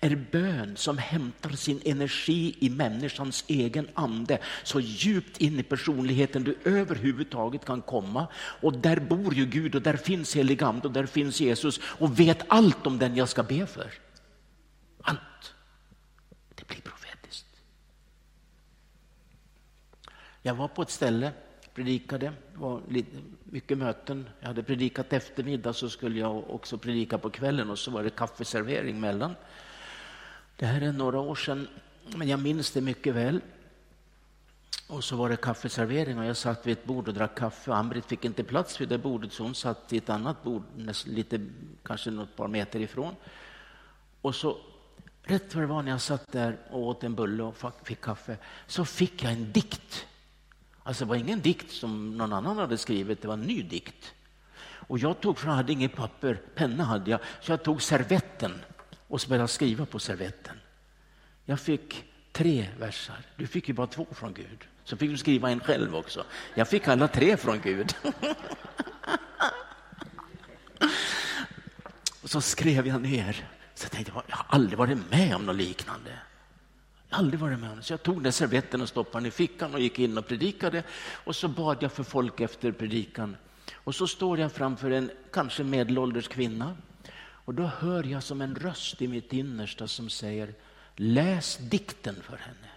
är 0.00 0.16
bön 0.16 0.76
som 0.76 0.98
hämtar 0.98 1.50
sin 1.50 1.80
energi 1.84 2.56
i 2.58 2.70
människans 2.70 3.44
egen 3.46 3.88
ande 3.94 4.38
så 4.62 4.80
djupt 4.80 5.38
in 5.38 5.60
i 5.60 5.62
personligheten 5.62 6.44
du 6.44 6.58
överhuvudtaget 6.64 7.64
kan 7.64 7.82
komma. 7.82 8.28
Och 8.36 8.78
där 8.78 9.00
bor 9.00 9.34
ju 9.34 9.46
Gud 9.46 9.74
och 9.74 9.82
där 9.82 9.96
finns 9.96 10.36
helig 10.36 10.62
ande 10.62 10.88
och 10.88 10.94
där 10.94 11.06
finns 11.06 11.40
Jesus 11.40 11.80
och 11.82 12.20
vet 12.20 12.44
allt 12.48 12.86
om 12.86 12.98
den 12.98 13.16
jag 13.16 13.28
ska 13.28 13.42
be 13.42 13.66
för. 13.66 13.92
Allt. 15.02 15.54
Det 16.54 16.68
blir 16.68 16.80
profetiskt. 16.80 17.46
Jag 20.42 20.54
var 20.54 20.68
på 20.68 20.82
ett 20.82 20.90
ställe, 20.90 21.32
predikade, 21.76 22.26
det 22.52 22.58
var 22.58 22.80
mycket 23.44 23.78
möten. 23.78 24.28
Jag 24.40 24.46
hade 24.48 24.62
predikat 24.62 25.12
eftermiddag 25.12 25.72
så 25.72 25.90
skulle 25.90 26.20
jag 26.20 26.50
också 26.50 26.78
predika 26.78 27.18
på 27.18 27.30
kvällen 27.30 27.70
och 27.70 27.78
så 27.78 27.90
var 27.90 28.02
det 28.02 28.10
kaffeservering 28.10 29.00
mellan. 29.00 29.34
Det 30.56 30.66
här 30.66 30.80
är 30.80 30.92
några 30.92 31.20
år 31.20 31.34
sedan, 31.34 31.68
men 32.16 32.28
jag 32.28 32.40
minns 32.40 32.70
det 32.70 32.80
mycket 32.80 33.14
väl. 33.14 33.40
Och 34.88 35.04
så 35.04 35.16
var 35.16 35.28
det 35.28 35.36
kaffeservering 35.36 36.18
och 36.18 36.24
jag 36.24 36.36
satt 36.36 36.66
vid 36.66 36.78
ett 36.78 36.84
bord 36.84 37.08
och 37.08 37.14
drack 37.14 37.38
kaffe. 37.38 37.72
Ambrit 37.72 38.06
fick 38.06 38.24
inte 38.24 38.44
plats 38.44 38.80
vid 38.80 38.88
det 38.88 38.98
bordet 38.98 39.32
så 39.32 39.42
hon 39.42 39.54
satt 39.54 39.92
vid 39.92 40.02
ett 40.02 40.10
annat 40.10 40.42
bord, 40.42 40.62
lite, 41.06 41.40
kanske 41.82 42.10
något 42.10 42.36
par 42.36 42.48
meter 42.48 42.80
ifrån. 42.80 43.14
Och 44.20 44.34
så 44.34 44.56
rätt 45.22 45.54
vad 45.54 45.62
det 45.62 45.68
var 45.68 45.82
när 45.82 45.90
jag 45.90 46.00
satt 46.00 46.32
där 46.32 46.58
och 46.70 46.80
åt 46.80 47.04
en 47.04 47.14
bulle 47.14 47.42
och 47.42 47.56
fick 47.84 48.00
kaffe 48.00 48.36
så 48.66 48.84
fick 48.84 49.24
jag 49.24 49.32
en 49.32 49.52
dikt. 49.52 50.06
Alltså 50.86 51.04
det 51.04 51.08
var 51.08 51.16
ingen 51.16 51.40
dikt 51.40 51.70
som 51.70 52.16
någon 52.16 52.32
annan 52.32 52.58
hade 52.58 52.78
skrivit, 52.78 53.22
det 53.22 53.28
var 53.28 53.34
en 53.34 53.40
ny 53.40 53.62
dikt. 53.62 54.14
Och 54.60 54.98
jag 54.98 55.20
tog, 55.20 55.38
för 55.38 55.48
jag 55.48 55.54
hade 55.54 55.72
inget 55.72 55.96
papper, 55.96 56.40
penna 56.54 56.84
hade 56.84 57.10
jag, 57.10 57.20
så 57.40 57.52
jag 57.52 57.62
tog 57.62 57.82
servetten 57.82 58.64
och 59.08 59.20
så 59.20 59.28
började 59.28 59.42
jag 59.42 59.50
skriva 59.50 59.86
på 59.86 59.98
servetten. 59.98 60.60
Jag 61.44 61.60
fick 61.60 62.04
tre 62.32 62.68
versar. 62.78 63.16
Du 63.36 63.46
fick 63.46 63.68
ju 63.68 63.74
bara 63.74 63.86
två 63.86 64.06
från 64.12 64.34
Gud. 64.34 64.64
Så 64.84 64.96
fick 64.96 65.10
du 65.10 65.16
skriva 65.16 65.50
en 65.50 65.60
själv 65.60 65.96
också. 65.96 66.24
Jag 66.54 66.68
fick 66.68 66.88
alla 66.88 67.08
tre 67.08 67.36
från 67.36 67.60
Gud. 67.60 67.94
och 72.22 72.30
så 72.30 72.40
skrev 72.40 72.86
jag 72.86 73.00
ner. 73.02 73.48
Så 73.74 73.84
jag 73.84 73.90
tänkte, 73.90 74.12
jag 74.26 74.36
har 74.36 74.46
aldrig 74.48 74.78
varit 74.78 75.10
med 75.10 75.36
om 75.36 75.46
något 75.46 75.56
liknande. 75.56 76.18
Jag 77.16 77.20
har 77.20 77.24
aldrig 77.24 77.40
varit 77.40 77.58
med 77.58 77.70
om. 77.70 77.82
Så 77.82 77.92
jag 77.92 78.02
tog 78.02 78.22
den 78.22 78.32
servetten 78.32 78.80
och 78.80 78.88
stoppade 78.88 79.22
den 79.22 79.28
i 79.28 79.30
fickan 79.30 79.74
och 79.74 79.80
gick 79.80 79.98
in 79.98 80.18
och 80.18 80.26
predikade. 80.26 80.82
Och 81.24 81.36
så 81.36 81.48
bad 81.48 81.76
jag 81.80 81.92
för 81.92 82.02
folk 82.02 82.40
efter 82.40 82.72
predikan. 82.72 83.36
Och 83.74 83.94
så 83.94 84.06
står 84.06 84.38
jag 84.38 84.52
framför 84.52 84.90
en 84.90 85.10
kanske 85.32 85.64
medelålders 85.64 86.28
kvinna 86.28 86.76
och 87.18 87.54
då 87.54 87.62
hör 87.62 88.04
jag 88.04 88.22
som 88.22 88.40
en 88.40 88.54
röst 88.54 89.02
i 89.02 89.08
mitt 89.08 89.32
innersta 89.32 89.88
som 89.88 90.08
säger 90.08 90.54
läs 90.96 91.56
dikten 91.56 92.14
för 92.22 92.36
henne. 92.36 92.70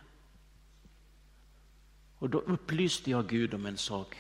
Och 2.20 2.30
då 2.30 2.40
upplyste 2.40 3.12
jag 3.12 3.28
Gud 3.28 3.54
om 3.54 3.66
en 3.66 3.78
sak. 3.78 4.18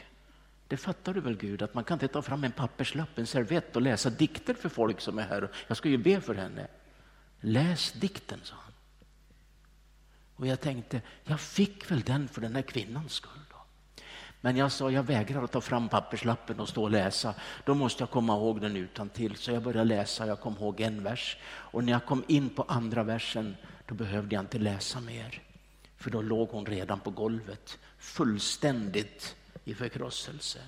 Det 0.67 0.77
fattar 0.77 1.13
du 1.13 1.21
väl 1.21 1.37
Gud, 1.37 1.61
att 1.61 1.73
man 1.73 1.83
kan 1.83 1.95
inte 1.95 2.07
ta 2.07 2.21
fram 2.21 2.43
en 2.43 2.51
papperslapp, 2.51 3.17
en 3.17 3.27
servett 3.27 3.75
och 3.75 3.81
läsa 3.81 4.09
dikter 4.09 4.53
för 4.53 4.69
folk 4.69 5.01
som 5.01 5.19
är 5.19 5.27
här. 5.27 5.51
Jag 5.67 5.77
ska 5.77 5.89
ju 5.89 5.97
be 5.97 6.21
för 6.21 6.35
henne. 6.35 6.67
Läs 7.39 7.91
dikten, 7.91 8.39
sa 8.43 8.55
han. 8.55 8.68
Och 10.39 10.47
jag 10.47 10.59
tänkte, 10.59 11.01
jag 11.23 11.39
fick 11.39 11.91
väl 11.91 12.01
den 12.01 12.27
för 12.27 12.41
den 12.41 12.55
här 12.55 12.61
kvinnans 12.61 13.13
skull. 13.13 13.31
Men 14.41 14.57
jag 14.57 14.71
sa, 14.71 14.91
jag 14.91 15.03
vägrar 15.03 15.43
att 15.43 15.51
ta 15.51 15.61
fram 15.61 15.89
papperslappen 15.89 16.59
och 16.59 16.69
stå 16.69 16.83
och 16.83 16.91
läsa. 16.91 17.35
Då 17.65 17.73
måste 17.73 18.01
jag 18.01 18.09
komma 18.09 18.33
ihåg 18.33 18.61
den 18.61 18.75
utan 18.75 19.09
till. 19.09 19.35
Så 19.35 19.51
jag 19.51 19.63
började 19.63 19.83
läsa, 19.83 20.27
jag 20.27 20.39
kom 20.39 20.57
ihåg 20.57 20.81
en 20.81 21.03
vers. 21.03 21.37
Och 21.45 21.83
när 21.83 21.91
jag 21.91 22.05
kom 22.05 22.23
in 22.27 22.49
på 22.49 22.63
andra 22.63 23.03
versen, 23.03 23.55
då 23.85 23.95
behövde 23.95 24.35
jag 24.35 24.41
inte 24.43 24.59
läsa 24.59 24.99
mer. 24.99 25.43
För 25.97 26.09
då 26.09 26.21
låg 26.21 26.49
hon 26.49 26.65
redan 26.65 26.99
på 26.99 27.11
golvet, 27.11 27.79
fullständigt 27.97 29.35
i 29.63 29.73
förkrosselse. 29.73 30.59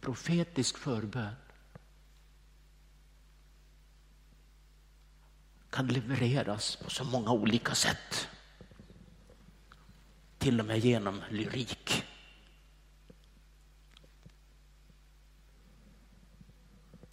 Profetisk 0.00 0.78
förbön 0.78 1.34
kan 5.78 5.86
levereras 5.86 6.76
på 6.76 6.90
så 6.90 7.04
många 7.04 7.32
olika 7.32 7.74
sätt 7.74 8.28
till 10.38 10.60
och 10.60 10.66
med 10.66 10.78
genom 10.78 11.22
lyrik. 11.30 12.04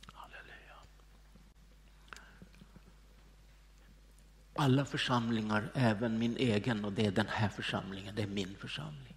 Halleluja. 0.06 0.78
Alla 4.56 4.86
församlingar, 4.86 5.72
även 5.74 6.20
min 6.20 6.38
egen, 6.38 6.86
och 6.86 6.94
det 6.94 7.06
är 7.06 7.12
den 7.12 7.28
här 7.28 7.50
församlingen, 7.50 8.16
det 8.16 8.24
är 8.24 8.28
min 8.28 8.56
församling, 8.56 9.16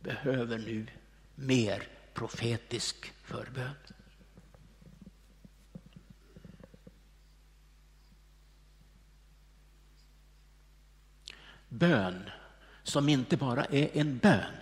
behöver 0.00 0.58
nu 0.58 0.86
mer 1.34 1.88
profetisk 2.14 3.12
förbön. 3.22 3.74
Bön 11.68 12.30
som 12.82 13.08
inte 13.08 13.36
bara 13.36 13.64
är 13.64 13.88
en 13.92 14.18
bön 14.18 14.52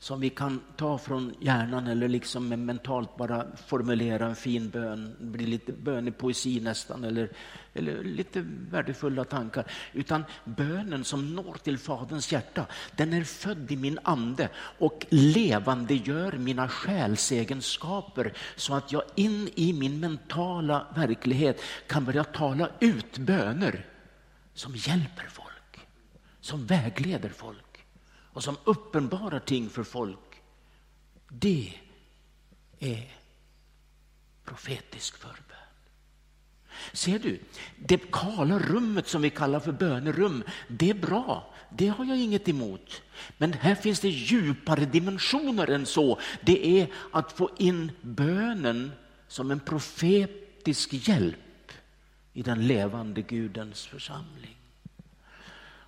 som 0.00 0.20
vi 0.20 0.30
kan 0.30 0.60
ta 0.76 0.98
från 0.98 1.34
hjärnan 1.40 1.86
eller 1.86 2.08
liksom 2.08 2.48
mentalt 2.48 3.16
bara 3.16 3.46
formulera 3.66 4.26
en 4.26 4.36
fin 4.36 4.70
bön, 4.70 5.16
det 5.20 5.26
blir 5.26 5.46
lite 5.46 5.72
bönepoesi 5.72 6.60
nästan 6.60 7.04
eller, 7.04 7.30
eller 7.74 8.04
lite 8.04 8.44
värdefulla 8.70 9.24
tankar. 9.24 9.64
Utan 9.92 10.24
bönen 10.44 11.04
som 11.04 11.34
når 11.34 11.56
till 11.62 11.78
Faderns 11.78 12.32
hjärta, 12.32 12.66
den 12.96 13.12
är 13.12 13.24
född 13.24 13.72
i 13.72 13.76
min 13.76 13.98
ande 14.02 14.48
och 14.78 15.06
levandegör 15.10 16.32
mina 16.32 16.68
själsegenskaper 16.68 18.32
så 18.56 18.74
att 18.74 18.92
jag 18.92 19.02
in 19.14 19.48
i 19.54 19.72
min 19.72 20.00
mentala 20.00 20.86
verklighet 20.96 21.60
kan 21.86 22.04
börja 22.04 22.24
tala 22.24 22.68
ut 22.80 23.18
böner 23.18 23.84
som 24.58 24.76
hjälper 24.76 25.26
folk, 25.26 25.86
som 26.40 26.66
vägleder 26.66 27.28
folk 27.28 27.84
och 28.08 28.44
som 28.44 28.56
uppenbarar 28.64 29.40
ting 29.40 29.70
för 29.70 29.82
folk. 29.82 30.42
Det 31.28 31.74
är 32.78 33.14
profetisk 34.44 35.16
förbön. 35.16 35.56
Ser 36.92 37.18
du, 37.18 37.40
det 37.78 38.10
kala 38.12 38.58
rummet 38.58 39.08
som 39.08 39.22
vi 39.22 39.30
kallar 39.30 39.60
för 39.60 39.72
bönerum, 39.72 40.44
det 40.68 40.90
är 40.90 40.94
bra. 40.94 41.54
Det 41.70 41.88
har 41.88 42.04
jag 42.04 42.18
inget 42.18 42.48
emot. 42.48 43.02
Men 43.36 43.52
här 43.52 43.74
finns 43.74 44.00
det 44.00 44.08
djupare 44.08 44.84
dimensioner 44.84 45.70
än 45.70 45.86
så. 45.86 46.20
Det 46.40 46.80
är 46.80 46.92
att 47.12 47.32
få 47.32 47.50
in 47.58 47.92
bönen 48.00 48.92
som 49.28 49.50
en 49.50 49.60
profetisk 49.60 51.08
hjälp 51.08 51.47
i 52.38 52.42
den 52.42 52.66
levande 52.66 53.22
Gudens 53.22 53.86
församling. 53.86 54.56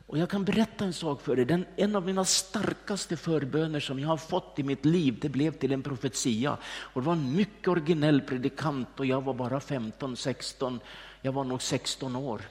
Och 0.07 0.18
jag 0.18 0.30
kan 0.30 0.44
berätta 0.44 0.84
en 0.84 0.92
sak 0.92 1.22
för 1.22 1.38
er. 1.38 1.44
Den, 1.44 1.66
en 1.76 1.96
av 1.96 2.07
mina 2.07 2.24
starkaste 2.24 3.16
förböner 3.16 3.80
som 3.80 3.98
jag 3.98 4.09
har 4.09 4.16
fått 4.16 4.59
i 4.59 4.62
mitt 4.62 4.84
liv, 4.84 5.18
det 5.20 5.28
blev 5.28 5.53
till 5.53 5.72
en 5.72 5.82
profetia. 5.82 6.57
Och 6.64 7.01
det 7.01 7.07
var 7.07 7.12
en 7.12 7.36
mycket 7.36 7.68
originell 7.68 8.20
predikant 8.20 8.88
och 9.01 9.07
jag 9.07 9.24
var 9.24 9.34
bara 9.34 9.61
15, 9.61 10.16
16, 10.16 10.80
jag 11.22 11.32
var 11.32 11.44
nog 11.44 11.62
16 11.62 12.16
år. 12.16 12.42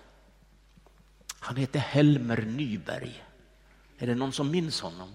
Han 1.39 1.55
hette 1.55 1.79
Helmer 1.79 2.41
Nyberg. 2.41 3.23
Är 3.97 4.07
det 4.07 4.15
någon 4.15 4.31
som 4.31 4.51
minns 4.51 4.81
honom? 4.81 5.09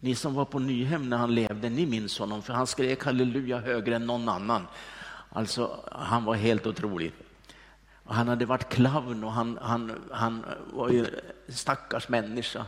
Ni 0.00 0.14
som 0.14 0.34
var 0.34 0.44
på 0.44 0.58
Nyhem 0.58 1.08
när 1.08 1.16
han 1.16 1.34
levde, 1.34 1.70
ni 1.70 1.86
minns 1.86 2.18
honom 2.18 2.42
för 2.42 2.52
han 2.52 2.66
skrek 2.66 3.04
halleluja 3.04 3.58
högre 3.58 3.96
än 3.96 4.06
någon 4.06 4.28
annan. 4.28 4.66
Alltså, 5.28 5.88
han 5.92 6.24
var 6.24 6.34
helt 6.34 6.66
otrolig. 6.66 7.12
Han 8.12 8.28
hade 8.28 8.46
varit 8.46 8.68
clown 8.68 9.24
och 9.24 9.32
han, 9.32 9.58
han, 9.62 9.92
han 10.10 10.44
var 10.72 10.88
ju 10.88 11.06
stackars 11.48 12.08
människa. 12.08 12.66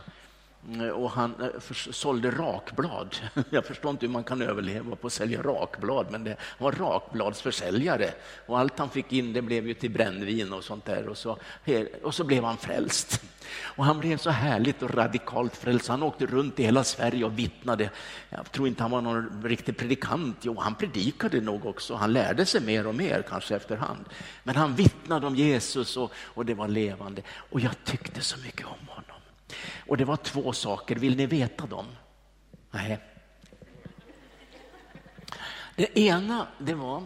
Eh, 0.73 0.87
och 0.87 1.11
han 1.11 1.35
eh, 1.41 1.73
sålde 1.91 2.31
rakblad. 2.31 3.15
Jag 3.49 3.65
förstår 3.65 3.91
inte 3.91 4.05
hur 4.05 4.13
man 4.13 4.23
kan 4.23 4.41
överleva 4.41 4.95
på 4.95 5.07
att 5.07 5.13
sälja 5.13 5.41
rakblad, 5.41 6.07
men 6.11 6.23
det 6.23 6.37
var 6.57 6.71
rakbladsförsäljare. 6.71 8.13
Och 8.45 8.59
allt 8.59 8.79
han 8.79 8.89
fick 8.89 9.13
in 9.13 9.33
det 9.33 9.41
blev 9.41 9.67
ju 9.67 9.73
till 9.73 9.91
brännvin 9.91 10.53
och 10.53 10.63
sånt 10.63 10.85
där. 10.85 11.07
Och 11.07 11.17
så, 11.17 11.37
och 12.03 12.15
så 12.15 12.23
blev 12.23 12.43
han 12.43 12.57
frälst. 12.57 13.21
Och 13.61 13.85
han 13.85 13.99
blev 13.99 14.17
så 14.17 14.29
härligt 14.29 14.83
och 14.83 14.93
radikalt 14.93 15.55
frälst. 15.55 15.87
Han 15.87 16.03
åkte 16.03 16.25
runt 16.25 16.59
i 16.59 16.63
hela 16.63 16.83
Sverige 16.83 17.25
och 17.25 17.39
vittnade. 17.39 17.89
Jag 18.29 18.51
tror 18.51 18.67
inte 18.67 18.83
han 18.83 18.91
var 18.91 19.01
någon 19.01 19.43
riktig 19.43 19.77
predikant. 19.77 20.37
Jo, 20.41 20.59
han 20.59 20.75
predikade 20.75 21.41
nog 21.41 21.65
också. 21.65 21.95
Han 21.95 22.13
lärde 22.13 22.45
sig 22.45 22.61
mer 22.61 22.87
och 22.87 22.95
mer 22.95 23.23
kanske 23.29 23.55
efterhand. 23.55 24.05
Men 24.43 24.55
han 24.55 24.75
vittnade 24.75 25.27
om 25.27 25.35
Jesus 25.35 25.97
och, 25.97 26.11
och 26.23 26.45
det 26.45 26.53
var 26.53 26.67
levande. 26.67 27.21
Och 27.49 27.59
jag 27.59 27.83
tyckte 27.83 28.21
så 28.21 28.39
mycket 28.39 28.65
om 28.65 28.87
honom. 28.87 29.14
Och 29.87 29.97
det 29.97 30.05
var 30.05 30.17
två 30.17 30.53
saker. 30.53 30.95
Vill 30.95 31.17
ni 31.17 31.25
veta 31.25 31.65
dem? 31.65 31.85
Nej. 32.71 32.99
Det 35.75 35.99
ena 35.99 36.47
det 36.59 36.73
var 36.73 37.03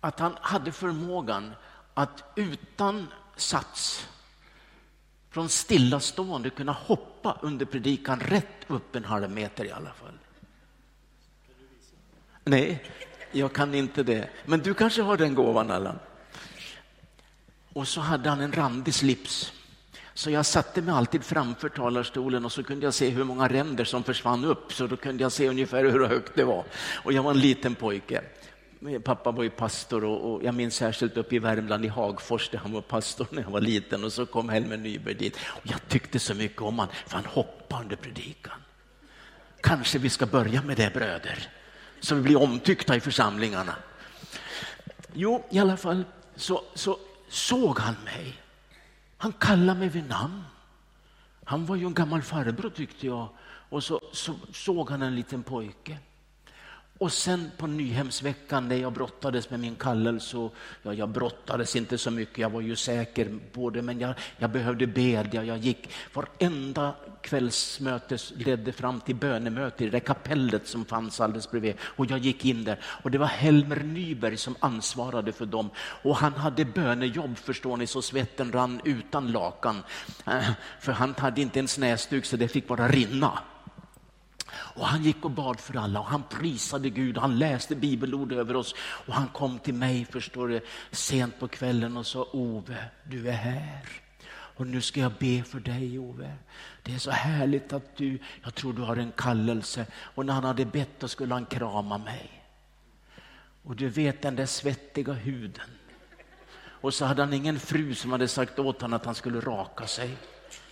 att 0.00 0.20
han 0.20 0.36
hade 0.40 0.72
förmågan 0.72 1.54
att 1.94 2.24
utan 2.36 3.08
sats 3.36 4.08
från 5.30 5.48
stillastående 5.48 6.50
kunna 6.50 6.72
hoppa 6.72 7.38
under 7.42 7.66
predikan 7.66 8.20
rätt 8.20 8.46
upp 8.66 8.96
en 8.96 9.04
halv 9.04 9.30
meter 9.30 9.64
i 9.64 9.70
alla 9.70 9.92
fall. 9.92 10.18
Nej, 12.44 12.84
jag 13.32 13.52
kan 13.52 13.74
inte 13.74 14.02
det. 14.02 14.30
Men 14.46 14.60
du 14.60 14.74
kanske 14.74 15.02
har 15.02 15.16
den 15.16 15.34
gåvan 15.34 15.70
Allan? 15.70 15.98
Och 17.72 17.88
så 17.88 18.00
hade 18.00 18.30
han 18.30 18.40
en 18.40 18.52
randig 18.52 18.94
slips. 18.94 19.52
Så 20.14 20.30
jag 20.30 20.46
satte 20.46 20.82
mig 20.82 20.94
alltid 20.94 21.24
framför 21.24 21.68
talarstolen 21.68 22.44
och 22.44 22.52
så 22.52 22.62
kunde 22.62 22.86
jag 22.86 22.94
se 22.94 23.08
hur 23.08 23.24
många 23.24 23.48
ränder 23.48 23.84
som 23.84 24.04
försvann 24.04 24.44
upp, 24.44 24.72
så 24.72 24.86
då 24.86 24.96
kunde 24.96 25.22
jag 25.22 25.32
se 25.32 25.48
ungefär 25.48 25.84
hur 25.84 26.06
högt 26.06 26.32
det 26.34 26.44
var. 26.44 26.64
Och 27.04 27.12
jag 27.12 27.22
var 27.22 27.30
en 27.30 27.40
liten 27.40 27.74
pojke. 27.74 28.22
Pappa 29.04 29.30
var 29.30 29.42
ju 29.42 29.50
pastor 29.50 30.04
och, 30.04 30.32
och 30.32 30.44
jag 30.44 30.54
minns 30.54 30.74
särskilt 30.74 31.16
uppe 31.16 31.36
i 31.36 31.38
Värmland 31.38 31.84
i 31.84 31.88
Hagfors 31.88 32.48
där 32.48 32.58
han 32.58 32.72
var 32.72 32.80
pastor 32.80 33.26
när 33.30 33.42
jag 33.42 33.50
var 33.50 33.60
liten 33.60 34.04
och 34.04 34.12
så 34.12 34.26
kom 34.26 34.48
Helmer 34.48 34.76
Nyberg 34.76 35.14
dit. 35.14 35.36
Och 35.46 35.62
jag 35.62 35.88
tyckte 35.88 36.18
så 36.18 36.34
mycket 36.34 36.62
om 36.62 36.78
honom 36.78 36.94
för 37.06 37.16
han 37.16 37.26
hoppade 37.26 37.82
under 37.82 37.96
predikan. 37.96 38.58
Kanske 39.60 39.98
vi 39.98 40.10
ska 40.10 40.26
börja 40.26 40.62
med 40.62 40.76
det 40.76 40.94
bröder, 40.94 41.48
så 42.00 42.14
vi 42.14 42.22
blir 42.22 42.42
omtyckta 42.42 42.96
i 42.96 43.00
församlingarna. 43.00 43.74
Jo, 45.12 45.44
i 45.50 45.58
alla 45.58 45.76
fall 45.76 46.04
så, 46.36 46.62
så 46.74 46.98
såg 47.28 47.78
han 47.78 47.94
mig 48.04 48.41
han 49.22 49.32
kallade 49.32 49.78
mig 49.78 49.88
vid 49.88 50.08
namn. 50.08 50.42
Han 51.44 51.66
var 51.66 51.76
ju 51.76 51.86
en 51.86 51.94
gammal 51.94 52.22
farbror 52.22 52.70
tyckte 52.70 53.06
jag. 53.06 53.28
Och 53.70 53.84
så, 53.84 54.00
så 54.12 54.34
såg 54.52 54.90
han 54.90 55.02
en 55.02 55.14
liten 55.14 55.42
pojke. 55.42 55.98
Och 57.02 57.12
sen 57.12 57.50
på 57.56 57.66
Nyhemsveckan 57.66 58.68
när 58.68 58.76
jag 58.76 58.92
brottades 58.92 59.50
med 59.50 59.60
min 59.60 59.74
kallelse, 59.74 60.36
och, 60.36 60.54
ja, 60.82 60.94
jag 60.94 61.08
brottades 61.08 61.76
inte 61.76 61.98
så 61.98 62.10
mycket, 62.10 62.38
jag 62.38 62.50
var 62.50 62.60
ju 62.60 62.76
säker 62.76 63.38
på 63.52 63.70
det, 63.70 63.82
men 63.82 64.00
jag, 64.00 64.14
jag 64.38 64.50
behövde 64.50 64.86
bedja, 64.86 65.44
jag 65.44 65.58
gick, 65.58 65.90
varenda 66.12 66.94
kvällsmöte 67.22 68.18
ledde 68.36 68.72
fram 68.72 69.00
till 69.00 69.14
bönemöte 69.14 69.84
i 69.84 69.90
det 69.90 70.00
kapellet 70.00 70.66
som 70.66 70.84
fanns 70.84 71.20
alldeles 71.20 71.50
bredvid. 71.50 71.74
Och 71.80 72.06
jag 72.06 72.18
gick 72.18 72.44
in 72.44 72.64
där 72.64 72.80
och 72.84 73.10
det 73.10 73.18
var 73.18 73.26
Helmer 73.26 73.76
Nyberg 73.76 74.36
som 74.36 74.56
ansvarade 74.60 75.32
för 75.32 75.46
dem. 75.46 75.70
Och 76.02 76.16
han 76.16 76.32
hade 76.32 76.64
bönejobb 76.64 77.38
förstår 77.38 77.76
ni, 77.76 77.86
så 77.86 78.02
svetten 78.02 78.52
rann 78.52 78.80
utan 78.84 79.32
lakan. 79.32 79.82
Eh, 80.26 80.50
för 80.80 80.92
han 80.92 81.14
hade 81.18 81.40
inte 81.40 81.58
ens 81.58 81.78
näsduk 81.78 82.24
så 82.24 82.36
det 82.36 82.48
fick 82.48 82.68
bara 82.68 82.88
rinna. 82.88 83.38
Och 84.54 84.86
han 84.86 85.02
gick 85.02 85.24
och 85.24 85.30
bad 85.30 85.60
för 85.60 85.76
alla 85.76 86.00
och 86.00 86.06
han 86.06 86.22
prisade 86.22 86.90
Gud. 86.90 87.18
Han 87.18 87.38
läste 87.38 87.74
bibelord 87.74 88.32
över 88.32 88.56
oss 88.56 88.74
och 88.78 89.14
han 89.14 89.28
kom 89.28 89.58
till 89.58 89.74
mig, 89.74 90.04
förstår 90.04 90.48
du, 90.48 90.60
sent 90.90 91.38
på 91.38 91.48
kvällen 91.48 91.96
och 91.96 92.06
sa 92.06 92.28
Ove, 92.32 92.84
du 93.04 93.28
är 93.28 93.32
här. 93.32 93.88
Och 94.56 94.66
nu 94.66 94.80
ska 94.80 95.00
jag 95.00 95.12
be 95.12 95.42
för 95.42 95.60
dig 95.60 95.98
Ove. 95.98 96.32
Det 96.82 96.94
är 96.94 96.98
så 96.98 97.10
härligt 97.10 97.72
att 97.72 97.96
du, 97.96 98.18
jag 98.42 98.54
tror 98.54 98.72
du 98.72 98.82
har 98.82 98.96
en 98.96 99.12
kallelse. 99.12 99.86
Och 99.94 100.26
när 100.26 100.34
han 100.34 100.44
hade 100.44 100.64
bett 100.64 101.00
då 101.00 101.08
skulle 101.08 101.34
han 101.34 101.46
krama 101.46 101.98
mig. 101.98 102.42
Och 103.62 103.76
du 103.76 103.88
vet 103.88 104.22
den 104.22 104.36
där 104.36 104.46
svettiga 104.46 105.12
huden. 105.12 105.70
Och 106.82 106.94
så 106.94 107.04
hade 107.04 107.22
han 107.22 107.32
ingen 107.32 107.60
fru 107.60 107.94
som 107.94 108.12
hade 108.12 108.28
sagt 108.28 108.58
åt 108.58 108.82
honom 108.82 108.96
att 108.96 109.04
han 109.04 109.14
skulle 109.14 109.40
raka 109.40 109.86
sig. 109.86 110.16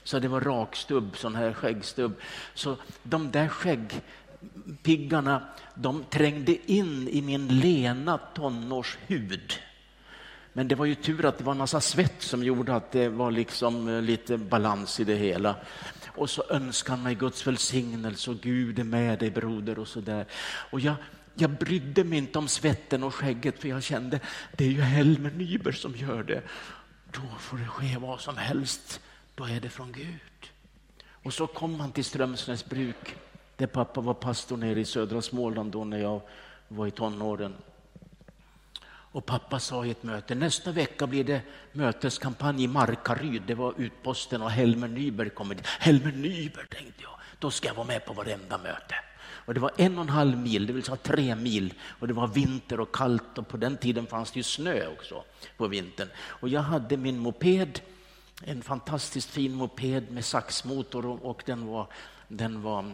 Så 0.05 0.18
det 0.18 0.28
var 0.28 0.40
rakstubb, 0.40 1.16
sån 1.16 1.34
här 1.34 1.53
skäggstubb. 1.53 2.20
Så 2.55 2.76
de 3.03 3.30
där 3.30 3.48
skäggpiggarna, 3.48 5.42
de 5.74 6.05
trängde 6.05 6.72
in 6.72 7.09
i 7.09 7.22
min 7.22 7.61
lena 7.61 8.18
tonårshud. 8.18 9.53
Men 10.53 10.68
det 10.68 10.74
var 10.74 10.86
ju 10.86 10.94
tur 10.94 11.24
att 11.24 11.38
det 11.38 11.44
var 11.44 11.53
en 11.53 11.59
massa 11.59 11.80
svett 11.80 12.22
som 12.22 12.44
gjorde 12.44 12.74
att 12.74 12.92
det 12.92 13.09
var 13.09 13.30
liksom 13.30 13.88
eh, 13.88 14.03
lite 14.03 14.36
balans 14.36 15.01
i 15.01 15.05
det 15.05 15.14
hela. 15.14 15.57
Och 16.07 16.30
så 16.30 16.44
önskar 16.51 16.90
han 16.90 17.03
mig 17.03 17.14
Guds 17.14 17.46
välsignelse 17.46 18.30
och 18.30 18.36
Gud 18.40 18.78
är 18.78 18.84
med 18.84 19.18
dig 19.18 19.30
broder 19.30 19.78
och 19.78 19.88
så 19.88 20.01
där. 20.01 20.26
Och 20.70 20.80
jag, 20.80 20.94
jag 21.34 21.51
brydde 21.51 22.05
mig 22.05 22.18
inte 22.18 22.38
om 22.38 22.48
svetten 22.48 23.03
och 23.03 23.14
skägget 23.14 23.59
för 23.59 23.68
jag 23.68 23.82
kände 23.82 24.20
det 24.57 24.64
är 24.64 24.68
ju 24.68 24.80
Helmer 24.80 25.30
Nyberg 25.30 25.74
som 25.74 25.96
gör 25.96 26.22
det. 26.22 26.42
Då 27.12 27.22
får 27.38 27.57
det 27.57 27.66
ske 27.66 27.96
vad 27.98 28.20
som 28.20 28.36
helst 28.36 29.01
då 29.41 29.47
är 29.47 29.61
det 29.61 29.68
från 29.68 29.93
Gud. 29.93 30.51
Och 31.22 31.34
så 31.34 31.47
kom 31.47 31.80
han 31.80 31.93
till 31.93 32.05
Strömsnäs 32.05 32.64
bruk 32.64 33.16
där 33.57 33.66
pappa 33.66 34.01
var 34.01 34.14
pastor 34.14 34.57
nere 34.57 34.80
i 34.80 34.84
södra 34.84 35.22
Småland 35.22 35.72
då 35.72 35.84
när 35.84 35.99
jag 35.99 36.20
var 36.68 36.86
i 36.86 36.91
tonåren. 36.91 37.55
Och 39.12 39.26
pappa 39.26 39.61
sa 39.61 39.86
i 39.86 39.91
ett 39.91 40.03
möte, 40.03 40.34
nästa 40.34 40.72
vecka 40.72 41.07
blir 41.07 41.24
det 41.24 41.43
möteskampanj 41.72 42.64
i 42.64 42.68
Markaryd. 42.68 43.43
Det 43.47 43.55
var 43.55 43.74
utposten 43.76 44.43
och 44.43 44.51
Helmer 44.51 44.88
Nyberg 44.88 45.30
kommer 45.30 45.55
dit. 45.55 45.66
Helmer 45.66 46.12
Nyberg 46.12 46.66
tänkte 46.66 47.03
jag, 47.03 47.12
då 47.38 47.51
ska 47.51 47.68
jag 47.68 47.74
vara 47.74 47.86
med 47.86 48.05
på 48.05 48.12
varenda 48.12 48.59
möte. 48.59 48.95
Och 49.22 49.55
det 49.55 49.61
var 49.61 49.72
en 49.76 49.99
och 49.99 50.05
en 50.05 50.09
halv 50.09 50.38
mil, 50.38 50.66
det 50.66 50.72
vill 50.72 50.84
säga 50.84 50.97
tre 50.97 51.34
mil. 51.34 51.74
Och 51.82 52.09
det 52.09 52.14
var 52.14 52.26
vinter 52.26 52.80
och 52.80 52.95
kallt 52.95 53.38
och 53.38 53.49
på 53.49 53.57
den 53.57 53.76
tiden 53.76 54.07
fanns 54.07 54.30
det 54.30 54.38
ju 54.38 54.43
snö 54.43 54.86
också 54.86 55.24
på 55.57 55.68
vintern. 55.68 56.09
Och 56.18 56.49
jag 56.49 56.61
hade 56.61 56.97
min 56.97 57.18
moped 57.18 57.80
en 58.41 58.62
fantastiskt 58.62 59.30
fin 59.30 59.55
moped 59.55 60.11
med 60.11 60.24
saxmotor 60.24 61.07
och 61.07 61.43
den 61.47 61.66
var, 61.66 61.86
den 62.28 62.62
var 62.62 62.84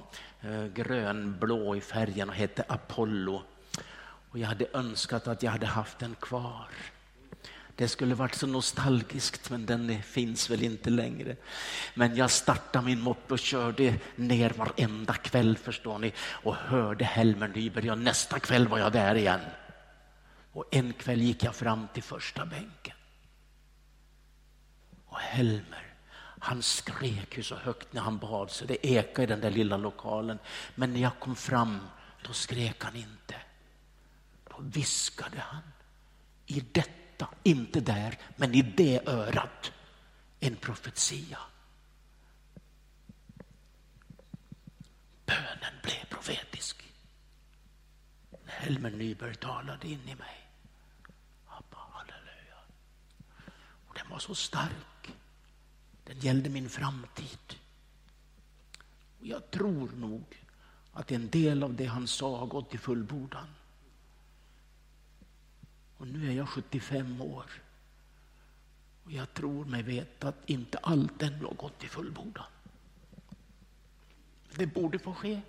eh, 0.41 0.67
grönblå 0.67 1.77
i 1.77 1.81
färgen 1.81 2.29
och 2.29 2.35
hette 2.35 2.65
Apollo. 2.69 3.43
Och 4.31 4.39
jag 4.39 4.49
hade 4.49 4.67
önskat 4.73 5.29
att 5.29 5.43
jag 5.43 5.51
hade 5.51 5.67
haft 5.67 5.99
den 5.99 6.15
kvar. 6.21 6.69
Det 7.77 7.89
skulle 7.89 8.15
varit 8.15 8.35
så 8.35 8.47
nostalgiskt, 8.47 9.51
men 9.51 9.67
den 9.67 10.03
finns 10.03 10.51
väl 10.51 10.63
inte 10.63 10.91
längre. 10.91 11.37
Men 11.95 12.17
jag 12.17 12.31
startade 12.31 12.85
min 12.85 13.01
moppe 13.01 13.35
och 13.35 13.39
körde 13.39 13.95
ner 14.17 14.51
varenda 14.51 15.15
kväll, 15.15 15.57
förstår 15.57 15.99
ni, 15.99 16.13
och 16.19 16.55
hörde 16.55 17.05
Helmer 17.05 17.49
Nyberg. 17.49 17.91
Och 17.91 17.99
nästa 17.99 18.39
kväll 18.39 18.69
var 18.69 18.79
jag 18.79 18.93
där 18.93 19.15
igen. 19.15 19.41
Och 20.53 20.65
en 20.71 20.93
kväll 20.93 21.23
gick 21.23 21.45
jag 21.45 21.55
fram 21.55 21.89
till 21.95 22.03
första 22.03 22.47
bänken. 22.47 22.96
Och 25.17 25.23
Helmer, 25.23 25.95
han 26.39 26.63
skrek 26.63 27.37
ju 27.37 27.43
så 27.43 27.57
högt 27.57 27.93
när 27.93 28.01
han 28.01 28.19
bad 28.19 28.51
så 28.51 28.65
det 28.65 28.87
ekade 28.87 29.23
i 29.23 29.27
den 29.27 29.41
där 29.41 29.51
lilla 29.51 29.77
lokalen. 29.77 30.39
Men 30.75 30.93
när 30.93 31.01
jag 31.01 31.21
kom 31.21 31.37
fram, 31.37 31.81
då 32.23 32.33
skrek 32.33 32.85
han 32.85 32.97
inte. 32.97 33.35
Då 34.49 34.57
viskade 34.59 35.39
han 35.39 35.63
i 36.47 36.61
detta, 36.61 37.29
inte 37.43 37.81
där, 37.81 38.19
men 38.37 38.55
i 38.55 38.63
det 38.63 39.09
örat, 39.09 39.73
en 40.41 40.57
profetia. 40.57 41.39
Bönen 45.27 45.75
blev 45.83 46.05
profetisk. 46.11 46.93
När 48.45 48.53
Helmer 48.53 48.91
Nyberg 48.91 49.35
talade 49.35 49.89
in 49.89 50.09
i 50.09 50.15
mig. 50.15 50.51
Abba, 51.47 51.79
halleluja. 51.93 52.59
Och 53.89 53.95
den 53.95 54.09
var 54.11 54.19
så 54.19 54.35
stark 54.35 54.96
den 56.07 56.19
gällde 56.19 56.51
min 56.51 56.69
framtid. 56.69 57.57
Och 59.21 59.27
jag 59.27 59.51
tror 59.51 59.91
nog 59.91 60.45
att 60.93 61.13
en 61.13 61.31
del 61.31 61.63
av 61.63 61.75
det 61.75 61.87
han 61.87 62.07
sa 62.07 62.39
har 62.39 62.47
gått 62.47 62.75
i 62.75 62.79
fullbordan. 62.79 63.47
Och 65.97 66.07
nu 66.07 66.31
är 66.31 66.33
jag 66.33 66.49
75 66.49 67.21
år. 67.21 67.51
Och 69.05 69.13
jag 69.13 69.35
tror 69.35 69.65
mig 69.65 69.83
veta 69.83 70.29
att 70.29 70.51
inte 70.51 70.79
allt 70.79 71.23
ännu 71.23 71.45
har 71.45 71.55
gått 71.55 71.85
i 71.85 71.89
fullbordan. 71.89 72.47
Det 74.55 74.67
borde 74.67 74.99
få 74.99 75.15
ske. 75.15 75.41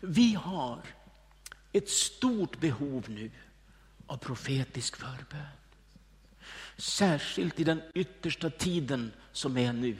Vi 0.00 0.34
har 0.34 0.82
ett 1.72 1.88
stort 1.88 2.60
behov 2.60 3.10
nu 3.10 3.30
av 4.06 4.16
profetisk 4.16 4.96
förbön. 4.96 5.46
Särskilt 6.76 7.60
i 7.60 7.64
den 7.64 7.82
yttersta 7.94 8.50
tiden 8.50 9.12
som 9.32 9.56
är 9.56 9.72
nu. 9.72 9.96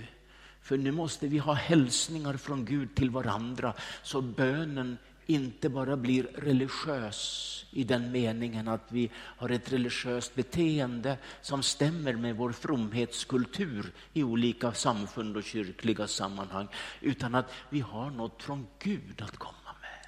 För 0.61 0.77
nu 0.77 0.93
måste 0.93 1.29
vi 1.29 1.39
ha 1.39 1.53
hälsningar 1.53 2.37
från 2.37 2.64
Gud 2.64 2.95
till 2.95 3.11
varandra 3.11 3.75
så 4.03 4.20
bönen 4.20 4.99
inte 5.27 5.68
bara 5.68 5.97
blir 5.97 6.22
religiös 6.22 7.66
i 7.70 7.85
den 7.85 8.12
meningen 8.12 8.68
att 8.68 8.93
vi 8.93 9.11
har 9.14 9.49
ett 9.49 9.72
religiöst 9.72 10.35
beteende 10.35 11.18
som 11.43 11.62
stämmer 11.62 12.12
med 12.12 12.37
vår 12.37 12.53
fromhetskultur 12.53 13.93
i 14.12 14.22
olika 14.22 14.72
samfund 14.72 15.37
och 15.37 15.45
kyrkliga 15.45 16.07
sammanhang, 16.07 16.68
utan 17.01 17.35
att 17.35 17.53
vi 17.70 17.81
har 17.81 18.11
något 18.11 18.43
från 18.43 18.66
Gud 18.79 19.22
att 19.22 19.37
komma 19.37 19.75
med. 19.81 20.07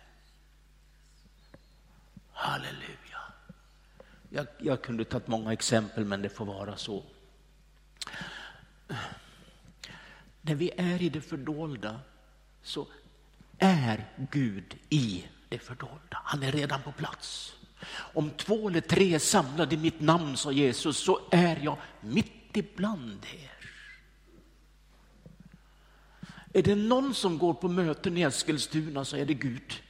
Halleluja. 2.32 3.05
Jag, 4.36 4.46
jag 4.58 4.82
kunde 4.82 5.04
tagit 5.04 5.28
många 5.28 5.52
exempel, 5.52 6.04
men 6.04 6.22
det 6.22 6.28
får 6.28 6.44
vara 6.44 6.76
så. 6.76 7.02
När 10.40 10.54
vi 10.54 10.70
är 10.76 11.02
i 11.02 11.08
det 11.08 11.20
fördolda 11.20 12.00
så 12.62 12.86
är 13.58 14.12
Gud 14.30 14.76
i 14.88 15.24
det 15.48 15.58
fördolda. 15.58 16.20
Han 16.24 16.42
är 16.42 16.52
redan 16.52 16.82
på 16.82 16.92
plats. 16.92 17.56
Om 17.90 18.30
två 18.30 18.68
eller 18.68 18.80
tre 18.80 19.14
är 19.14 19.18
samlade 19.18 19.74
i 19.74 19.78
mitt 19.78 20.00
namn, 20.00 20.36
sa 20.36 20.52
Jesus, 20.52 20.96
så 20.96 21.20
är 21.30 21.56
jag 21.56 21.78
mitt 22.00 22.56
ibland 22.56 23.24
er. 23.24 23.70
Är 26.52 26.62
det 26.62 26.74
någon 26.74 27.14
som 27.14 27.38
går 27.38 27.54
på 27.54 27.68
möten 27.68 28.16
i 28.16 28.22
Eskilstuna 28.22 29.04
så 29.04 29.16
är 29.16 29.26
det 29.26 29.34
Gud 29.34 29.82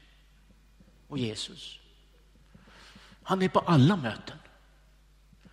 och 1.09 1.19
Jesus. 1.19 1.81
Han 3.29 3.43
är 3.43 3.49
på 3.49 3.61
alla 3.61 3.97
möten. 3.97 4.39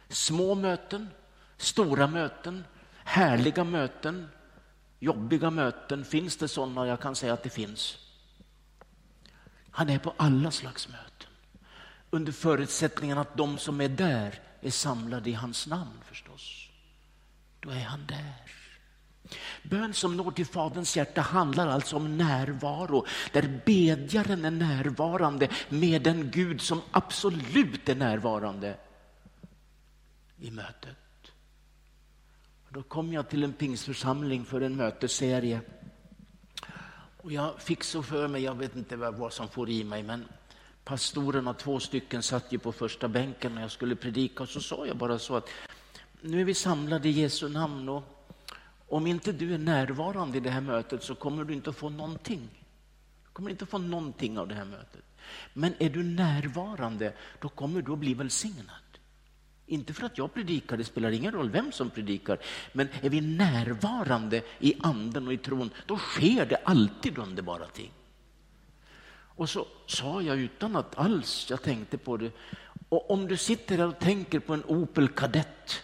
Små 0.09 0.55
möten, 0.55 1.09
stora 1.57 2.07
möten, 2.07 2.63
härliga 3.03 3.63
möten, 3.63 4.29
jobbiga 4.99 5.49
möten. 5.49 6.05
Finns 6.05 6.37
det 6.37 6.47
sådana? 6.47 6.87
Jag 6.87 6.99
kan 6.99 7.15
säga 7.15 7.33
att 7.33 7.43
det 7.43 7.49
finns. 7.49 7.97
Han 9.71 9.89
är 9.89 9.99
på 9.99 10.13
alla 10.17 10.51
slags 10.51 10.87
möten. 10.87 11.29
Under 12.09 12.31
förutsättningen 12.31 13.17
att 13.17 13.37
de 13.37 13.57
som 13.57 13.81
är 13.81 13.89
där 13.89 14.39
är 14.61 14.71
samlade 14.71 15.29
i 15.29 15.33
hans 15.33 15.67
namn 15.67 15.99
förstås. 16.05 16.69
Då 17.59 17.69
är 17.69 17.83
han 17.83 18.05
där. 18.05 18.62
Bön 19.63 19.93
som 19.93 20.17
når 20.17 20.31
till 20.31 20.45
Faderns 20.45 20.97
hjärta 20.97 21.21
handlar 21.21 21.67
alltså 21.67 21.95
om 21.95 22.17
närvaro, 22.17 23.05
där 23.31 23.61
bedjaren 23.65 24.45
är 24.45 24.51
närvarande 24.51 25.49
med 25.69 26.01
den 26.01 26.31
Gud 26.31 26.61
som 26.61 26.81
absolut 26.91 27.89
är 27.89 27.95
närvarande 27.95 28.77
i 30.39 30.51
mötet. 30.51 30.97
Då 32.69 32.83
kom 32.83 33.13
jag 33.13 33.29
till 33.29 33.43
en 33.43 33.53
pingsförsamling 33.53 34.45
för 34.45 34.61
en 34.61 34.75
mötesserie. 34.75 35.61
Och 37.17 37.31
jag 37.31 37.61
fick 37.61 37.83
så 37.83 38.03
för 38.03 38.27
mig, 38.27 38.43
jag 38.43 38.55
vet 38.55 38.75
inte 38.75 38.95
vad 38.95 39.33
som 39.33 39.47
får 39.47 39.69
i 39.69 39.83
mig, 39.83 40.03
men 40.03 40.27
pastorerna, 40.83 41.53
två 41.53 41.79
stycken, 41.79 42.23
satt 42.23 42.53
ju 42.53 42.59
på 42.59 42.71
första 42.71 43.07
bänken 43.07 43.55
när 43.55 43.61
jag 43.61 43.71
skulle 43.71 43.95
predika 43.95 44.43
och 44.43 44.49
så 44.49 44.61
sa 44.61 44.87
jag 44.87 44.97
bara 44.97 45.19
så 45.19 45.35
att 45.35 45.49
nu 46.21 46.41
är 46.41 46.45
vi 46.45 46.53
samlade 46.53 47.09
i 47.09 47.11
Jesu 47.11 47.49
namn 47.49 47.89
och 47.89 48.22
om 48.93 49.07
inte 49.07 49.31
du 49.31 49.53
är 49.53 49.57
närvarande 49.57 50.37
i 50.37 50.41
det 50.41 50.49
här 50.49 50.61
mötet 50.61 51.03
så 51.03 51.15
kommer 51.15 51.43
du 51.43 51.53
inte 51.53 51.69
att 51.69 51.75
få 51.75 51.89
någonting. 51.89 52.49
Du 53.23 53.29
kommer 53.33 53.49
inte 53.49 53.63
att 53.63 53.69
få 53.69 53.77
någonting 53.77 54.37
av 54.37 54.47
det 54.47 54.55
här 54.55 54.65
mötet. 54.65 55.03
Men 55.53 55.73
är 55.79 55.89
du 55.89 56.03
närvarande, 56.03 57.13
då 57.39 57.49
kommer 57.49 57.81
du 57.81 57.91
att 57.91 57.99
bli 57.99 58.13
välsignad. 58.13 58.75
Inte 59.65 59.93
för 59.93 60.05
att 60.05 60.17
jag 60.17 60.33
predikar, 60.33 60.77
det 60.77 60.83
spelar 60.83 61.11
ingen 61.11 61.31
roll 61.31 61.49
vem 61.49 61.71
som 61.71 61.89
predikar, 61.89 62.37
men 62.73 62.87
är 63.01 63.09
vi 63.09 63.21
närvarande 63.21 64.41
i 64.59 64.73
anden 64.79 65.27
och 65.27 65.33
i 65.33 65.37
tron, 65.37 65.69
då 65.85 65.97
sker 65.97 66.45
det 66.45 66.55
alltid 66.55 67.17
underbara 67.17 67.65
ting. 67.65 67.91
Och 69.35 69.49
så 69.49 69.67
sa 69.87 70.21
jag 70.21 70.39
utan 70.39 70.75
att 70.75 70.97
alls 70.97 71.47
jag 71.49 71.61
tänkte 71.61 71.97
på 71.97 72.17
det, 72.17 72.31
och 72.89 73.11
om 73.11 73.27
du 73.27 73.37
sitter 73.37 73.77
där 73.77 73.87
och 73.87 73.99
tänker 73.99 74.39
på 74.39 74.53
en 74.53 74.63
Opel 74.63 75.07
Kadett, 75.07 75.83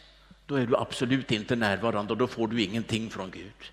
då 0.50 0.56
är 0.56 0.66
du 0.66 0.78
absolut 0.78 1.32
inte 1.32 1.56
närvarande 1.56 2.14
och 2.14 2.18
då 2.18 2.28
får 2.28 2.48
du 2.48 2.62
ingenting 2.62 3.10
från 3.10 3.32
Gud. 3.32 3.72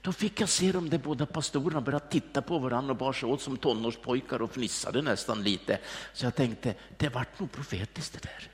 Då 0.00 0.12
fick 0.12 0.40
jag 0.40 0.48
se 0.48 0.72
de 0.72 0.90
där 0.90 0.98
båda 0.98 1.26
pastorerna 1.26 1.80
börja 1.80 1.98
titta 1.98 2.42
på 2.42 2.58
varandra 2.58 2.90
och 2.90 2.96
bar 2.96 3.12
sig 3.12 3.28
åt 3.28 3.40
som 3.40 3.56
tonårspojkar 3.56 4.42
och 4.42 4.52
fnissade 4.52 5.02
nästan 5.02 5.42
lite. 5.42 5.78
Så 6.12 6.26
jag 6.26 6.34
tänkte, 6.34 6.74
det 6.96 7.08
vart 7.08 7.40
nog 7.40 7.52
profetiskt 7.52 8.12
det 8.12 8.28
där. 8.28 8.48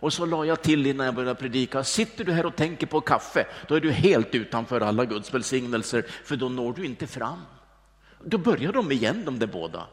Och 0.00 0.12
så 0.12 0.26
la 0.26 0.44
jag 0.44 0.62
till 0.62 0.86
innan 0.86 1.06
jag 1.06 1.14
började 1.14 1.34
predika, 1.34 1.84
sitter 1.84 2.24
du 2.24 2.32
här 2.32 2.46
och 2.46 2.56
tänker 2.56 2.86
på 2.86 3.00
kaffe, 3.00 3.46
då 3.68 3.74
är 3.74 3.80
du 3.80 3.92
helt 3.92 4.34
utanför 4.34 4.80
alla 4.80 5.04
Guds 5.04 5.34
välsignelser, 5.34 6.04
för 6.24 6.36
då 6.36 6.48
når 6.48 6.72
du 6.72 6.84
inte 6.84 7.06
fram. 7.06 7.42
Då 8.24 8.38
börjar 8.38 8.72
de 8.72 8.92
igen 8.92 9.24
de 9.24 9.38
där 9.38 9.46
båda. 9.46 9.86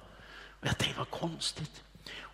Och 0.59 0.67
jag 0.67 0.77
tänkte, 0.77 0.97
vad 0.97 1.09
konstigt. 1.09 1.83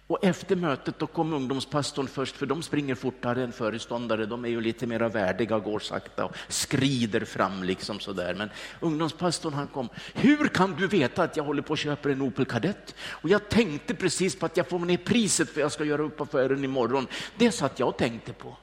Och 0.08 0.24
efter 0.24 0.56
mötet 0.56 1.00
då 1.00 1.08
kom 1.08 1.34
ungdomspastorn 1.34 2.08
först, 2.08 2.36
för 2.36 2.46
de 2.46 2.64
springer 2.64 2.96
fortare 2.96 3.44
än 3.44 3.52
föreståndare. 3.52 4.26
De 4.26 4.46
är 4.46 4.50
ju 4.50 4.62
lite 4.62 4.88
mer 4.88 5.00
värdiga 5.00 5.56
och 5.56 5.64
går 5.64 5.80
sakta 5.80 6.26
och 6.26 6.36
skrider 6.48 7.26
fram 7.26 7.64
liksom 7.64 8.00
sådär. 8.00 8.36
Men 8.36 8.50
ungdomspastorn 8.80 9.54
han 9.54 9.68
kom. 9.68 9.90
Hur 10.14 10.48
kan 10.48 10.76
du 10.76 10.88
veta 10.88 11.24
att 11.24 11.38
jag 11.38 11.44
håller 11.44 11.62
på 11.62 11.74
att 11.74 11.80
köpa 11.80 12.12
en 12.12 12.22
Opel 12.22 12.46
Kadett? 12.46 12.96
Och 13.10 13.30
jag 13.30 13.50
tänkte 13.50 13.96
precis 13.96 14.40
på 14.40 14.46
att 14.46 14.58
jag 14.58 14.70
får 14.70 14.80
ner 14.80 14.98
priset 14.98 15.50
för 15.50 15.62
jag 15.62 15.72
ska 15.72 15.84
göra 15.84 16.02
upp 16.02 16.22
affären 16.22 16.64
imorgon. 16.64 17.08
Det 17.38 17.52
satt 17.52 17.80
jag 17.80 17.90
och 17.90 17.98
tänkte 17.98 18.34
på. 18.34 18.58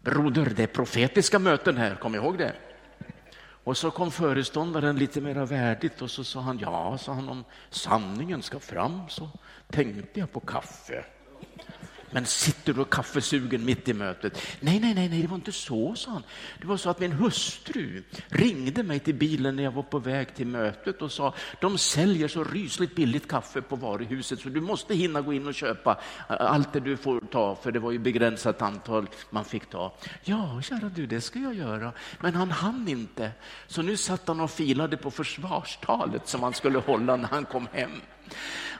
Broder, 0.00 0.52
det 0.56 0.62
är 0.62 0.66
profetiska 0.66 1.38
möten 1.38 1.76
här, 1.76 1.94
kom 1.94 2.14
ihåg 2.14 2.38
det. 2.38 2.54
Och 3.64 3.76
så 3.76 3.90
kom 3.90 4.10
föreståndaren 4.10 4.96
lite 4.96 5.20
mer 5.20 5.34
värdigt 5.34 6.02
och 6.02 6.10
så 6.10 6.24
sa 6.24 6.40
han, 6.40 6.58
ja, 6.58 6.98
sa 6.98 7.12
han, 7.12 7.28
om 7.28 7.44
sanningen 7.70 8.42
ska 8.42 8.60
fram 8.60 9.00
så 9.08 9.28
tänkte 9.70 10.20
jag 10.20 10.32
på 10.32 10.40
kaffe. 10.40 11.04
Men 12.10 12.26
sitter 12.26 12.72
du 12.72 12.84
kaffesugen 12.84 13.64
mitt 13.64 13.88
i 13.88 13.92
mötet? 13.92 14.42
Nej, 14.60 14.80
nej, 14.80 14.94
nej, 14.94 15.08
nej, 15.08 15.22
det 15.22 15.28
var 15.28 15.36
inte 15.36 15.52
så, 15.52 15.94
sa 15.94 16.10
han. 16.10 16.22
Det 16.60 16.66
var 16.66 16.76
så 16.76 16.90
att 16.90 17.00
min 17.00 17.12
hustru 17.12 18.02
ringde 18.28 18.82
mig 18.82 18.98
till 18.98 19.14
bilen 19.14 19.56
när 19.56 19.62
jag 19.62 19.70
var 19.70 19.82
på 19.82 19.98
väg 19.98 20.34
till 20.34 20.46
mötet 20.46 21.02
och 21.02 21.12
sa 21.12 21.34
de 21.60 21.78
säljer 21.78 22.28
så 22.28 22.44
rysligt 22.44 22.94
billigt 22.94 23.28
kaffe 23.28 23.62
på 23.62 23.76
varuhuset 23.76 24.40
så 24.40 24.48
du 24.48 24.60
måste 24.60 24.94
hinna 24.94 25.20
gå 25.20 25.32
in 25.32 25.46
och 25.46 25.54
köpa 25.54 26.00
allt 26.26 26.72
det 26.72 26.80
du 26.80 26.96
får 26.96 27.20
ta, 27.20 27.56
för 27.56 27.72
det 27.72 27.78
var 27.78 27.90
ju 27.90 27.98
begränsat 27.98 28.62
antal 28.62 29.06
man 29.30 29.44
fick 29.44 29.70
ta. 29.70 29.92
Ja, 30.24 30.62
kära 30.62 30.88
du, 30.88 31.06
det 31.06 31.20
ska 31.20 31.38
jag 31.38 31.54
göra. 31.54 31.92
Men 32.20 32.34
han 32.34 32.50
hann 32.50 32.88
inte, 32.88 33.30
så 33.66 33.82
nu 33.82 33.96
satt 33.96 34.28
han 34.28 34.40
och 34.40 34.50
filade 34.50 34.96
på 34.96 35.10
försvarstalet 35.10 36.28
som 36.28 36.42
han 36.42 36.54
skulle 36.54 36.78
hålla 36.78 37.16
när 37.16 37.28
han 37.28 37.44
kom 37.44 37.68
hem. 37.72 38.00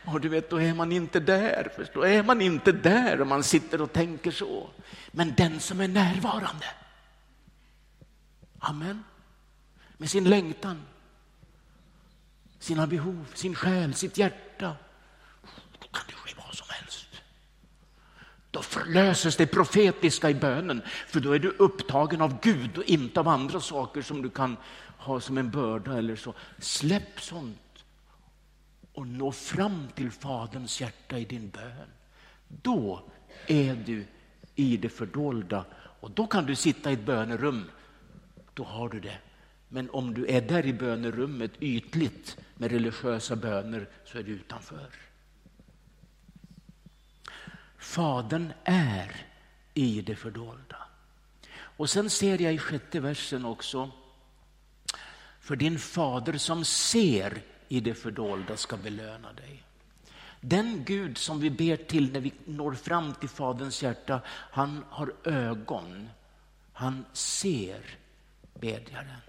Och 0.05 0.21
du 0.21 0.29
vet, 0.29 0.51
då 0.51 0.61
är 0.61 0.75
man 0.75 0.93
inte 0.93 1.21
där. 1.21 1.89
Då 1.95 2.03
är 2.03 2.23
man 2.23 2.41
inte 2.41 2.73
där 2.73 3.21
om 3.21 3.29
man 3.29 3.43
sitter 3.43 3.81
och 3.81 3.93
tänker 3.93 4.31
så. 4.31 4.71
Men 5.11 5.35
den 5.37 5.61
som 5.61 5.81
är 5.81 5.89
närvarande. 5.89 6.67
Amen. 8.59 9.05
Med 9.97 10.11
sin 10.11 10.25
längtan, 10.25 10.83
sina 12.59 12.87
behov, 12.87 13.27
sin 13.35 13.55
själ, 13.55 13.95
sitt 13.95 14.19
hjärta. 14.19 14.77
Då 15.79 15.87
kan 15.93 16.05
det 16.07 16.13
ske 16.13 16.35
vad 16.37 16.55
som 16.55 16.67
helst. 16.71 17.07
Då 18.51 18.63
förlöses 18.63 19.37
det 19.37 19.47
profetiska 19.47 20.31
i 20.31 20.35
bönen, 20.35 20.83
för 21.07 21.21
då 21.21 21.33
är 21.33 21.39
du 21.39 21.49
upptagen 21.49 22.23
av 22.23 22.41
Gud 22.43 22.79
och 22.79 22.85
inte 22.85 23.21
av 23.21 23.29
andra 23.29 23.61
saker 23.61 24.03
som 24.03 24.23
du 24.23 24.31
kan 24.31 24.57
ha 24.99 25.21
som 25.21 25.39
en 25.39 25.51
börda 25.51 25.99
eller 25.99 26.17
så. 26.17 26.35
Släpp 26.59 27.21
sånt 27.21 27.70
och 28.93 29.07
nå 29.07 29.33
fram 29.33 29.89
till 29.95 30.11
Faderns 30.11 30.81
hjärta 30.81 31.19
i 31.19 31.25
din 31.25 31.51
bön. 31.51 31.89
Då 32.49 33.03
är 33.47 33.75
du 33.75 34.07
i 34.55 34.77
det 34.77 34.89
fördolda 34.89 35.65
och 36.01 36.11
då 36.11 36.27
kan 36.27 36.47
du 36.47 36.55
sitta 36.55 36.91
i 36.91 36.95
ett 36.95 37.07
bönerum. 37.07 37.71
Då 38.55 38.65
har 38.65 38.89
du 38.89 39.01
det. 39.01 39.19
Men 39.69 39.91
om 39.91 40.15
du 40.15 40.27
är 40.27 40.41
där 40.41 40.67
i 40.67 40.73
bönerummet 40.73 41.53
ytligt 41.61 42.37
med 42.55 42.71
religiösa 42.71 43.37
böner 43.37 43.89
så 44.05 44.19
är 44.19 44.23
du 44.23 44.33
utanför. 44.33 44.91
Fadern 47.79 48.53
är 48.65 49.27
i 49.75 50.01
det 50.01 50.17
fördolda. 50.17 50.77
Och 51.53 51.91
sen 51.91 52.11
ser 52.11 52.41
jag 52.41 52.55
i 52.55 52.59
sjätte 52.59 53.01
versen 53.01 53.45
också, 53.45 53.91
för 55.41 55.57
din 55.57 55.79
fader 55.79 56.39
som 56.39 56.65
ser 56.65 57.43
i 57.73 57.81
det 57.81 57.95
fördolda 57.95 58.57
ska 58.57 58.77
belöna 58.77 59.33
dig. 59.33 59.63
Den 60.41 60.85
Gud 60.85 61.19
som 61.19 61.41
vi 61.41 61.51
ber 61.51 61.77
till 61.77 62.13
när 62.13 62.21
vi 62.21 62.33
når 62.45 62.75
fram 62.75 63.15
till 63.15 63.29
Faderns 63.29 63.83
hjärta, 63.83 64.21
han 64.27 64.85
har 64.91 65.15
ögon. 65.25 66.09
Han 66.73 67.05
ser 67.13 67.99
bedjaren. 68.55 69.21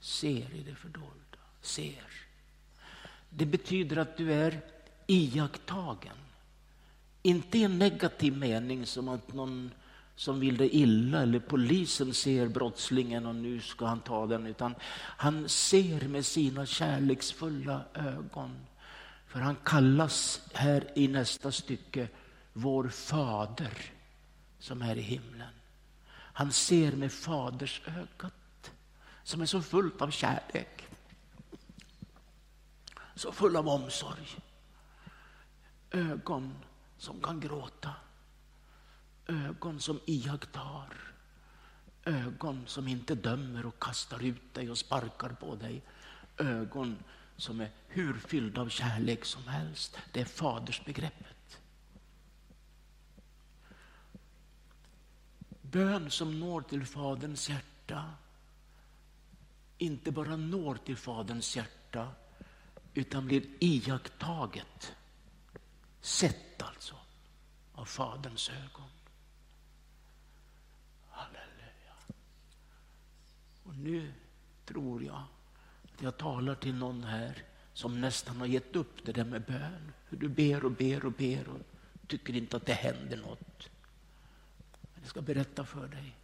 Ser 0.00 0.54
i 0.54 0.64
det 0.66 0.74
fördolda. 0.74 1.38
Ser. 1.60 2.06
Det 3.30 3.46
betyder 3.46 3.96
att 3.96 4.16
du 4.16 4.32
är 4.32 4.60
iakttagen. 5.06 6.16
Inte 7.22 7.58
i 7.58 7.64
en 7.64 7.78
negativ 7.78 8.36
mening 8.36 8.86
som 8.86 9.08
att 9.08 9.32
någon 9.32 9.70
som 10.22 10.40
vill 10.40 10.56
det 10.56 10.76
illa 10.76 11.22
eller 11.22 11.38
polisen 11.38 12.14
ser 12.14 12.48
brottslingen 12.48 13.26
och 13.26 13.34
nu 13.34 13.60
ska 13.60 13.86
han 13.86 14.00
ta 14.00 14.26
den. 14.26 14.46
Utan 14.46 14.74
han 14.96 15.48
ser 15.48 16.08
med 16.08 16.26
sina 16.26 16.66
kärleksfulla 16.66 17.84
ögon. 17.94 18.66
För 19.26 19.40
han 19.40 19.56
kallas 19.64 20.40
här 20.52 20.92
i 20.94 21.08
nästa 21.08 21.52
stycke 21.52 22.08
vår 22.52 22.88
fader 22.88 23.78
som 24.58 24.82
är 24.82 24.96
i 24.96 25.00
himlen. 25.00 25.54
Han 26.12 26.52
ser 26.52 26.92
med 26.92 27.12
faders 27.12 27.82
ögat 27.86 28.72
som 29.22 29.40
är 29.40 29.46
så 29.46 29.62
fullt 29.62 30.02
av 30.02 30.10
kärlek. 30.10 30.88
Så 33.14 33.32
full 33.32 33.56
av 33.56 33.68
omsorg. 33.68 34.28
Ögon 35.90 36.54
som 36.98 37.20
kan 37.20 37.40
gråta. 37.40 37.90
Ögon 39.26 39.80
som 39.80 40.00
iakttar. 40.06 40.96
Ögon 42.04 42.64
som 42.66 42.88
inte 42.88 43.14
dömer 43.14 43.66
och 43.66 43.82
kastar 43.82 44.22
ut 44.24 44.54
dig 44.54 44.70
och 44.70 44.78
sparkar 44.78 45.28
på 45.28 45.54
dig. 45.54 45.82
Ögon 46.36 46.98
som 47.36 47.60
är 47.60 47.70
hur 47.86 48.14
fyllda 48.14 48.60
av 48.60 48.68
kärlek 48.68 49.24
som 49.24 49.48
helst. 49.48 49.98
Det 50.12 50.20
är 50.20 50.24
fadersbegreppet. 50.24 51.60
Bön 55.62 56.10
som 56.10 56.40
når 56.40 56.62
till 56.62 56.86
Faderns 56.86 57.48
hjärta 57.48 58.12
inte 59.82 60.12
bara 60.12 60.36
når 60.36 60.74
till 60.74 60.96
Faderns 60.96 61.56
hjärta 61.56 62.08
utan 62.94 63.26
blir 63.26 63.42
iakttaget, 63.58 64.92
sett 66.00 66.62
alltså, 66.62 66.94
av 67.72 67.84
Faderns 67.84 68.50
ögon. 68.50 68.88
Och 73.72 73.78
nu 73.78 74.12
tror 74.64 75.04
jag 75.04 75.22
att 75.84 76.02
jag 76.02 76.16
talar 76.16 76.54
till 76.54 76.74
någon 76.74 77.04
här 77.04 77.42
som 77.72 78.00
nästan 78.00 78.36
har 78.36 78.46
gett 78.46 78.76
upp 78.76 79.04
det 79.04 79.12
där 79.12 79.24
med 79.24 79.42
bön. 79.42 79.92
Hur 80.08 80.18
du 80.18 80.28
ber 80.28 80.64
och 80.64 80.72
ber 80.72 81.04
och 81.04 81.12
ber 81.12 81.48
och 81.48 81.60
tycker 82.06 82.36
inte 82.36 82.56
att 82.56 82.66
det 82.66 82.72
händer 82.72 83.16
något. 83.16 83.68
Men 84.82 85.00
jag 85.00 85.08
ska 85.08 85.22
berätta 85.22 85.64
för 85.64 85.88
dig. 85.88 86.16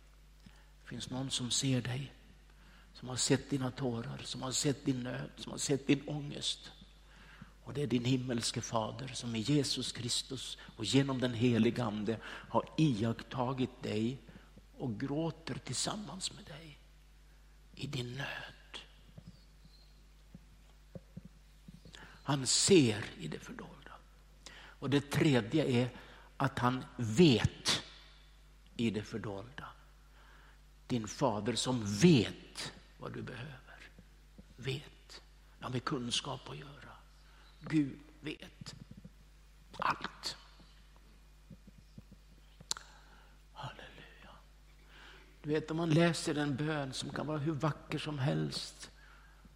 Det 0.83 0.89
finns 0.89 1.11
någon 1.11 1.31
som 1.31 1.51
ser 1.51 1.83
dig 1.83 2.13
som 2.95 3.09
har 3.09 3.17
sett 3.17 3.51
dina 3.51 3.71
tårar, 3.71 4.21
som 4.25 4.43
har 4.43 4.53
sett 4.53 4.85
din 4.85 5.03
nöd, 5.03 5.31
som 5.37 5.53
har 5.53 5.59
sett 5.59 5.87
din 5.87 6.09
ångest. 6.09 6.71
Och 7.65 7.75
det 7.75 7.83
är 7.83 7.87
din 7.87 8.05
himmelske 8.05 8.61
fader 8.61 9.09
som 9.09 9.37
i 9.37 9.41
Jesus 9.41 9.93
Kristus 9.93 10.59
och 10.77 10.85
genom 10.85 11.21
den 11.21 11.35
helige 11.35 11.85
Ande 11.85 12.17
har 12.25 12.69
iakttagit 12.77 13.83
dig 13.83 14.19
och 14.79 15.01
gråter 15.01 15.55
tillsammans 15.55 16.33
med 16.35 16.45
dig 16.45 16.78
i 17.79 17.87
din 17.87 18.17
nöd. 18.17 18.79
Han 22.23 22.47
ser 22.47 23.05
i 23.19 23.29
det 23.29 23.39
fördolda. 23.39 23.93
Och 24.55 24.91
det 24.91 25.11
tredje 25.11 25.65
är 25.65 25.91
att 26.37 26.59
han 26.59 26.85
vet 26.97 27.83
i 28.77 28.91
det 28.91 29.03
fördolda. 29.03 29.69
Din 30.87 31.09
fader 31.09 31.55
som 31.55 31.85
vet 31.87 32.73
vad 32.99 33.13
du 33.13 33.23
behöver. 33.23 33.91
Vet. 34.57 35.23
Det 35.59 35.65
har 35.65 35.71
med 35.71 35.85
kunskap 35.85 36.49
att 36.49 36.59
göra. 36.59 36.97
Gud 37.61 37.99
vet 38.21 38.75
allt. 39.79 40.37
Du 45.49 45.55
vet 45.55 45.71
om 45.71 45.77
man 45.77 45.91
läser 45.91 46.35
en 46.35 46.57
bön 46.57 46.93
som 46.93 47.11
kan 47.11 47.27
vara 47.27 47.39
hur 47.39 47.53
vacker 47.53 47.99
som 47.99 48.19
helst. 48.19 48.91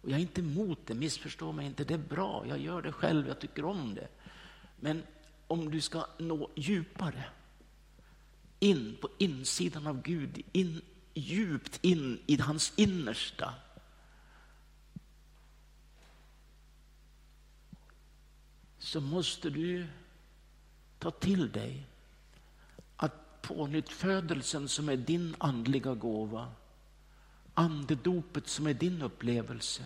Och 0.01 0.09
jag 0.09 0.17
är 0.17 0.21
inte 0.21 0.41
emot 0.41 0.79
det, 0.85 0.93
missförstå 0.93 1.51
mig 1.51 1.65
inte. 1.65 1.83
Det 1.83 1.93
är 1.93 1.97
bra, 1.97 2.45
jag 2.47 2.59
gör 2.59 2.81
det 2.81 2.91
själv, 2.91 3.27
jag 3.27 3.39
tycker 3.39 3.65
om 3.65 3.95
det. 3.95 4.07
Men 4.79 5.03
om 5.47 5.71
du 5.71 5.81
ska 5.81 6.05
nå 6.17 6.49
djupare, 6.55 7.23
in 8.59 8.97
på 9.01 9.09
insidan 9.17 9.87
av 9.87 10.01
Gud, 10.01 10.41
in 10.51 10.81
djupt 11.13 11.79
in 11.81 12.19
i 12.25 12.37
hans 12.37 12.73
innersta. 12.75 13.53
Så 18.77 19.01
måste 19.01 19.49
du 19.49 19.87
ta 20.99 21.11
till 21.11 21.51
dig 21.51 21.87
pånyttfödelsen 23.43 24.69
som 24.69 24.89
är 24.89 24.97
din 24.97 25.35
andliga 25.37 25.93
gåva, 25.93 26.51
andedopet 27.53 28.47
som 28.47 28.67
är 28.67 28.73
din 28.73 29.01
upplevelse, 29.01 29.83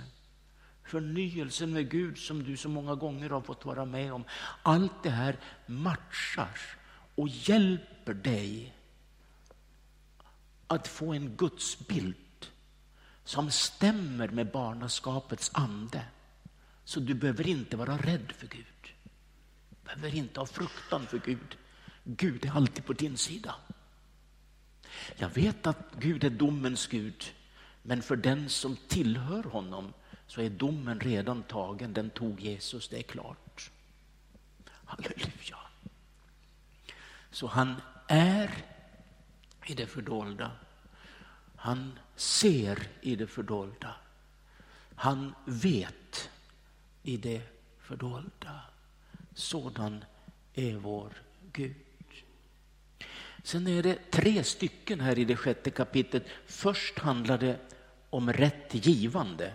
förnyelsen 0.84 1.74
med 1.74 1.89
Gud 1.89 2.18
som 2.18 2.43
du 2.43 2.58
så 2.58 2.70
många 2.70 2.95
gånger 2.95 3.30
har 3.30 3.41
fått 3.41 3.66
vara 3.66 3.86
med 3.86 4.14
om. 4.14 4.24
Allt 4.64 5.03
det 5.03 5.10
här 5.10 5.39
matchar 5.66 6.60
och 7.16 7.28
hjälper 7.28 8.14
dig 8.14 8.74
att 10.68 10.88
få 10.88 11.14
en 11.14 11.36
gudsbild 11.36 12.16
som 13.24 13.51
stämmer 13.51 14.28
med 14.28 14.51
barnaskapets 14.51 15.51
ande. 15.53 16.05
Så 16.84 16.99
du 16.99 17.14
behöver 17.14 17.47
inte 17.47 17.78
vara 17.78 17.97
rädd 17.97 18.32
för 18.32 18.47
Gud. 18.47 18.66
Du 19.70 19.76
behöver 19.86 20.16
inte 20.16 20.39
ha 20.39 20.47
fruktan 20.47 21.08
för 21.08 21.20
Gud. 21.26 21.58
Gud 22.10 22.45
är 22.45 22.51
alltid 22.51 22.86
på 22.86 22.93
din 22.93 23.18
sida. 23.18 23.55
Jag 25.16 25.30
vet 25.30 25.68
att 25.68 25.95
Gud 25.99 26.24
är 26.24 26.30
domens 26.30 26.88
Gud, 26.88 27.24
men 27.82 28.01
för 28.01 28.16
den 28.16 28.49
som 28.49 28.78
tillhör 28.88 29.43
honom 29.43 29.93
så 30.28 30.41
är 30.41 30.49
domen 30.49 30.99
redan 30.99 31.43
tagen. 31.43 31.93
Den 31.93 32.10
tog 32.10 32.41
Jesus, 32.41 32.89
det 32.89 32.97
är 32.97 33.03
klart. 33.03 33.72
Halleluja. 34.66 35.58
Så 37.32 37.47
han 37.47 37.76
är 38.08 38.66
i 39.66 39.74
det 39.74 39.88
fördolda. 39.88 40.51
Han 41.55 41.99
ser 42.16 42.88
i 43.01 43.16
det 43.16 43.28
fördolda. 43.28 43.95
Han 44.95 45.36
vet 45.45 46.30
i 47.03 47.18
det 47.18 47.41
fördolda. 47.80 48.62
Sådan 49.34 50.03
är 50.53 50.76
vår 50.76 51.14
Gud. 51.51 51.86
Sen 53.47 53.67
är 53.67 53.83
det 53.83 54.11
tre 54.11 54.43
stycken 54.43 54.99
här 54.99 55.19
i 55.19 55.25
det 55.25 55.35
sjätte 55.35 55.71
kapitlet. 55.71 56.23
Först 56.45 56.99
handlar 56.99 57.37
det 57.37 57.59
om 58.09 58.33
rätt 58.33 58.85
givande 58.85 59.53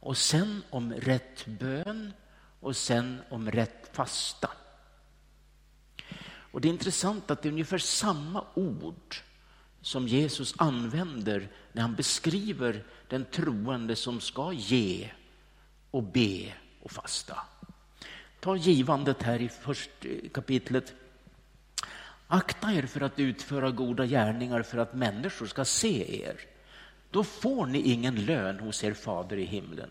och 0.00 0.16
sen 0.16 0.62
om 0.70 0.92
rätt 0.92 1.46
bön 1.46 2.12
och 2.60 2.76
sen 2.76 3.22
om 3.28 3.50
rätt 3.50 3.90
fasta. 3.92 4.50
Och 6.24 6.60
Det 6.60 6.68
är 6.68 6.70
intressant 6.70 7.30
att 7.30 7.42
det 7.42 7.48
är 7.48 7.52
ungefär 7.52 7.78
samma 7.78 8.44
ord 8.54 9.16
som 9.80 10.08
Jesus 10.08 10.54
använder 10.58 11.48
när 11.72 11.82
han 11.82 11.94
beskriver 11.94 12.84
den 13.08 13.24
troende 13.24 13.96
som 13.96 14.20
ska 14.20 14.52
ge 14.52 15.10
och 15.90 16.02
be 16.02 16.52
och 16.82 16.90
fasta. 16.90 17.38
Ta 18.40 18.56
givandet 18.56 19.22
här 19.22 19.42
i 19.42 19.48
första 19.48 20.08
eh, 20.08 20.30
kapitlet. 20.30 20.94
Akta 22.30 22.72
er 22.72 22.82
för 22.82 23.00
att 23.00 23.18
utföra 23.18 23.70
goda 23.70 24.06
gärningar 24.06 24.62
för 24.62 24.78
att 24.78 24.94
människor 24.94 25.46
ska 25.46 25.64
se 25.64 26.22
er. 26.24 26.40
Då 27.10 27.24
får 27.24 27.66
ni 27.66 27.78
ingen 27.78 28.24
lön 28.24 28.60
hos 28.60 28.84
er 28.84 28.92
fader 28.92 29.36
i 29.36 29.44
himlen. 29.44 29.90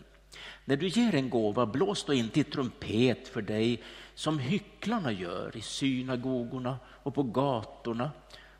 När 0.64 0.76
du 0.76 0.88
ger 0.88 1.14
en 1.14 1.30
gåva, 1.30 1.66
blås 1.66 2.04
då 2.04 2.14
inte 2.14 2.40
i 2.40 2.44
trumpet 2.44 3.28
för 3.28 3.42
dig 3.42 3.82
som 4.14 4.38
hycklarna 4.38 5.12
gör 5.12 5.56
i 5.56 5.60
synagogorna 5.60 6.78
och 6.86 7.14
på 7.14 7.22
gatorna 7.22 8.10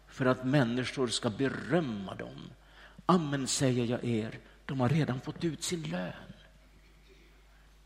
för 0.07 0.27
att 0.27 0.45
människor 0.45 1.07
ska 1.07 1.31
berömma 1.31 2.15
dem. 2.15 2.51
Amen 3.07 3.47
säger 3.47 3.85
jag 3.85 4.05
er, 4.05 4.39
de 4.67 4.81
har 4.81 4.89
redan 4.89 5.21
fått 5.21 5.45
ut 5.45 5.63
sin 5.63 5.83
lön. 5.83 6.13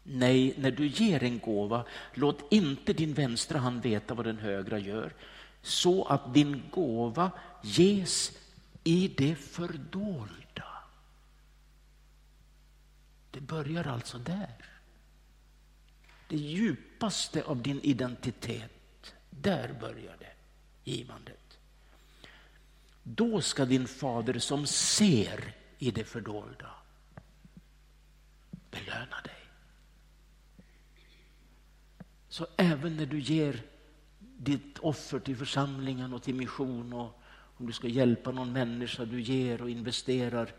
Nej, 0.02 0.54
när 0.58 0.70
du 0.70 0.86
ger 0.86 1.22
en 1.22 1.38
gåva, 1.38 1.84
låt 2.14 2.52
inte 2.52 2.92
din 2.92 3.14
vänstra 3.14 3.58
hand 3.58 3.82
veta 3.82 4.14
vad 4.14 4.26
den 4.26 4.38
högra 4.38 4.78
gör 4.78 5.12
så 5.62 6.04
att 6.04 6.34
din 6.34 6.62
gåva 6.70 7.30
ges 7.62 8.38
i 8.84 9.08
det 9.08 9.34
fördolda. 9.34 10.84
Det 13.30 13.40
börjar 13.40 13.86
alltså 13.86 14.18
där. 14.18 14.64
Det 16.28 16.36
djupaste 16.36 17.42
av 17.42 17.62
din 17.62 17.80
identitet, 17.80 19.14
där 19.30 19.72
börjar 19.80 20.16
det 20.18 20.34
givandet. 20.90 21.58
Då 23.02 23.40
ska 23.40 23.64
din 23.64 23.86
fader 23.86 24.38
som 24.38 24.66
ser 24.66 25.54
i 25.78 25.90
det 25.90 26.04
fördolda 26.04 26.70
belöna 28.70 29.20
dig. 29.24 29.42
Så 32.28 32.46
även 32.56 32.96
när 32.96 33.06
du 33.06 33.20
ger 33.20 33.62
ditt 34.44 34.78
offer 34.78 35.18
till 35.18 35.36
församlingen 35.36 36.12
och 36.12 36.22
till 36.22 36.34
mission 36.34 36.92
och 36.92 37.22
om 37.56 37.66
du 37.66 37.72
ska 37.72 37.88
hjälpa 37.88 38.30
någon 38.30 38.52
människa 38.52 39.04
du 39.04 39.20
ger 39.20 39.62
och 39.62 39.70
investerar 39.70 40.54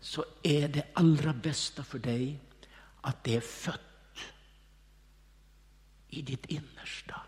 så 0.00 0.24
är 0.42 0.68
det 0.68 0.86
allra 0.92 1.32
bästa 1.32 1.84
för 1.84 1.98
dig 1.98 2.40
att 3.00 3.24
det 3.24 3.36
är 3.36 3.40
fött 3.40 3.80
i 6.08 6.22
ditt 6.22 6.46
innersta 6.46 7.20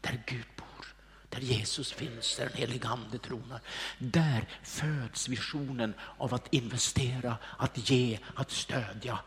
där 0.00 0.22
Gud 0.26 0.46
bor, 0.56 0.86
där 1.28 1.40
Jesus 1.40 1.92
finns, 1.92 2.36
där 2.36 2.48
den 2.48 2.56
helige 2.56 2.88
Ande 2.88 3.18
tronar. 3.18 3.60
Där 3.98 4.48
föds 4.62 5.28
visionen 5.28 5.94
av 6.18 6.34
att 6.34 6.54
investera, 6.54 7.36
att 7.58 7.90
ge, 7.90 8.18
att 8.34 8.50
stödja. 8.50 9.18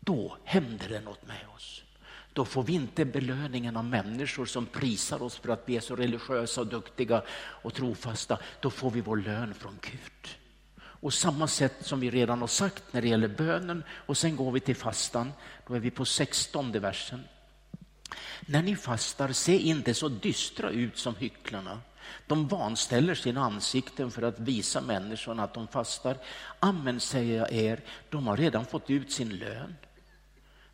Då 0.00 0.36
händer 0.44 0.88
det 0.88 1.00
något 1.00 1.26
med 1.26 1.46
oss. 1.56 1.83
Då 2.34 2.44
får 2.44 2.62
vi 2.62 2.72
inte 2.72 3.04
belöningen 3.04 3.76
av 3.76 3.84
människor 3.84 4.46
som 4.46 4.66
prisar 4.66 5.22
oss 5.22 5.36
för 5.36 5.48
att 5.48 5.62
vi 5.64 5.76
är 5.76 5.80
så 5.80 5.96
religiösa 5.96 6.60
och 6.60 6.66
duktiga 6.66 7.22
och 7.36 7.74
trofasta. 7.74 8.38
Då 8.60 8.70
får 8.70 8.90
vi 8.90 9.00
vår 9.00 9.16
lön 9.16 9.54
från 9.54 9.78
Gud. 9.82 10.36
Och 10.80 11.14
samma 11.14 11.48
sätt 11.48 11.74
som 11.80 12.00
vi 12.00 12.10
redan 12.10 12.40
har 12.40 12.46
sagt 12.46 12.82
när 12.90 13.02
det 13.02 13.08
gäller 13.08 13.28
bönen 13.28 13.84
och 13.90 14.16
sen 14.16 14.36
går 14.36 14.52
vi 14.52 14.60
till 14.60 14.76
fastan. 14.76 15.32
Då 15.66 15.74
är 15.74 15.80
vi 15.80 15.90
på 15.90 16.04
16 16.04 16.72
versen. 16.72 17.24
När 18.40 18.62
ni 18.62 18.76
fastar, 18.76 19.32
se 19.32 19.58
inte 19.58 19.94
så 19.94 20.08
dystra 20.08 20.70
ut 20.70 20.98
som 20.98 21.16
hycklarna. 21.16 21.80
De 22.26 22.48
vanställer 22.48 23.14
sina 23.14 23.44
ansikten 23.44 24.10
för 24.10 24.22
att 24.22 24.40
visa 24.40 24.80
människorna 24.80 25.44
att 25.44 25.54
de 25.54 25.68
fastar. 25.68 26.16
Amen 26.60 27.00
säger 27.00 27.38
jag 27.38 27.52
er, 27.52 27.80
de 28.10 28.26
har 28.26 28.36
redan 28.36 28.64
fått 28.66 28.90
ut 28.90 29.12
sin 29.12 29.36
lön. 29.36 29.74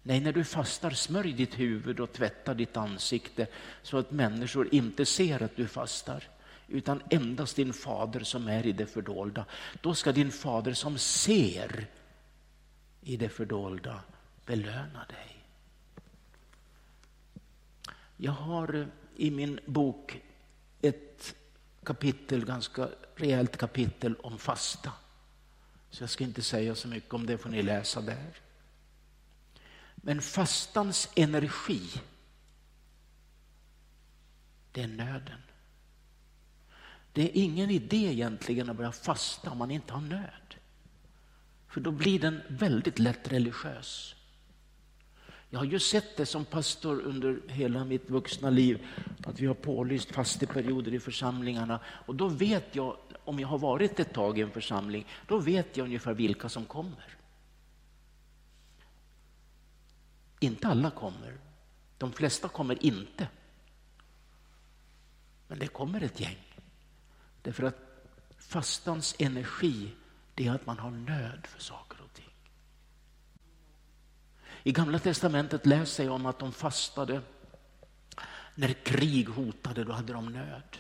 Nej, 0.03 0.20
när 0.20 0.32
du 0.32 0.44
fastar, 0.44 0.90
smörj 0.90 1.32
ditt 1.32 1.59
huvud 1.59 2.01
och 2.01 2.12
tvätta 2.12 2.55
ditt 2.55 2.76
ansikte 2.76 3.46
så 3.82 3.98
att 3.98 4.11
människor 4.11 4.74
inte 4.74 5.07
ser 5.07 5.42
att 5.42 5.57
du 5.57 5.68
fastar 5.68 6.28
utan 6.68 7.03
endast 7.11 7.57
din 7.57 7.72
fader 7.72 8.20
som 8.20 8.48
är 8.48 8.66
i 8.66 8.72
det 8.72 8.86
fördolda. 8.86 9.44
Då 9.80 9.94
ska 9.94 10.12
din 10.12 10.32
fader 10.32 10.72
som 10.72 10.98
ser 10.98 11.86
i 13.01 13.16
det 13.16 13.28
fördolda 13.28 14.01
belöna 14.46 15.05
dig. 15.09 15.44
Jag 18.16 18.32
har 18.32 18.74
eh, 18.74 18.86
i 19.16 19.30
min 19.30 19.61
bok 19.66 20.20
ett 20.80 21.34
kapitel, 21.84 22.44
ganska 22.44 22.88
rejält 23.14 23.57
kapitel 23.57 24.14
om 24.14 24.38
fasta. 24.38 24.92
Så 25.90 26.03
jag 26.03 26.11
ska 26.11 26.24
inte 26.24 26.42
säga 26.42 26.74
så 26.74 26.88
mycket 26.88 27.14
om 27.14 27.26
det, 27.26 27.38
får 27.38 27.51
ni 27.51 27.62
läsa 27.62 28.01
där. 28.01 28.40
Men 30.01 30.22
fastans 30.22 31.09
energi, 31.16 31.90
det 34.72 34.82
är 34.82 34.88
nöden. 34.88 35.40
Det 37.12 37.22
är 37.22 37.30
ingen 37.42 37.70
idé 37.70 37.96
egentligen 37.96 38.70
att 38.70 38.76
börja 38.76 38.92
fasta 38.92 39.51
om 39.51 39.59
man 39.59 39.70
inte 39.70 39.92
har 39.92 40.01
nöd. 40.01 40.55
För 41.68 41.80
då 41.80 41.90
blir 41.90 42.20
den 42.20 42.40
väldigt 42.48 42.98
lätt 42.98 43.32
religiös. 43.32 44.14
Jag 45.51 45.59
har 45.59 45.66
ju 45.66 45.78
sett 45.78 46.16
det 46.16 46.26
som 46.26 46.44
pastor 46.44 47.01
under 47.01 47.40
hela 47.48 47.84
mitt 47.84 48.11
vuxna 48.11 48.51
liv, 48.51 48.86
att 49.24 49.40
vi 49.40 49.46
har 49.46 49.55
pålyst 49.55 50.11
fasteperioder 50.11 50.94
i 50.94 51.01
församlingarna. 51.01 51.80
Och 51.84 52.14
då 52.14 52.28
vet 52.28 52.76
jag, 52.76 52.96
om 53.24 53.40
jag 53.40 53.48
har 53.48 53.59
varit 53.59 54.01
ett 54.01 54.12
tag 54.12 54.38
i 54.38 54.42
en 54.42 54.51
församling, 54.51 55.07
då 55.26 55.38
vet 55.38 55.76
jag 55.76 55.84
ungefär 55.84 56.14
vilka 56.14 56.48
som 56.48 56.64
kommer. 56.64 57.20
Inte 60.41 60.68
alla 60.68 60.91
kommer. 60.91 61.38
De 61.99 62.12
flesta 62.12 62.49
kommer 62.49 62.84
inte. 62.84 63.28
Men 65.49 65.59
det 65.59 65.66
kommer 65.66 66.01
ett 66.01 66.20
gäng. 66.20 66.59
Därför 67.43 67.62
att 67.62 67.76
fastans 68.38 69.14
energi, 69.18 69.91
det 70.34 70.47
är 70.47 70.53
att 70.53 70.66
man 70.66 70.78
har 70.78 70.91
nöd 70.91 71.47
för 71.47 71.61
saker 71.61 72.01
och 72.05 72.12
ting. 72.12 72.30
I 74.62 74.72
Gamla 74.72 74.99
Testamentet 74.99 75.66
läser 75.66 76.05
jag 76.05 76.14
om 76.14 76.26
att 76.26 76.38
de 76.38 76.53
fastade 76.53 77.22
när 78.55 78.72
krig 78.72 79.28
hotade, 79.28 79.84
då 79.84 79.93
hade 79.93 80.12
de 80.12 80.32
nöd. 80.32 80.76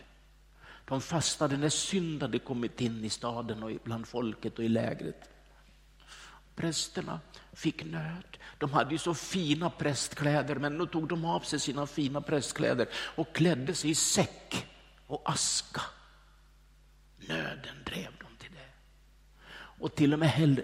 De 0.84 1.00
fastade 1.00 1.56
när 1.56 1.68
synd 1.68 2.22
hade 2.22 2.38
kommit 2.38 2.80
in 2.80 3.04
i 3.04 3.10
staden 3.10 3.62
och 3.62 3.70
bland 3.84 4.08
folket 4.08 4.58
och 4.58 4.64
i 4.64 4.68
lägret. 4.68 5.29
Prästerna 6.60 7.20
fick 7.52 7.84
nöd. 7.84 8.38
De 8.58 8.72
hade 8.72 8.90
ju 8.90 8.98
så 8.98 9.14
fina 9.14 9.70
prästkläder, 9.70 10.56
men 10.56 10.78
då 10.78 10.86
tog 10.86 11.08
de 11.08 11.24
av 11.24 11.40
sig 11.40 11.60
sina 11.60 11.86
fina 11.86 12.20
prästkläder 12.20 12.88
och 12.94 13.34
klädde 13.34 13.74
sig 13.74 13.90
i 13.90 13.94
säck 13.94 14.66
och 15.06 15.22
aska. 15.30 15.80
Nöden 17.16 17.84
drev 17.84 18.18
dem 18.20 18.36
till 18.38 18.50
det. 18.52 18.68
Och 19.52 19.94
till 19.94 20.12
och 20.12 20.18
med 20.18 20.62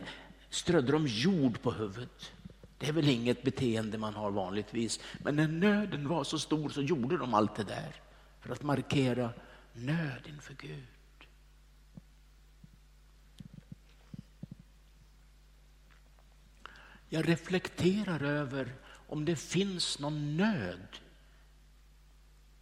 strödde 0.50 0.92
de 0.92 1.06
jord 1.06 1.62
på 1.62 1.72
huvudet. 1.72 2.32
Det 2.78 2.88
är 2.88 2.92
väl 2.92 3.08
inget 3.08 3.42
beteende 3.42 3.98
man 3.98 4.14
har 4.14 4.30
vanligtvis. 4.30 5.00
Men 5.18 5.36
när 5.36 5.48
nöden 5.48 6.08
var 6.08 6.24
så 6.24 6.38
stor 6.38 6.68
så 6.68 6.82
gjorde 6.82 7.16
de 7.16 7.34
allt 7.34 7.54
det 7.54 7.64
där 7.64 7.94
för 8.40 8.52
att 8.52 8.62
markera 8.62 9.30
nöd 9.72 10.22
inför 10.26 10.54
Gud. 10.54 10.95
Jag 17.08 17.28
reflekterar 17.28 18.22
över 18.22 18.74
om 19.06 19.24
det 19.24 19.36
finns 19.36 19.98
någon 19.98 20.36
nöd 20.36 20.88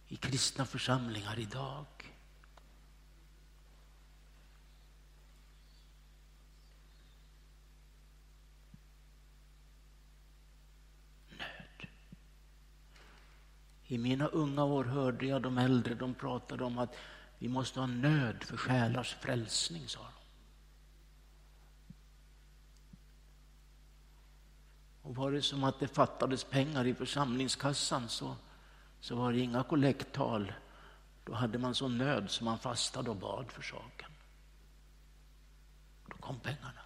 i 0.07 0.15
kristna 0.15 0.65
församlingar 0.65 1.39
idag. 1.39 1.85
Nöd. 11.29 11.87
I 13.87 13.97
mina 13.97 14.27
unga 14.27 14.63
år 14.63 14.83
hörde 14.83 15.25
jag 15.25 15.41
de 15.41 15.57
äldre, 15.57 15.95
de 15.95 16.13
pratade 16.13 16.63
om 16.63 16.77
att 16.77 16.95
vi 17.39 17.47
måste 17.47 17.79
ha 17.79 17.87
nöd 17.87 18.43
för 18.43 18.57
själars 18.57 19.15
frälsning, 19.15 19.87
sa 19.87 19.99
de. 19.99 20.14
Och 25.05 25.15
var 25.15 25.31
det 25.31 25.41
som 25.41 25.63
att 25.63 25.79
det 25.79 25.87
fattades 25.87 26.43
pengar 26.43 26.87
i 26.87 26.93
församlingskassan 26.93 28.09
så, 28.09 28.35
så 28.99 29.15
var 29.15 29.33
det 29.33 29.39
inga 29.39 29.63
kollekttal. 29.63 30.53
Då 31.23 31.33
hade 31.33 31.57
man 31.57 31.75
så 31.75 31.87
nöd 31.87 32.31
som 32.31 32.45
man 32.45 32.59
fastade 32.59 33.09
och 33.09 33.15
bad 33.15 33.51
för 33.51 33.61
saken. 33.61 34.09
Då 36.07 36.17
kom 36.17 36.39
pengarna. 36.39 36.81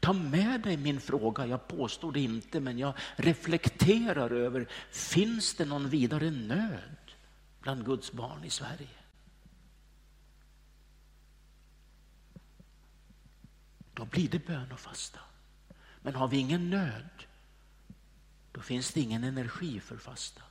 Ta 0.00 0.12
med 0.12 0.60
dig 0.60 0.76
min 0.76 1.00
fråga, 1.00 1.46
jag 1.46 1.68
påstår 1.68 2.12
det 2.12 2.20
inte, 2.20 2.60
men 2.60 2.78
jag 2.78 2.94
reflekterar 3.16 4.30
över, 4.30 4.68
finns 4.90 5.54
det 5.54 5.64
någon 5.64 5.88
vidare 5.88 6.30
nöd 6.30 7.12
bland 7.60 7.84
Guds 7.84 8.12
barn 8.12 8.44
i 8.44 8.50
Sverige? 8.50 8.99
Då 14.00 14.06
blir 14.06 14.28
det 14.28 14.46
bön 14.46 14.72
och 14.72 14.80
fasta. 14.80 15.20
Men 16.02 16.14
har 16.14 16.28
vi 16.28 16.38
ingen 16.38 16.70
nöd, 16.70 17.08
då 18.52 18.60
finns 18.60 18.92
det 18.92 19.00
ingen 19.00 19.24
energi 19.24 19.80
för 19.80 19.96
fasta. 19.96 20.42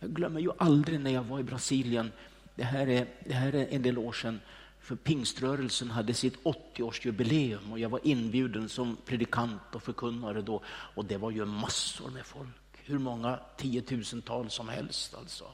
Jag 0.00 0.10
glömmer 0.10 0.40
ju 0.40 0.50
aldrig 0.58 1.00
när 1.00 1.10
jag 1.10 1.22
var 1.22 1.40
i 1.40 1.42
Brasilien, 1.42 2.12
det 2.54 2.64
här 2.64 2.86
är, 2.88 3.08
det 3.24 3.34
här 3.34 3.54
är 3.54 3.66
en 3.68 3.82
del 3.82 3.98
år 3.98 4.12
sedan, 4.12 4.40
för 4.80 4.96
pingströrelsen 4.96 5.90
hade 5.90 6.14
sitt 6.14 6.42
80-årsjubileum 6.42 7.72
och 7.72 7.78
jag 7.78 7.88
var 7.88 8.00
inbjuden 8.06 8.68
som 8.68 8.96
predikant 9.04 9.74
och 9.74 9.82
förkunnare 9.82 10.42
då. 10.42 10.62
Och 10.68 11.04
det 11.04 11.16
var 11.16 11.30
ju 11.30 11.44
massor 11.44 12.10
med 12.10 12.26
folk. 12.26 12.48
Hur 12.72 12.98
många 12.98 13.40
tiotusentals 13.56 14.54
som 14.54 14.68
helst 14.68 15.14
alltså. 15.14 15.44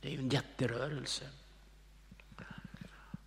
Det 0.00 0.08
är 0.08 0.12
ju 0.12 0.18
en 0.18 0.28
jätterörelse. 0.28 1.24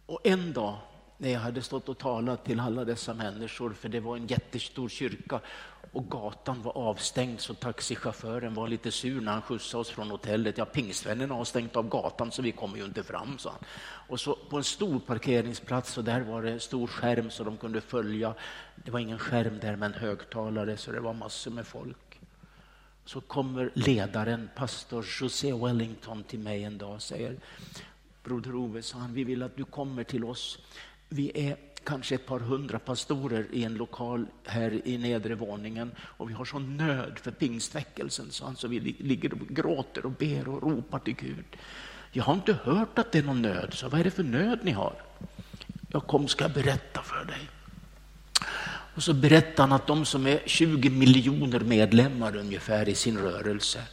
Och 0.05 0.19
en 0.23 0.53
dag 0.53 0.79
när 1.23 1.29
jag 1.29 1.39
hade 1.39 1.61
stått 1.61 1.89
och 1.89 1.97
talat 1.97 2.45
till 2.45 2.59
alla 2.59 2.85
dessa 2.85 3.13
människor, 3.13 3.73
för 3.73 3.89
det 3.89 3.99
var 3.99 4.17
en 4.17 4.27
jättestor 4.27 4.89
kyrka 4.89 5.39
och 5.91 6.09
gatan 6.09 6.61
var 6.61 6.77
avstängd 6.77 7.39
så 7.39 7.53
taxichauffören 7.53 8.53
var 8.53 8.67
lite 8.67 8.91
sur 8.91 9.21
när 9.21 9.31
han 9.31 9.41
skjutsade 9.41 9.81
oss 9.81 9.89
från 9.89 10.11
hotellet. 10.11 10.57
Ja, 10.57 10.65
pingstvännerna 10.65 11.33
har 11.33 11.45
stängt 11.45 11.75
av 11.75 11.89
gatan 11.89 12.31
så 12.31 12.41
vi 12.41 12.51
kommer 12.51 12.77
ju 12.77 12.85
inte 12.85 13.03
fram, 13.03 13.37
sa 13.37 13.49
han. 13.49 13.59
Och 14.07 14.19
så 14.19 14.35
på 14.35 14.57
en 14.57 14.63
stor 14.63 14.99
parkeringsplats 14.99 15.97
och 15.97 16.03
där 16.03 16.21
var 16.21 16.41
det 16.41 16.51
en 16.51 16.59
stor 16.59 16.87
skärm 16.87 17.29
så 17.29 17.43
de 17.43 17.57
kunde 17.57 17.81
följa. 17.81 18.33
Det 18.75 18.91
var 18.91 18.99
ingen 18.99 19.19
skärm 19.19 19.59
där 19.59 19.75
men 19.75 19.93
högtalare 19.93 20.77
så 20.77 20.91
det 20.91 20.99
var 20.99 21.13
massor 21.13 21.51
med 21.51 21.67
folk. 21.67 22.19
Så 23.05 23.21
kommer 23.21 23.71
ledaren, 23.73 24.49
pastor 24.55 25.05
José 25.21 25.53
Wellington 25.53 26.23
till 26.23 26.39
mig 26.39 26.63
en 26.63 26.77
dag 26.77 26.93
och 26.93 27.01
säger 27.01 27.37
Broder 28.23 28.55
Ove, 28.55 28.81
sa 28.81 28.97
han, 28.97 29.13
vi 29.13 29.23
vill 29.23 29.43
att 29.43 29.57
du 29.57 29.65
kommer 29.65 30.03
till 30.03 30.23
oss. 30.23 30.59
Vi 31.15 31.31
är 31.35 31.55
kanske 31.83 32.15
ett 32.15 32.25
par 32.25 32.39
hundra 32.39 32.79
pastorer 32.79 33.45
i 33.51 33.63
en 33.63 33.73
lokal 33.73 34.25
här 34.45 34.87
i 34.87 34.97
nedre 34.97 35.35
våningen 35.35 35.91
och 35.99 36.29
vi 36.29 36.33
har 36.33 36.45
sån 36.45 36.77
nöd 36.77 37.19
för 37.21 37.31
pingstväckelsen 37.31 38.31
så, 38.31 38.45
alltså 38.45 38.67
vi 38.67 38.79
ligger 38.79 39.33
och 39.33 39.39
gråter 39.47 40.05
och 40.05 40.11
ber 40.11 40.47
och 40.47 40.63
ropar 40.63 40.99
till 40.99 41.15
Gud. 41.15 41.45
Jag 42.11 42.23
har 42.23 42.33
inte 42.33 42.57
hört 42.63 42.99
att 42.99 43.11
det 43.11 43.19
är 43.19 43.23
någon 43.23 43.41
nöd, 43.41 43.73
så 43.73 43.89
vad 43.89 43.99
är 43.99 44.03
det 44.03 44.11
för 44.11 44.23
nöd 44.23 44.59
ni 44.63 44.71
har? 44.71 44.93
Jag 45.87 46.07
kom 46.07 46.27
ska 46.27 46.49
berätta 46.49 47.01
för 47.01 47.25
dig. 47.25 47.49
Och 48.95 49.03
så 49.03 49.13
berättar 49.13 49.63
han 49.63 49.71
att 49.71 49.87
de 49.87 50.05
som 50.05 50.27
är 50.27 50.39
20 50.45 50.89
miljoner 50.89 51.59
medlemmar 51.59 52.35
ungefär 52.35 52.89
i 52.89 52.95
sin 52.95 53.17
rörelse 53.17 53.83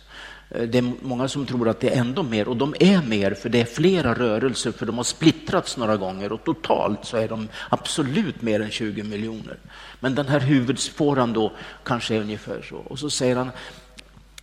Eh, 0.50 0.62
det 0.62 0.78
är 0.78 0.92
många 1.00 1.28
som 1.28 1.46
tror 1.46 1.68
att 1.68 1.80
det 1.80 1.94
är 1.94 2.00
ändå 2.00 2.22
mer 2.22 2.48
och 2.48 2.56
de 2.56 2.74
är 2.80 3.02
mer 3.02 3.34
för 3.34 3.48
det 3.48 3.60
är 3.60 3.64
flera 3.64 4.14
rörelser 4.14 4.72
för 4.72 4.86
de 4.86 4.96
har 4.96 5.04
splittrats 5.04 5.76
några 5.76 5.96
gånger 5.96 6.32
och 6.32 6.44
totalt 6.44 7.04
så 7.04 7.16
är 7.16 7.28
de 7.28 7.48
absolut 7.68 8.42
mer 8.42 8.60
än 8.60 8.70
20 8.70 9.02
miljoner. 9.02 9.58
Men 10.00 10.14
den 10.14 10.28
här 10.28 10.40
huvudspåran 10.40 11.32
då 11.32 11.52
kanske 11.84 12.14
är 12.14 12.20
ungefär 12.20 12.62
så. 12.62 12.76
Och 12.76 12.98
så 12.98 13.10
säger 13.10 13.36
han, 13.36 13.50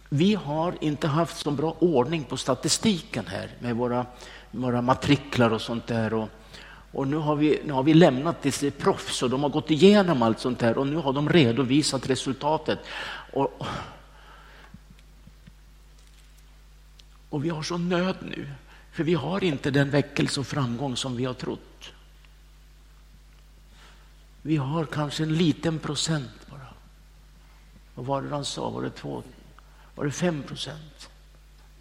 vi 0.10 0.36
har 0.36 0.74
inte 0.82 1.08
haft 1.08 1.38
så 1.38 1.51
bra 1.51 1.76
ordning 1.80 2.24
på 2.24 2.38
statistiken 2.38 3.26
här 3.28 3.49
med 3.60 3.76
våra, 3.76 4.05
våra 4.51 4.82
matriklar 4.82 5.53
och 5.53 5.62
sånt 5.62 5.88
där. 5.88 6.14
Och, 6.14 6.30
och 6.91 7.08
nu 7.08 7.18
har, 7.18 7.36
vi, 7.36 7.60
nu 7.66 7.74
har 7.74 7.84
vi 7.84 7.93
lämnat 7.93 8.41
det 8.41 8.51
till 8.51 8.72
proffs 8.72 9.24
och 9.24 9.30
de 9.30 9.43
har 9.43 9.49
gått 9.49 9.72
igenom 9.72 10.22
allt 10.22 10.39
sånt 10.39 10.60
där 10.60 10.78
och 10.78 10.88
nu 10.88 10.95
har 10.95 11.14
de 11.14 11.30
redovisat 11.30 12.10
resultatet. 12.10 12.80
Och, 13.34 13.66
Och 17.30 17.46
vi 17.46 17.50
har 17.50 17.64
sån 17.64 17.90
nöd 17.90 18.16
nu, 18.22 18.50
för 18.92 19.04
vi 19.04 19.14
har 19.14 19.44
inte 19.44 19.72
den 19.72 19.90
väckelse 19.90 20.40
och 20.40 20.48
framgång 20.48 20.96
som 20.96 21.16
vi 21.16 21.26
har 21.26 21.34
trott. 21.34 21.92
Vi 24.42 24.58
har 24.58 24.86
kanske 24.86 25.24
en 25.24 25.34
liten 25.38 25.80
procent 25.80 26.48
bara. 26.50 26.68
Vad 27.96 28.06
var 28.06 28.22
det 28.22 28.30
han 28.30 28.46
sa? 28.46 28.70
Var 28.70 28.82
det, 28.82 28.90
två, 28.90 29.24
var 29.96 30.06
det 30.06 30.12
fem 30.12 30.44
procent? 30.44 31.10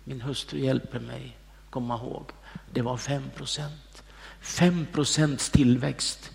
Min 0.04 0.20
hustru 0.20 0.58
hjälper 0.58 1.00
mig 1.00 1.36
komma 1.70 1.94
ihåg. 1.96 2.24
Det 2.72 2.82
var 2.82 2.96
fem 2.96 3.22
procent. 3.36 4.02
Fem 4.40 4.86
procents 4.92 5.50
tillväxt. 5.50 6.30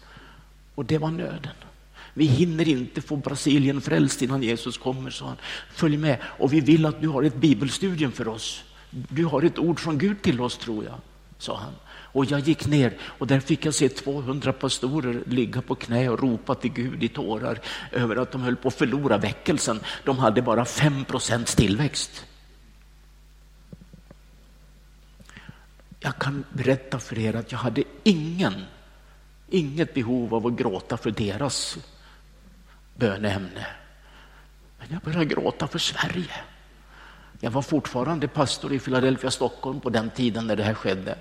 Och 0.75 0.85
det 0.85 0.97
var 0.97 1.11
nöden. 1.11 1.55
Vi 2.13 2.25
hinner 2.25 2.67
inte 2.67 3.01
få 3.01 3.15
Brasilien 3.15 3.81
frälst 3.81 4.21
innan 4.21 4.43
Jesus 4.43 4.77
kommer, 4.77 5.09
sa 5.09 5.27
han. 5.27 5.37
Följ 5.71 5.97
med. 5.97 6.17
Och 6.23 6.53
vi 6.53 6.61
vill 6.61 6.85
att 6.85 7.01
du 7.01 7.07
har 7.07 7.23
ett 7.23 7.35
bibelstudium 7.35 8.11
för 8.11 8.27
oss. 8.27 8.63
Du 8.91 9.25
har 9.25 9.41
ett 9.43 9.59
ord 9.59 9.79
från 9.79 9.97
Gud 9.97 10.21
till 10.21 10.41
oss, 10.41 10.57
tror 10.57 10.85
jag, 10.85 10.95
sa 11.37 11.57
han. 11.57 11.73
Och 12.13 12.25
jag 12.25 12.39
gick 12.39 12.67
ner 12.67 12.97
och 13.01 13.27
där 13.27 13.39
fick 13.39 13.65
jag 13.65 13.73
se 13.73 13.89
200 13.89 14.53
pastorer 14.53 15.23
ligga 15.25 15.61
på 15.61 15.75
knä 15.75 16.09
och 16.09 16.19
ropa 16.19 16.55
till 16.55 16.71
Gud 16.71 17.03
i 17.03 17.07
tårar 17.07 17.59
över 17.91 18.15
att 18.15 18.31
de 18.31 18.41
höll 18.41 18.55
på 18.55 18.67
att 18.67 18.73
förlora 18.73 19.17
väckelsen. 19.17 19.79
De 20.03 20.17
hade 20.17 20.41
bara 20.41 20.65
5 20.65 21.05
procents 21.05 21.55
tillväxt. 21.55 22.25
Jag 25.99 26.17
kan 26.17 26.43
berätta 26.49 26.99
för 26.99 27.19
er 27.19 27.35
att 27.35 27.51
jag 27.51 27.59
hade 27.59 27.83
ingen, 28.03 28.53
inget 29.49 29.93
behov 29.93 30.35
av 30.35 30.47
att 30.47 30.53
gråta 30.53 30.97
för 30.97 31.11
deras 31.11 31.77
böneämne. 32.95 33.67
Men 34.79 34.87
jag 34.89 35.01
började 35.01 35.25
gråta 35.25 35.67
för 35.67 35.79
Sverige. 35.79 36.43
Jag 37.43 37.51
var 37.51 37.61
fortfarande 37.61 38.27
pastor 38.27 38.73
i 38.73 38.79
Philadelphia, 38.79 39.31
Stockholm 39.31 39.79
på 39.79 39.89
den 39.89 40.09
tiden 40.09 40.47
när 40.47 40.55
det 40.55 40.63
här 40.63 40.73
skedde. 40.73 41.15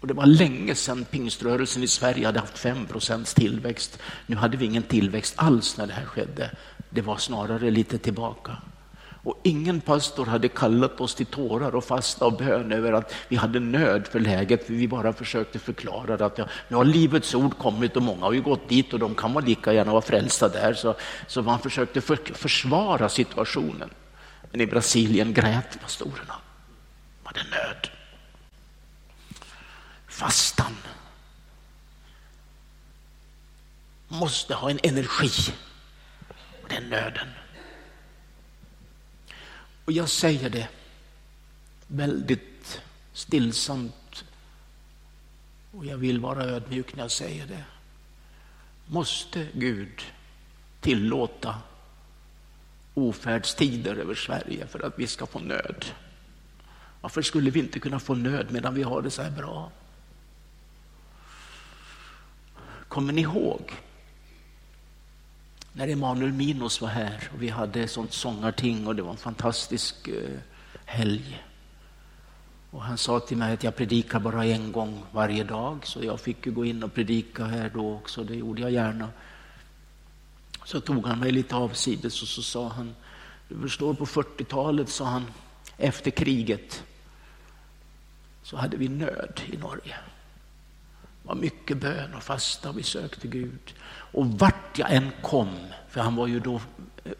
Och 0.00 0.06
det 0.06 0.14
var 0.14 0.26
länge 0.26 0.74
sedan 0.74 1.04
pingströrelsen 1.04 1.82
i 1.82 1.86
Sverige 1.86 2.26
hade 2.26 2.40
haft 2.40 2.58
5 2.58 2.86
procents 2.86 3.34
tillväxt. 3.34 3.98
Nu 4.26 4.36
hade 4.36 4.56
vi 4.56 4.64
ingen 4.64 4.82
tillväxt 4.82 5.34
alls 5.36 5.76
när 5.76 5.86
det 5.86 5.92
här 5.92 6.04
skedde. 6.04 6.50
Det 6.90 7.00
var 7.00 7.16
snarare 7.16 7.70
lite 7.70 7.98
tillbaka. 7.98 8.56
Och 9.24 9.40
ingen 9.42 9.80
pastor 9.80 10.26
hade 10.26 10.48
kallat 10.48 11.00
oss 11.00 11.14
till 11.14 11.26
tårar 11.26 11.74
och 11.74 11.84
fasta 11.84 12.26
och 12.26 12.36
bön 12.36 12.72
över 12.72 12.92
att 12.92 13.14
vi 13.28 13.36
hade 13.36 13.60
nöd 13.60 14.06
för 14.06 14.20
läget, 14.20 14.66
för 14.66 14.72
vi 14.72 14.88
bara 14.88 15.12
försökte 15.12 15.58
förklara 15.58 16.26
att 16.26 16.38
ja, 16.38 16.46
nu 16.68 16.76
har 16.76 16.84
livets 16.84 17.34
ord 17.34 17.58
kommit 17.58 17.96
och 17.96 18.02
många 18.02 18.24
har 18.24 18.32
ju 18.32 18.42
gått 18.42 18.68
dit 18.68 18.92
och 18.92 18.98
de 18.98 19.14
kan 19.14 19.32
vara 19.32 19.44
lika 19.44 19.72
gärna 19.72 19.92
vara 19.92 20.02
frälsta 20.02 20.48
där. 20.48 20.74
Så, 20.74 20.94
så 21.26 21.42
man 21.42 21.58
försökte 21.58 22.00
för, 22.00 22.16
försvara 22.34 23.08
situationen. 23.08 23.90
Men 24.52 24.60
i 24.60 24.66
Brasilien 24.66 25.34
grät 25.34 25.80
pastorerna. 25.80 26.34
De 27.22 27.26
hade 27.26 27.42
nöd. 27.50 27.88
Fastan 30.08 30.76
måste 34.08 34.54
ha 34.54 34.70
en 34.70 34.78
energi. 34.82 35.54
Och 36.62 36.68
den 36.68 36.88
nöden. 36.88 37.28
Och 39.84 39.92
jag 39.92 40.08
säger 40.08 40.50
det 40.50 40.68
väldigt 41.86 42.80
stillsamt 43.12 44.24
och 45.70 45.86
jag 45.86 45.96
vill 45.96 46.20
vara 46.20 46.44
ödmjuk 46.44 46.94
när 46.94 47.04
jag 47.04 47.10
säger 47.10 47.46
det. 47.46 47.64
Måste 48.86 49.48
Gud 49.54 50.02
tillåta 50.80 51.62
ofärdstider 52.94 53.96
över 53.96 54.14
Sverige 54.14 54.66
för 54.66 54.86
att 54.86 54.98
vi 54.98 55.06
ska 55.06 55.26
få 55.26 55.38
nöd. 55.38 55.84
Varför 57.00 57.22
skulle 57.22 57.50
vi 57.50 57.60
inte 57.60 57.80
kunna 57.80 58.00
få 58.00 58.14
nöd 58.14 58.46
medan 58.50 58.74
vi 58.74 58.82
har 58.82 59.02
det 59.02 59.10
så 59.10 59.22
här 59.22 59.30
bra? 59.30 59.70
Kommer 62.88 63.12
ni 63.12 63.20
ihåg 63.20 63.72
när 65.72 65.88
Emanuel 65.88 66.32
Minos 66.32 66.80
var 66.80 66.88
här 66.88 67.30
och 67.34 67.42
vi 67.42 67.48
hade 67.48 67.88
sånt 67.88 68.12
sångarting 68.12 68.86
och 68.86 68.96
det 68.96 69.02
var 69.02 69.10
en 69.10 69.16
fantastisk 69.16 70.08
eh, 70.08 70.38
helg. 70.84 71.42
Och 72.70 72.82
han 72.82 72.98
sa 72.98 73.20
till 73.20 73.36
mig 73.36 73.52
att 73.52 73.64
jag 73.64 73.76
predikar 73.76 74.20
bara 74.20 74.44
en 74.44 74.72
gång 74.72 75.02
varje 75.12 75.44
dag 75.44 75.86
så 75.86 76.04
jag 76.04 76.20
fick 76.20 76.46
ju 76.46 76.52
gå 76.52 76.64
in 76.64 76.82
och 76.82 76.94
predika 76.94 77.44
här 77.44 77.70
då 77.74 77.94
också, 77.94 78.24
det 78.24 78.34
gjorde 78.34 78.62
jag 78.62 78.70
gärna. 78.70 79.08
Så 80.72 80.80
tog 80.80 81.06
han 81.06 81.18
mig 81.18 81.32
lite 81.32 81.54
avsides 81.54 82.22
och 82.22 82.28
så 82.28 82.42
sa 82.42 82.68
han, 82.68 82.94
du 83.48 83.60
förstår 83.60 83.94
på 83.94 84.06
40-talet, 84.06 84.88
sa 84.88 85.04
han, 85.04 85.26
efter 85.76 86.10
kriget, 86.10 86.82
så 88.42 88.56
hade 88.56 88.76
vi 88.76 88.88
nöd 88.88 89.40
i 89.52 89.56
Norge. 89.56 89.96
Det 91.02 91.28
var 91.28 91.34
mycket 91.34 91.76
bön 91.76 92.14
och 92.14 92.22
fasta 92.22 92.68
och 92.68 92.78
vi 92.78 92.82
sökte 92.82 93.28
Gud. 93.28 93.74
Och 94.12 94.26
vart 94.26 94.78
jag 94.78 94.92
än 94.92 95.10
kom, 95.22 95.56
för 95.90 96.00
han 96.00 96.16
var 96.16 96.26
ju 96.26 96.40
då 96.40 96.60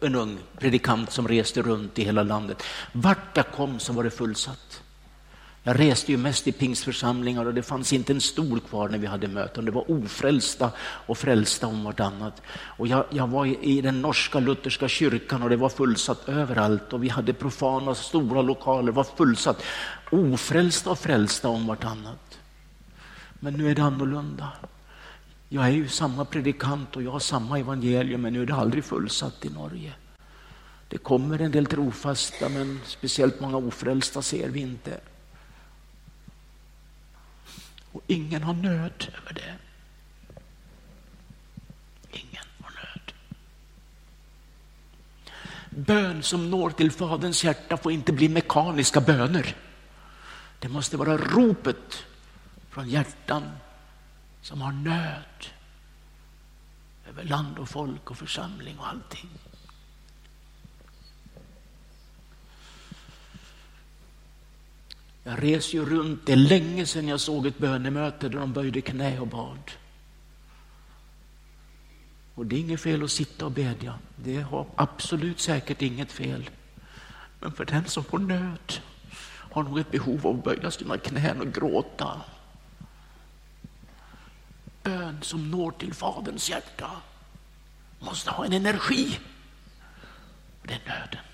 en 0.01 0.15
ung 0.15 0.37
predikant 0.57 1.11
som 1.11 1.27
reste 1.27 1.61
runt 1.61 1.99
i 1.99 2.03
hela 2.03 2.23
landet. 2.23 2.63
Vart 2.91 3.37
jag 3.37 3.51
kom 3.51 3.79
så 3.79 3.93
var 3.93 4.03
det 4.03 4.11
fullsatt. 4.11 4.82
Jag 5.65 5.79
reste 5.79 6.11
ju 6.11 6.17
mest 6.17 6.47
i 6.47 6.51
pingstförsamlingar 6.51 7.45
och 7.45 7.53
det 7.53 7.63
fanns 7.63 7.93
inte 7.93 8.13
en 8.13 8.21
stol 8.21 8.59
kvar 8.59 8.89
när 8.89 8.97
vi 8.97 9.07
hade 9.07 9.27
möten. 9.27 9.65
Det 9.65 9.71
var 9.71 9.91
ofrälsta 9.91 10.71
och 10.79 11.17
frälsta 11.17 11.67
om 11.67 11.83
vartannat. 11.83 12.41
Och 12.51 12.87
jag, 12.87 13.05
jag 13.09 13.27
var 13.27 13.45
i, 13.45 13.57
i, 13.61 13.81
den 13.81 14.01
norska 14.01 14.39
lutherska 14.39 14.87
kyrkan 14.87 15.43
och 15.43 15.49
det 15.49 15.55
var 15.55 15.69
fullsatt 15.69 16.29
överallt 16.29 16.93
och 16.93 17.03
vi 17.03 17.09
hade 17.09 17.33
profana 17.33 17.95
stora 17.95 18.41
lokaler, 18.41 18.85
det 18.85 18.91
var 18.91 19.03
fullsatt. 19.03 19.63
Ofrälsta 20.11 20.89
och 20.89 20.99
frälsta 20.99 21.49
om 21.49 21.67
vartannat. 21.67 22.39
Men 23.39 23.53
nu 23.53 23.71
är 23.71 23.75
det 23.75 23.83
annorlunda. 23.83 24.47
Jag 25.49 25.65
är 25.65 25.69
ju 25.69 25.87
samma 25.87 26.25
predikant 26.25 26.95
och 26.95 27.03
jag 27.03 27.11
har 27.11 27.19
samma 27.19 27.59
evangelium 27.59 28.21
men 28.21 28.33
nu 28.33 28.41
är 28.41 28.45
det 28.45 28.55
aldrig 28.55 28.83
fullsatt 28.83 29.45
i 29.45 29.49
Norge. 29.49 29.93
Det 30.87 30.97
kommer 30.97 31.39
en 31.39 31.51
del 31.51 31.65
trofasta 31.65 32.49
men 32.49 32.79
speciellt 32.85 33.39
många 33.39 33.57
ofrälsta 33.57 34.21
ser 34.21 34.49
vi 34.49 34.59
inte. 34.59 34.99
Och 37.93 38.01
ingen 38.07 38.43
har 38.43 38.53
nöd 38.53 39.11
över 39.21 39.33
det. 39.33 39.55
Ingen 42.11 42.45
har 42.61 42.71
nöd. 42.71 43.13
Bön 45.69 46.23
som 46.23 46.51
når 46.51 46.69
till 46.69 46.91
Faderns 46.91 47.43
hjärta 47.43 47.77
får 47.77 47.91
inte 47.91 48.13
bli 48.13 48.29
mekaniska 48.29 49.01
böner. 49.01 49.55
Det 50.59 50.69
måste 50.69 50.97
vara 50.97 51.17
ropet 51.17 52.05
från 52.69 52.89
hjärtan 52.89 53.43
som 54.41 54.61
har 54.61 54.71
nöd 54.71 55.45
över 57.07 57.23
land 57.23 57.59
och 57.59 57.69
folk 57.69 58.11
och 58.11 58.17
församling 58.17 58.79
och 58.79 58.87
allting. 58.87 59.29
Jag 65.23 65.43
reser 65.43 65.77
ju 65.77 65.85
runt. 65.85 66.25
Det 66.25 66.31
är 66.31 66.37
länge 66.37 66.85
sedan 66.85 67.07
jag 67.07 67.19
såg 67.19 67.47
ett 67.47 67.57
bönemöte 67.57 68.29
där 68.29 68.39
de 68.39 68.53
böjde 68.53 68.81
knä 68.81 69.19
och 69.19 69.27
bad. 69.27 69.71
Och 72.35 72.45
det 72.45 72.55
är 72.55 72.59
inget 72.59 72.81
fel 72.81 73.03
att 73.03 73.11
sitta 73.11 73.45
och 73.45 73.51
bedja. 73.51 73.99
Det 74.15 74.41
har 74.41 74.67
absolut 74.75 75.39
säkert 75.39 75.81
inget 75.81 76.11
fel. 76.11 76.49
Men 77.39 77.51
för 77.51 77.65
den 77.65 77.85
som 77.85 78.03
får 78.03 78.19
nöd 78.19 78.73
har 79.51 79.63
nog 79.63 79.79
ett 79.79 79.91
behov 79.91 80.27
av 80.27 80.37
att 80.37 80.43
böja 80.43 80.71
sina 80.71 80.97
knän 80.97 81.41
och 81.41 81.53
gråta. 81.53 82.21
Bön 84.83 85.17
som 85.21 85.51
når 85.51 85.71
till 85.71 85.93
Faderns 85.93 86.49
hjärta 86.49 86.91
måste 87.99 88.31
ha 88.31 88.45
en 88.45 88.53
energi. 88.53 89.19
Det 90.63 90.73
är 90.73 90.81
nöden. 90.87 91.32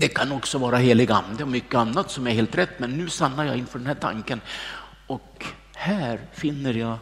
Det 0.00 0.08
kan 0.08 0.32
också 0.32 0.58
vara 0.58 0.76
helig 0.76 1.10
ande 1.10 1.42
och 1.42 1.48
mycket 1.48 1.74
annat 1.74 2.10
som 2.10 2.26
är 2.26 2.30
helt 2.30 2.58
rätt, 2.58 2.78
men 2.78 2.90
nu 2.90 3.08
stannar 3.08 3.44
jag 3.44 3.56
inför 3.56 3.78
den 3.78 3.86
här 3.86 3.94
tanken. 3.94 4.40
Och 5.06 5.44
här 5.74 6.20
finner 6.32 6.74
jag 6.74 6.98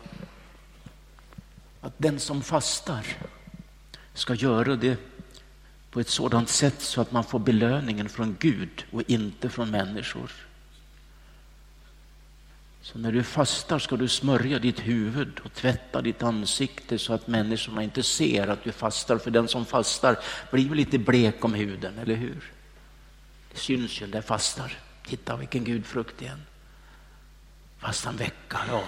att 1.80 1.92
den 1.96 2.20
som 2.20 2.42
fastar 2.42 3.06
ska 4.14 4.34
göra 4.34 4.76
det 4.76 4.98
på 5.90 6.00
ett 6.00 6.08
sådant 6.08 6.48
sätt 6.48 6.80
så 6.80 7.00
att 7.00 7.12
man 7.12 7.24
får 7.24 7.38
belöningen 7.38 8.08
från 8.08 8.36
Gud 8.38 8.84
och 8.92 9.02
inte 9.06 9.48
från 9.48 9.70
människor. 9.70 10.30
Så 12.82 12.98
när 12.98 13.12
du 13.12 13.22
fastar 13.22 13.78
ska 13.78 13.96
du 13.96 14.08
smörja 14.08 14.58
ditt 14.58 14.80
huvud 14.80 15.40
och 15.44 15.52
tvätta 15.52 16.02
ditt 16.02 16.22
ansikte 16.22 16.98
så 16.98 17.12
att 17.12 17.26
människorna 17.26 17.82
inte 17.82 18.02
ser 18.02 18.48
att 18.48 18.64
du 18.64 18.72
fastar. 18.72 19.18
För 19.18 19.30
den 19.30 19.48
som 19.48 19.64
fastar 19.64 20.18
blir 20.50 20.70
lite 20.70 20.98
blek 20.98 21.44
om 21.44 21.54
huden, 21.54 21.98
eller 21.98 22.14
hur? 22.14 22.55
Det 23.56 23.60
syns 23.60 24.02
ju, 24.02 24.06
där 24.06 24.20
fastar. 24.20 24.72
Titta 25.06 25.36
vilken 25.36 25.64
gudfrukt 25.64 26.22
igen. 26.22 26.42
Fasta 27.78 28.08
en 28.08 28.16
vecka, 28.16 28.58
ja. 28.68 28.82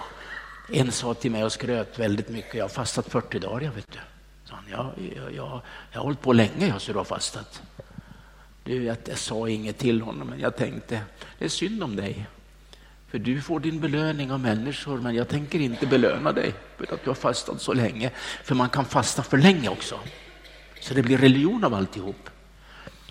En 0.72 0.92
sa 0.92 1.14
till 1.14 1.30
mig 1.30 1.44
och 1.44 1.52
skröt 1.52 1.98
väldigt 1.98 2.28
mycket. 2.28 2.54
Jag 2.54 2.64
har 2.64 2.68
fastat 2.68 3.06
40 3.08 3.38
dagar, 3.38 3.60
jag 3.60 3.72
vet 3.72 3.92
du. 3.92 3.98
Så 4.44 4.54
han, 4.54 4.64
jag, 4.70 4.92
jag, 5.16 5.34
jag, 5.34 5.62
jag 5.92 5.98
har 5.98 6.04
hållit 6.04 6.20
på 6.20 6.32
länge, 6.32 6.66
jag, 6.66 6.80
så 6.80 6.92
du 6.92 6.98
har 6.98 7.04
fastat. 7.04 7.62
Du, 8.64 8.84
jag, 8.84 8.96
jag 9.04 9.18
sa 9.18 9.48
inget 9.48 9.78
till 9.78 10.02
honom, 10.02 10.28
men 10.28 10.40
jag 10.40 10.56
tänkte, 10.56 11.00
det 11.38 11.44
är 11.44 11.48
synd 11.48 11.82
om 11.82 11.96
dig. 11.96 12.26
För 13.10 13.18
du 13.18 13.42
får 13.42 13.60
din 13.60 13.80
belöning 13.80 14.32
av 14.32 14.40
människor, 14.40 14.98
men 15.00 15.14
jag 15.14 15.28
tänker 15.28 15.58
inte 15.58 15.86
belöna 15.86 16.32
dig 16.32 16.54
för 16.76 16.94
att 16.94 17.04
du 17.04 17.10
har 17.10 17.14
fastat 17.14 17.60
så 17.60 17.72
länge. 17.72 18.10
För 18.44 18.54
man 18.54 18.68
kan 18.68 18.84
fasta 18.84 19.22
för 19.22 19.38
länge 19.38 19.68
också. 19.68 20.00
Så 20.80 20.94
det 20.94 21.02
blir 21.02 21.18
religion 21.18 21.64
av 21.64 21.74
alltihop. 21.74 22.30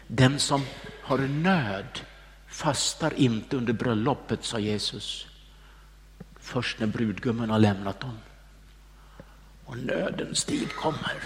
Den 0.07 0.39
som 0.39 0.61
har 1.07 1.17
nöd 1.17 1.99
fastar 2.47 3.13
inte 3.13 3.57
under 3.57 3.73
bröllopet, 3.73 4.45
sa 4.45 4.59
Jesus. 4.59 5.27
Först 6.39 6.79
när 6.79 6.87
brudgummen 6.87 7.49
har 7.49 7.59
lämnat 7.59 7.99
dem. 7.99 8.17
Och 9.65 9.77
nödens 9.77 10.45
tid 10.45 10.73
kommer. 10.73 11.23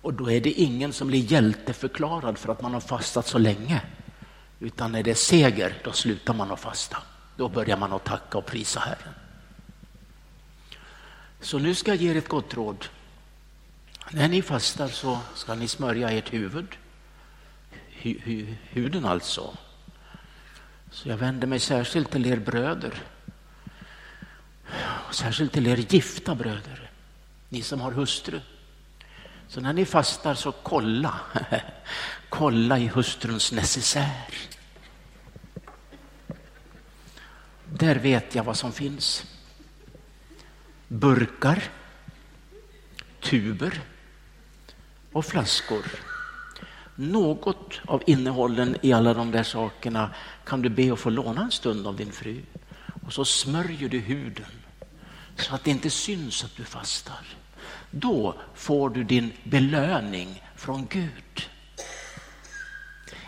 Och 0.00 0.14
då 0.14 0.30
är 0.30 0.40
det 0.40 0.50
ingen 0.50 0.92
som 0.92 1.08
blir 1.08 1.32
hjälteförklarad 1.32 2.38
för 2.38 2.52
att 2.52 2.62
man 2.62 2.74
har 2.74 2.80
fastat 2.80 3.26
så 3.26 3.38
länge. 3.38 3.82
Utan 4.60 4.92
när 4.92 5.02
det 5.02 5.10
är 5.10 5.14
seger, 5.14 5.78
då 5.84 5.92
slutar 5.92 6.34
man 6.34 6.50
att 6.50 6.60
fasta. 6.60 6.96
Då 7.36 7.48
börjar 7.48 7.76
man 7.76 7.92
att 7.92 8.04
tacka 8.04 8.38
och 8.38 8.46
prisa 8.46 8.80
Herren. 8.80 9.14
Så 11.40 11.58
nu 11.58 11.74
ska 11.74 11.90
jag 11.90 12.02
ge 12.02 12.10
er 12.10 12.16
ett 12.16 12.28
gott 12.28 12.54
råd. 12.54 12.84
När 14.10 14.28
ni 14.28 14.42
fastar 14.42 14.88
så 14.88 15.18
ska 15.34 15.54
ni 15.54 15.68
smörja 15.68 16.10
ert 16.10 16.32
huvud 16.32 16.76
huden 18.70 19.04
alltså. 19.04 19.56
Så 20.90 21.08
jag 21.08 21.16
vänder 21.16 21.46
mig 21.46 21.60
särskilt 21.60 22.10
till 22.10 22.26
er 22.26 22.36
bröder. 22.36 23.02
Särskilt 25.10 25.52
till 25.52 25.66
er 25.66 25.76
gifta 25.76 26.34
bröder, 26.34 26.90
ni 27.48 27.62
som 27.62 27.80
har 27.80 27.92
hustru. 27.92 28.40
Så 29.48 29.60
när 29.60 29.72
ni 29.72 29.84
fastar 29.84 30.34
så 30.34 30.52
kolla, 30.52 31.20
kolla 32.28 32.78
i 32.78 32.86
hustruns 32.86 33.52
necessär. 33.52 34.34
Där 37.64 37.96
vet 37.96 38.34
jag 38.34 38.44
vad 38.44 38.56
som 38.56 38.72
finns. 38.72 39.24
Burkar, 40.88 41.62
tuber 43.20 43.80
och 45.12 45.24
flaskor 45.24 46.09
något 47.00 47.80
av 47.86 48.02
innehållen 48.06 48.76
i 48.82 48.92
alla 48.92 49.14
de 49.14 49.30
där 49.30 49.42
sakerna 49.42 50.10
kan 50.44 50.62
du 50.62 50.68
be 50.68 50.92
att 50.92 50.98
få 50.98 51.10
låna 51.10 51.42
en 51.42 51.50
stund 51.50 51.86
av 51.86 51.96
din 51.96 52.12
fru. 52.12 52.40
Och 53.06 53.12
så 53.12 53.24
smörjer 53.24 53.88
du 53.88 53.98
huden 53.98 54.44
så 55.36 55.54
att 55.54 55.64
det 55.64 55.70
inte 55.70 55.90
syns 55.90 56.44
att 56.44 56.56
du 56.56 56.64
fastar. 56.64 57.26
Då 57.90 58.34
får 58.54 58.90
du 58.90 59.04
din 59.04 59.32
belöning 59.44 60.42
från 60.56 60.86
Gud. 60.90 61.48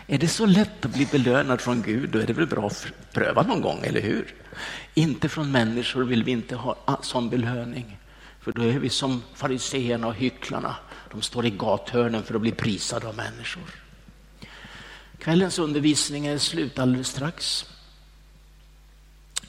Är 0.07 0.17
det 0.17 0.27
så 0.27 0.45
lätt 0.45 0.85
att 0.85 0.93
bli 0.93 1.05
belönad 1.11 1.61
från 1.61 1.81
Gud, 1.81 2.09
då 2.09 2.19
är 2.19 2.27
det 2.27 2.33
väl 2.33 2.47
bra 2.47 2.67
att 2.67 2.87
pröva 3.13 3.41
någon 3.41 3.61
gång, 3.61 3.79
eller 3.83 4.01
hur? 4.01 4.35
Inte 4.93 5.29
från 5.29 5.51
människor 5.51 6.03
vill 6.03 6.23
vi 6.23 6.31
inte 6.31 6.55
ha 6.55 6.99
sån 7.01 7.29
belöning. 7.29 7.97
För 8.39 8.51
då 8.51 8.63
är 8.63 8.79
vi 8.79 8.89
som 8.89 9.23
fariseerna 9.33 10.07
och 10.07 10.15
hycklarna. 10.15 10.75
De 11.13 11.21
står 11.21 11.45
i 11.45 11.49
gathörnen 11.49 12.23
för 12.23 12.35
att 12.35 12.41
bli 12.41 12.51
prisade 12.51 13.07
av 13.07 13.15
människor. 13.15 13.83
Kvällens 15.17 15.59
undervisning 15.59 16.25
är 16.25 16.37
slut 16.37 16.79
alldeles 16.79 17.07
strax. 17.07 17.65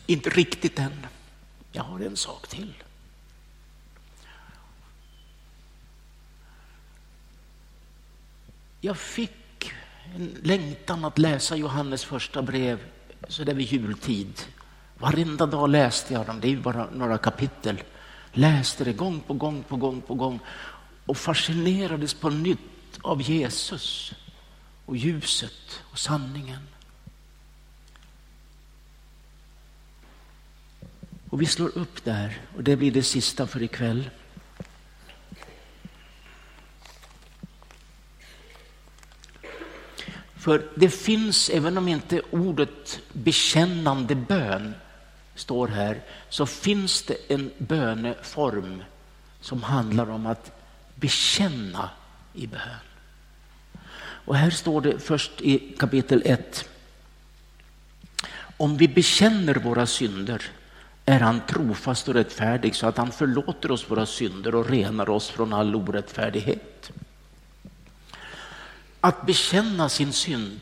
Inte 0.06 0.30
riktigt 0.30 0.78
än. 0.78 1.06
Jag 1.72 1.82
har 1.82 2.00
en 2.00 2.16
sak 2.16 2.48
till. 2.48 2.74
Jag 8.80 8.98
fick 8.98 9.72
en 10.14 10.36
längtan 10.42 11.04
att 11.04 11.18
läsa 11.18 11.56
Johannes 11.56 12.04
första 12.04 12.42
brev 12.42 12.78
så 13.28 13.44
där 13.44 13.54
vid 13.54 13.72
jultid. 13.72 14.40
Varenda 14.98 15.46
dag 15.46 15.70
läste 15.70 16.14
jag 16.14 16.26
dem, 16.26 16.40
det 16.40 16.48
är 16.48 16.50
ju 16.50 16.60
bara 16.60 16.90
några 16.90 17.18
kapitel. 17.18 17.82
Läste 18.32 18.84
det 18.84 18.92
gång 18.92 19.20
på 19.20 19.34
gång 19.34 19.62
på 19.62 19.76
gång 19.76 20.00
på 20.00 20.14
gång 20.14 20.40
och 21.06 21.16
fascinerades 21.16 22.14
på 22.14 22.30
nytt 22.30 22.98
av 23.02 23.22
Jesus 23.22 24.12
och 24.86 24.96
ljuset 24.96 25.82
och 25.92 25.98
sanningen. 25.98 26.68
Och 31.30 31.42
vi 31.42 31.46
slår 31.46 31.78
upp 31.78 32.04
där 32.04 32.40
och 32.56 32.64
det 32.64 32.76
blir 32.76 32.90
det 32.90 33.02
sista 33.02 33.46
för 33.46 33.62
ikväll. 33.62 34.10
För 40.44 40.68
det 40.76 40.88
finns, 40.88 41.50
även 41.50 41.78
om 41.78 41.88
inte 41.88 42.22
ordet 42.30 43.00
bekännande 43.12 44.14
bön 44.14 44.74
står 45.34 45.68
här, 45.68 46.02
så 46.28 46.46
finns 46.46 47.02
det 47.02 47.16
en 47.28 47.50
böneform 47.58 48.82
som 49.40 49.62
handlar 49.62 50.10
om 50.10 50.26
att 50.26 50.53
bekänna 51.04 51.90
i 52.32 52.46
bön. 52.46 52.84
Och 54.26 54.36
här 54.36 54.50
står 54.50 54.80
det 54.80 54.98
först 54.98 55.40
i 55.40 55.76
kapitel 55.78 56.22
1. 56.24 56.68
Om 58.56 58.76
vi 58.76 58.88
bekänner 58.88 59.54
våra 59.54 59.86
synder 59.86 60.42
är 61.04 61.20
han 61.20 61.40
trofast 61.46 62.08
och 62.08 62.14
rättfärdig 62.14 62.74
så 62.74 62.86
att 62.86 62.96
han 62.96 63.12
förlåter 63.12 63.70
oss 63.70 63.90
våra 63.90 64.06
synder 64.06 64.54
och 64.54 64.70
renar 64.70 65.10
oss 65.10 65.28
från 65.28 65.52
all 65.52 65.76
orättfärdighet. 65.76 66.92
Att 69.00 69.26
bekänna 69.26 69.88
sin 69.88 70.12
synd, 70.12 70.60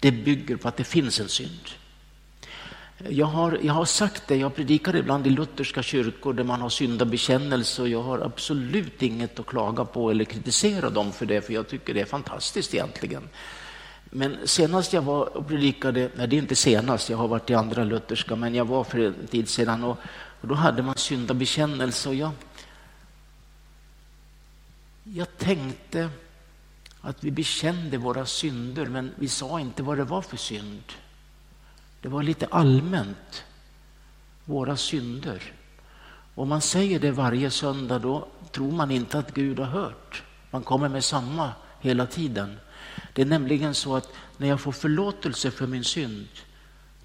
det 0.00 0.12
bygger 0.12 0.56
på 0.56 0.68
att 0.68 0.76
det 0.76 0.84
finns 0.84 1.20
en 1.20 1.28
synd. 1.28 1.68
Jag 3.08 3.26
har, 3.26 3.58
jag 3.62 3.72
har 3.72 3.84
sagt 3.84 4.28
det, 4.28 4.36
jag 4.36 4.54
predikar 4.54 4.96
ibland 4.96 5.26
i 5.26 5.30
lutherska 5.30 5.82
kyrkor 5.82 6.32
där 6.32 6.44
man 6.44 6.60
har 6.60 6.68
syndabekännelse 6.68 7.82
och 7.82 7.88
jag 7.88 8.02
har 8.02 8.18
absolut 8.18 9.02
inget 9.02 9.40
att 9.40 9.46
klaga 9.46 9.84
på 9.84 10.10
eller 10.10 10.24
kritisera 10.24 10.90
dem 10.90 11.12
för 11.12 11.26
det, 11.26 11.40
för 11.40 11.52
jag 11.52 11.68
tycker 11.68 11.94
det 11.94 12.00
är 12.00 12.04
fantastiskt 12.04 12.74
egentligen. 12.74 13.28
Men 14.04 14.36
senast 14.44 14.92
jag 14.92 15.02
var 15.02 15.36
och 15.36 15.48
predikade, 15.48 16.10
nej 16.16 16.28
det 16.28 16.36
är 16.36 16.38
inte 16.38 16.56
senast, 16.56 17.10
jag 17.10 17.18
har 17.18 17.28
varit 17.28 17.50
i 17.50 17.54
andra 17.54 17.84
lutherska, 17.84 18.36
men 18.36 18.54
jag 18.54 18.64
var 18.64 18.84
för 18.84 18.98
en 18.98 19.26
tid 19.26 19.48
sedan 19.48 19.84
och, 19.84 19.98
och 20.40 20.48
då 20.48 20.54
hade 20.54 20.82
man 20.82 20.96
syndabekännelse 20.96 22.08
och 22.08 22.14
jag, 22.14 22.30
jag 25.04 25.38
tänkte 25.38 26.10
att 27.00 27.24
vi 27.24 27.30
bekände 27.30 27.98
våra 27.98 28.26
synder, 28.26 28.86
men 28.86 29.10
vi 29.16 29.28
sa 29.28 29.60
inte 29.60 29.82
vad 29.82 29.98
det 29.98 30.04
var 30.04 30.22
för 30.22 30.36
synd. 30.36 30.82
Det 32.02 32.08
var 32.08 32.22
lite 32.22 32.46
allmänt. 32.46 33.44
våra 34.44 34.76
synder. 34.76 35.42
Om 36.34 36.48
man 36.48 36.60
säger 36.60 37.00
det 37.00 37.10
varje 37.10 37.50
söndag 37.50 37.98
då 37.98 38.28
tror 38.50 38.72
man 38.72 38.90
inte 38.90 39.18
att 39.18 39.34
Gud 39.34 39.58
har 39.58 39.66
hört. 39.66 40.22
Man 40.50 40.62
kommer 40.62 40.88
med 40.88 41.04
samma 41.04 41.52
hela 41.80 42.06
tiden. 42.06 42.58
Det 43.12 43.22
är 43.22 43.26
nämligen 43.26 43.74
så 43.74 43.96
att 43.96 44.08
när 44.36 44.48
jag 44.48 44.60
får 44.60 44.72
förlåtelse 44.72 45.50
för 45.50 45.66
min 45.66 45.84
synd, 45.84 46.28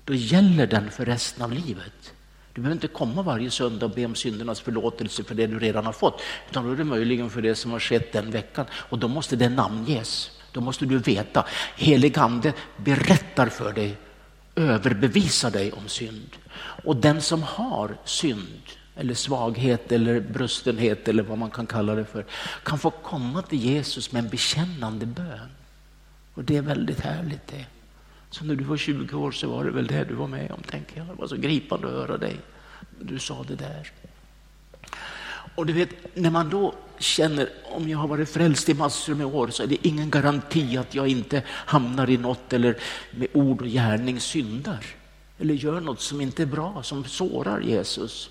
då 0.05 0.13
gäller 0.13 0.67
den 0.67 0.91
för 0.91 1.05
resten 1.05 1.43
av 1.43 1.51
livet. 1.51 2.13
Du 2.53 2.61
behöver 2.61 2.75
inte 2.75 2.87
komma 2.87 3.21
varje 3.21 3.51
söndag 3.51 3.85
och 3.85 3.91
be 3.91 4.05
om 4.05 4.15
syndernas 4.15 4.61
förlåtelse 4.61 5.23
för 5.23 5.35
det 5.35 5.47
du 5.47 5.59
redan 5.59 5.85
har 5.85 5.93
fått, 5.93 6.21
utan 6.49 6.65
då 6.65 6.71
är 6.71 6.75
det 6.75 6.83
möjligen 6.83 7.29
för 7.29 7.41
det 7.41 7.55
som 7.55 7.71
har 7.71 7.79
skett 7.79 8.13
den 8.13 8.31
veckan 8.31 8.65
och 8.71 8.99
då 8.99 9.07
måste 9.07 9.35
det 9.35 9.49
namnges. 9.49 10.31
Då 10.51 10.61
måste 10.61 10.85
du 10.85 10.97
veta, 10.97 11.45
helig 11.75 12.19
ande 12.19 12.53
berättar 12.77 13.47
för 13.47 13.73
dig, 13.73 13.97
överbevisa 14.57 15.49
dig 15.49 15.71
om 15.71 15.87
synd. 15.87 16.29
Och 16.83 16.95
den 16.95 17.21
som 17.21 17.43
har 17.43 17.97
synd, 18.05 18.61
eller 18.95 19.13
svaghet 19.13 19.91
eller 19.91 20.19
brustenhet 20.19 21.07
eller 21.07 21.23
vad 21.23 21.37
man 21.37 21.51
kan 21.51 21.67
kalla 21.67 21.95
det 21.95 22.05
för, 22.05 22.25
kan 22.63 22.79
få 22.79 22.89
komma 22.89 23.41
till 23.41 23.59
Jesus 23.59 24.11
med 24.11 24.23
en 24.23 24.29
bekännande 24.29 25.05
bön. 25.05 25.49
Och 26.33 26.43
det 26.43 26.57
är 26.57 26.61
väldigt 26.61 26.99
härligt 26.99 27.47
det. 27.47 27.65
Så 28.29 28.45
när 28.45 28.55
du 28.55 28.63
var 28.63 28.77
20 28.77 29.17
år 29.17 29.31
så 29.31 29.49
var 29.49 29.63
det 29.63 29.71
väl 29.71 29.87
det 29.87 30.03
du 30.03 30.13
var 30.13 30.27
med 30.27 30.51
om, 30.51 30.61
tänker 30.61 30.97
jag. 30.97 31.07
Det 31.07 31.13
var 31.13 31.27
så 31.27 31.35
gripande 31.35 31.87
att 31.87 31.93
höra 31.93 32.17
dig. 32.17 32.39
Du 32.99 33.19
sa 33.19 33.43
det 33.47 33.55
där. 33.55 33.91
Och 35.55 35.65
du 35.65 35.73
vet, 35.73 36.15
när 36.15 36.29
man 36.29 36.49
då 36.49 36.73
känner, 36.99 37.49
om 37.63 37.89
jag 37.89 37.97
har 37.97 38.07
varit 38.07 38.29
frälst 38.29 38.69
i 38.69 38.73
massor 38.73 39.15
med 39.15 39.27
år 39.27 39.47
så 39.47 39.63
är 39.63 39.67
det 39.67 39.87
ingen 39.87 40.09
garanti 40.09 40.77
att 40.77 40.95
jag 40.95 41.07
inte 41.07 41.41
hamnar 41.47 42.09
i 42.09 42.17
något 42.17 42.53
eller 42.53 42.77
med 43.11 43.27
ord 43.33 43.61
och 43.61 43.67
gärning 43.67 44.19
syndar. 44.19 44.85
Eller 45.39 45.53
gör 45.53 45.81
något 45.81 46.01
som 46.01 46.21
inte 46.21 46.41
är 46.41 46.47
bra, 46.47 46.83
som 46.83 47.05
sårar 47.05 47.61
Jesus. 47.61 48.29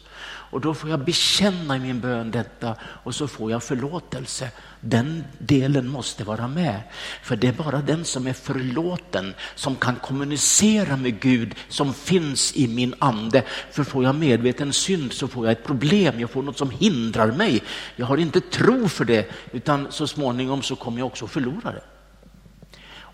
Och 0.57 0.63
då 0.63 0.75
får 0.75 0.91
jag 0.91 1.05
bekänna 1.05 1.77
i 1.77 1.81
min 1.81 2.01
bön 2.01 2.31
detta 2.31 2.77
och 2.81 3.15
så 3.15 3.29
får 3.29 3.51
jag 3.51 3.63
förlåtelse. 3.63 4.51
Den 4.81 5.25
delen 5.39 5.89
måste 5.89 6.25
vara 6.25 6.49
med. 6.49 6.81
För 7.23 7.37
det 7.37 7.49
är 7.49 7.53
bara 7.53 7.79
den 7.79 8.05
som 8.05 8.27
är 8.27 8.33
förlåten 8.33 9.35
som 9.55 9.77
kan 9.77 9.97
kommunicera 9.97 10.97
med 10.97 11.21
Gud 11.21 11.55
som 11.69 11.95
finns 11.95 12.57
i 12.57 12.69
min 12.69 12.95
ande. 12.99 13.43
För 13.71 13.85
får 13.85 14.05
jag 14.05 14.15
medveten 14.15 14.73
synd 14.73 15.13
så 15.13 15.29
får 15.29 15.47
jag 15.47 15.53
ett 15.53 15.65
problem, 15.65 16.21
jag 16.21 16.31
får 16.31 16.43
något 16.43 16.59
som 16.59 16.71
hindrar 16.71 17.33
mig. 17.33 17.63
Jag 17.97 18.07
har 18.07 18.17
inte 18.17 18.41
tro 18.41 18.89
för 18.89 19.05
det 19.05 19.31
utan 19.53 19.87
så 19.91 20.07
småningom 20.07 20.63
så 20.63 20.77
kommer 20.77 20.99
jag 20.99 21.07
också 21.07 21.27
förlora 21.27 21.73
det. 21.73 21.83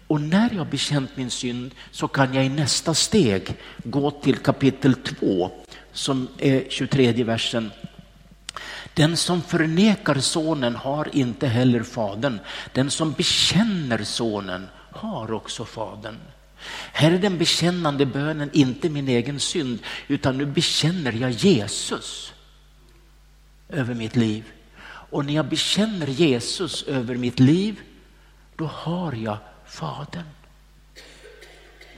Och 0.06 0.20
när 0.20 0.54
jag 0.54 0.66
bekänt 0.66 1.16
min 1.16 1.30
synd 1.30 1.74
så 1.90 2.08
kan 2.08 2.34
jag 2.34 2.44
i 2.44 2.48
nästa 2.48 2.94
steg 2.94 3.56
gå 3.84 4.10
till 4.10 4.36
kapitel 4.36 4.94
2 4.94 5.61
som 5.92 6.28
är 6.38 6.64
23 6.68 7.24
versen. 7.24 7.70
Den 8.94 9.16
som 9.16 9.42
förnekar 9.42 10.14
sonen 10.14 10.76
har 10.76 11.08
inte 11.12 11.46
heller 11.46 11.82
fadern. 11.82 12.38
Den 12.72 12.90
som 12.90 13.12
bekänner 13.12 14.04
sonen 14.04 14.68
har 14.90 15.32
också 15.32 15.64
fadern. 15.64 16.18
Här 16.92 17.10
är 17.10 17.18
den 17.18 17.38
bekännande 17.38 18.06
bönen 18.06 18.50
inte 18.52 18.88
min 18.88 19.08
egen 19.08 19.40
synd, 19.40 19.78
utan 20.08 20.38
nu 20.38 20.46
bekänner 20.46 21.12
jag 21.12 21.30
Jesus 21.30 22.32
över 23.68 23.94
mitt 23.94 24.16
liv. 24.16 24.44
Och 24.84 25.24
när 25.24 25.34
jag 25.34 25.48
bekänner 25.48 26.06
Jesus 26.06 26.82
över 26.82 27.14
mitt 27.14 27.40
liv, 27.40 27.80
då 28.56 28.66
har 28.66 29.12
jag 29.12 29.38
Fadern. 29.66 30.26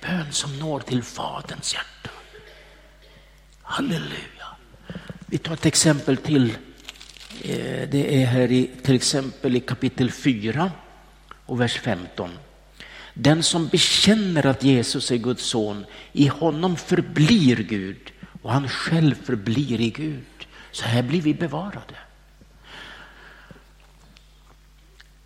Bön 0.02 0.32
som 0.32 0.58
når 0.58 0.80
till 0.80 1.02
Faderns 1.02 1.74
hjärta. 1.74 2.03
Halleluja. 3.64 4.46
Vi 5.26 5.38
tar 5.38 5.54
ett 5.54 5.66
exempel 5.66 6.16
till. 6.16 6.50
Eh, 7.42 7.88
det 7.88 8.22
är 8.22 8.26
här 8.26 8.52
i, 8.52 8.70
till 8.82 8.94
exempel 8.94 9.56
i 9.56 9.60
kapitel 9.60 10.10
4 10.10 10.72
och 11.46 11.60
vers 11.60 11.80
15. 11.80 12.30
Den 13.14 13.42
som 13.42 13.68
bekänner 13.68 14.46
att 14.46 14.64
Jesus 14.64 15.10
är 15.10 15.16
Guds 15.16 15.44
son, 15.44 15.84
i 16.12 16.26
honom 16.26 16.76
förblir 16.76 17.56
Gud 17.56 18.12
och 18.42 18.52
han 18.52 18.68
själv 18.68 19.14
förblir 19.14 19.80
i 19.80 19.90
Gud. 19.90 20.46
Så 20.70 20.84
här 20.84 21.02
blir 21.02 21.22
vi 21.22 21.34
bevarade. 21.34 21.94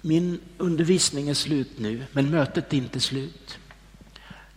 Min 0.00 0.40
undervisning 0.58 1.28
är 1.28 1.34
slut 1.34 1.78
nu, 1.78 2.04
men 2.12 2.30
mötet 2.30 2.72
är 2.72 2.76
inte 2.76 3.00
slut. 3.00 3.58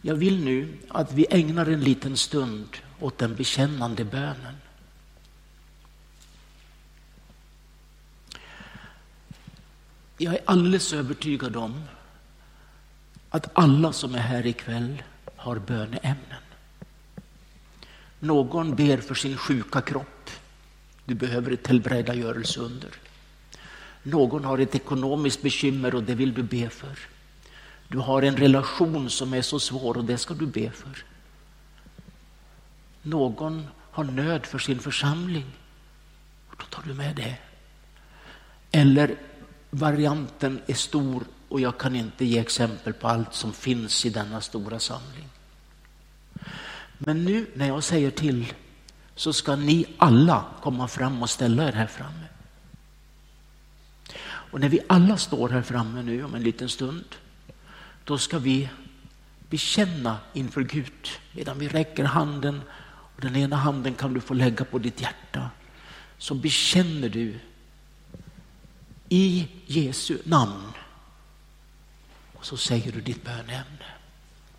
Jag 0.01 0.15
vill 0.15 0.43
nu 0.43 0.77
att 0.87 1.13
vi 1.13 1.25
ägnar 1.29 1.65
en 1.65 1.83
liten 1.83 2.17
stund 2.17 2.67
åt 3.01 3.17
den 3.17 3.35
bekännande 3.35 4.03
bönen. 4.03 4.55
Jag 10.17 10.33
är 10.33 10.41
alldeles 10.45 10.93
övertygad 10.93 11.55
om 11.55 11.83
att 13.29 13.49
alla 13.53 13.93
som 13.93 14.15
är 14.15 14.19
här 14.19 14.45
ikväll 14.45 15.03
har 15.35 15.59
böneämnen. 15.59 16.41
Någon 18.19 18.75
ber 18.75 18.97
för 18.97 19.15
sin 19.15 19.37
sjuka 19.37 19.81
kropp. 19.81 20.29
Du 21.05 21.15
behöver 21.15 21.51
ett 21.51 21.67
helbrägdagörelse 21.67 22.59
under. 22.59 22.89
Någon 24.03 24.45
har 24.45 24.57
ett 24.57 24.75
ekonomiskt 24.75 25.41
bekymmer 25.41 25.95
och 25.95 26.03
det 26.03 26.15
vill 26.15 26.33
du 26.33 26.43
be 26.43 26.69
för. 26.69 26.99
Du 27.87 27.97
har 27.97 28.21
en 28.21 28.37
relation 28.37 29.09
som 29.09 29.33
är 29.33 29.41
så 29.41 29.59
svår 29.59 29.97
och 29.97 30.05
det 30.05 30.17
ska 30.17 30.33
du 30.33 30.45
be 30.45 30.71
för. 30.71 31.03
Någon 33.01 33.67
har 33.91 34.03
nöd 34.03 34.45
för 34.45 34.59
sin 34.59 34.79
församling 34.79 35.45
och 36.49 36.55
då 36.57 36.65
tar 36.65 36.83
du 36.87 36.93
med 36.93 37.15
det. 37.15 37.37
Eller 38.71 39.15
varianten 39.69 40.61
är 40.67 40.73
stor 40.73 41.23
och 41.49 41.59
jag 41.59 41.77
kan 41.77 41.95
inte 41.95 42.25
ge 42.25 42.39
exempel 42.39 42.93
på 42.93 43.07
allt 43.07 43.33
som 43.33 43.53
finns 43.53 44.05
i 44.05 44.09
denna 44.09 44.41
stora 44.41 44.79
samling. 44.79 45.29
Men 46.97 47.25
nu 47.25 47.47
när 47.55 47.67
jag 47.67 47.83
säger 47.83 48.11
till 48.11 48.53
så 49.15 49.33
ska 49.33 49.55
ni 49.55 49.85
alla 49.97 50.45
komma 50.61 50.87
fram 50.87 51.23
och 51.23 51.29
ställa 51.29 51.67
er 51.67 51.71
här 51.71 51.87
framme. 51.87 52.25
Och 54.23 54.59
när 54.59 54.69
vi 54.69 54.79
alla 54.89 55.17
står 55.17 55.49
här 55.49 55.61
framme 55.61 56.01
nu 56.01 56.23
om 56.23 56.35
en 56.35 56.43
liten 56.43 56.69
stund, 56.69 57.05
då 58.03 58.17
ska 58.17 58.39
vi 58.39 58.69
bekänna 59.49 60.17
inför 60.33 60.61
Gud 60.61 61.07
medan 61.31 61.59
vi 61.59 61.67
räcker 61.67 62.03
handen 62.03 62.61
och 63.21 63.27
den 63.31 63.35
ena 63.35 63.55
handen 63.55 63.93
kan 63.93 64.13
du 64.13 64.21
få 64.21 64.33
lägga 64.33 64.65
på 64.65 64.79
ditt 64.79 65.01
hjärta. 65.01 65.49
Så 66.17 66.35
bekänner 66.35 67.09
du 67.09 67.39
i 69.09 69.47
Jesu 69.65 70.17
namn 70.23 70.73
och 72.33 72.45
så 72.45 72.57
säger 72.57 72.91
du 72.91 73.01
ditt 73.01 73.23
bönämne. 73.23 73.85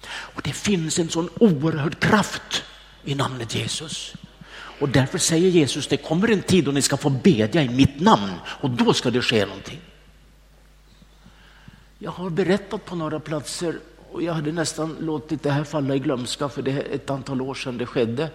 Och 0.06 0.43
det 0.43 0.52
finns 0.52 0.98
en 0.98 1.09
sån 1.09 1.28
oerhörd 1.40 2.01
kraft 2.01 2.64
i 3.05 3.14
namnet 3.14 3.55
Jesus. 3.55 4.14
Och 4.80 4.89
därför 4.89 5.18
säger 5.18 5.51
Jesus, 5.51 5.86
det 5.86 5.97
kommer 5.97 6.30
en 6.30 6.43
tid 6.43 6.64
då 6.64 6.70
ni 6.70 6.82
ska 6.82 6.97
få 6.97 7.10
bedja 7.10 7.62
i 7.62 7.68
mitt 7.68 8.01
namn 8.01 8.32
och 8.47 8.70
då 8.70 8.94
ska 8.94 9.10
det 9.10 9.22
ske 9.22 9.47
någonting. 9.47 9.80
Jag 11.98 12.10
har 12.10 12.30
berättat 12.30 12.84
på 12.84 12.94
några 12.97 13.20
platser 13.20 13.80
och 14.12 14.22
jag 14.22 14.32
hade 14.32 14.52
nästan 14.52 14.97
låtit 15.01 15.43
det 15.43 15.51
här 15.51 15.64
falla 15.64 15.94
i 15.94 15.98
glömska 15.98 16.48
för 16.48 16.62
det 16.62 16.70
är 16.70 16.94
ett 16.94 17.10
antal 17.10 17.40
år 17.40 17.55
sedan 17.55 17.78
det 17.78 17.86
skedde. 17.86 18.30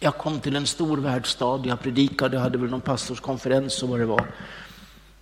Jag 0.00 0.18
kom 0.18 0.40
till 0.40 0.56
en 0.56 0.66
stor 0.66 0.98
världsstad, 0.98 1.62
jag 1.64 1.80
predikade, 1.80 2.38
hade 2.38 2.58
väl 2.58 2.70
någon 2.70 2.80
pastorskonferens 2.80 3.82
och 3.82 3.88
vad 3.88 4.00
det 4.00 4.06
var. 4.06 4.26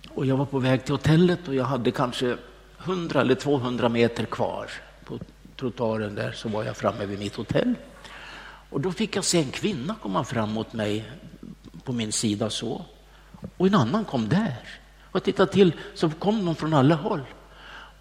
Och 0.09 0.25
jag 0.25 0.37
var 0.37 0.45
på 0.45 0.59
väg 0.59 0.85
till 0.85 0.93
hotellet 0.93 1.47
och 1.47 1.55
jag 1.55 1.63
hade 1.63 1.91
kanske 1.91 2.37
100 2.83 3.21
eller 3.21 3.35
200 3.35 3.89
meter 3.89 4.25
kvar 4.25 4.69
på 5.05 5.19
trottoaren 5.55 6.15
där 6.15 6.31
så 6.31 6.49
var 6.49 6.63
jag 6.63 6.77
framme 6.77 7.05
vid 7.05 7.19
mitt 7.19 7.35
hotell. 7.35 7.73
Och 8.69 8.81
då 8.81 8.91
fick 8.91 9.15
jag 9.15 9.23
se 9.23 9.39
en 9.39 9.51
kvinna 9.51 9.95
komma 10.01 10.23
fram 10.23 10.51
mot 10.51 10.73
mig 10.73 11.11
på 11.83 11.93
min 11.93 12.11
sida 12.11 12.49
så. 12.49 12.85
Och 13.57 13.67
en 13.67 13.75
annan 13.75 14.05
kom 14.05 14.29
där. 14.29 14.57
Och 15.01 15.15
jag 15.15 15.23
tittade 15.23 15.51
till 15.51 15.73
så 15.93 16.09
kom 16.09 16.45
de 16.45 16.55
från 16.55 16.73
alla 16.73 16.95
håll. 16.95 17.21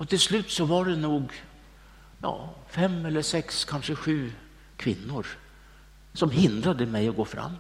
Och 0.00 0.08
till 0.08 0.20
slut 0.20 0.50
så 0.50 0.64
var 0.64 0.84
det 0.84 0.96
nog 0.96 1.32
ja, 2.22 2.54
fem 2.68 3.06
eller 3.06 3.22
sex, 3.22 3.64
kanske 3.64 3.94
sju 3.94 4.32
kvinnor 4.76 5.26
som 6.12 6.30
hindrade 6.30 6.86
mig 6.86 7.08
att 7.08 7.16
gå 7.16 7.24
fram. 7.24 7.52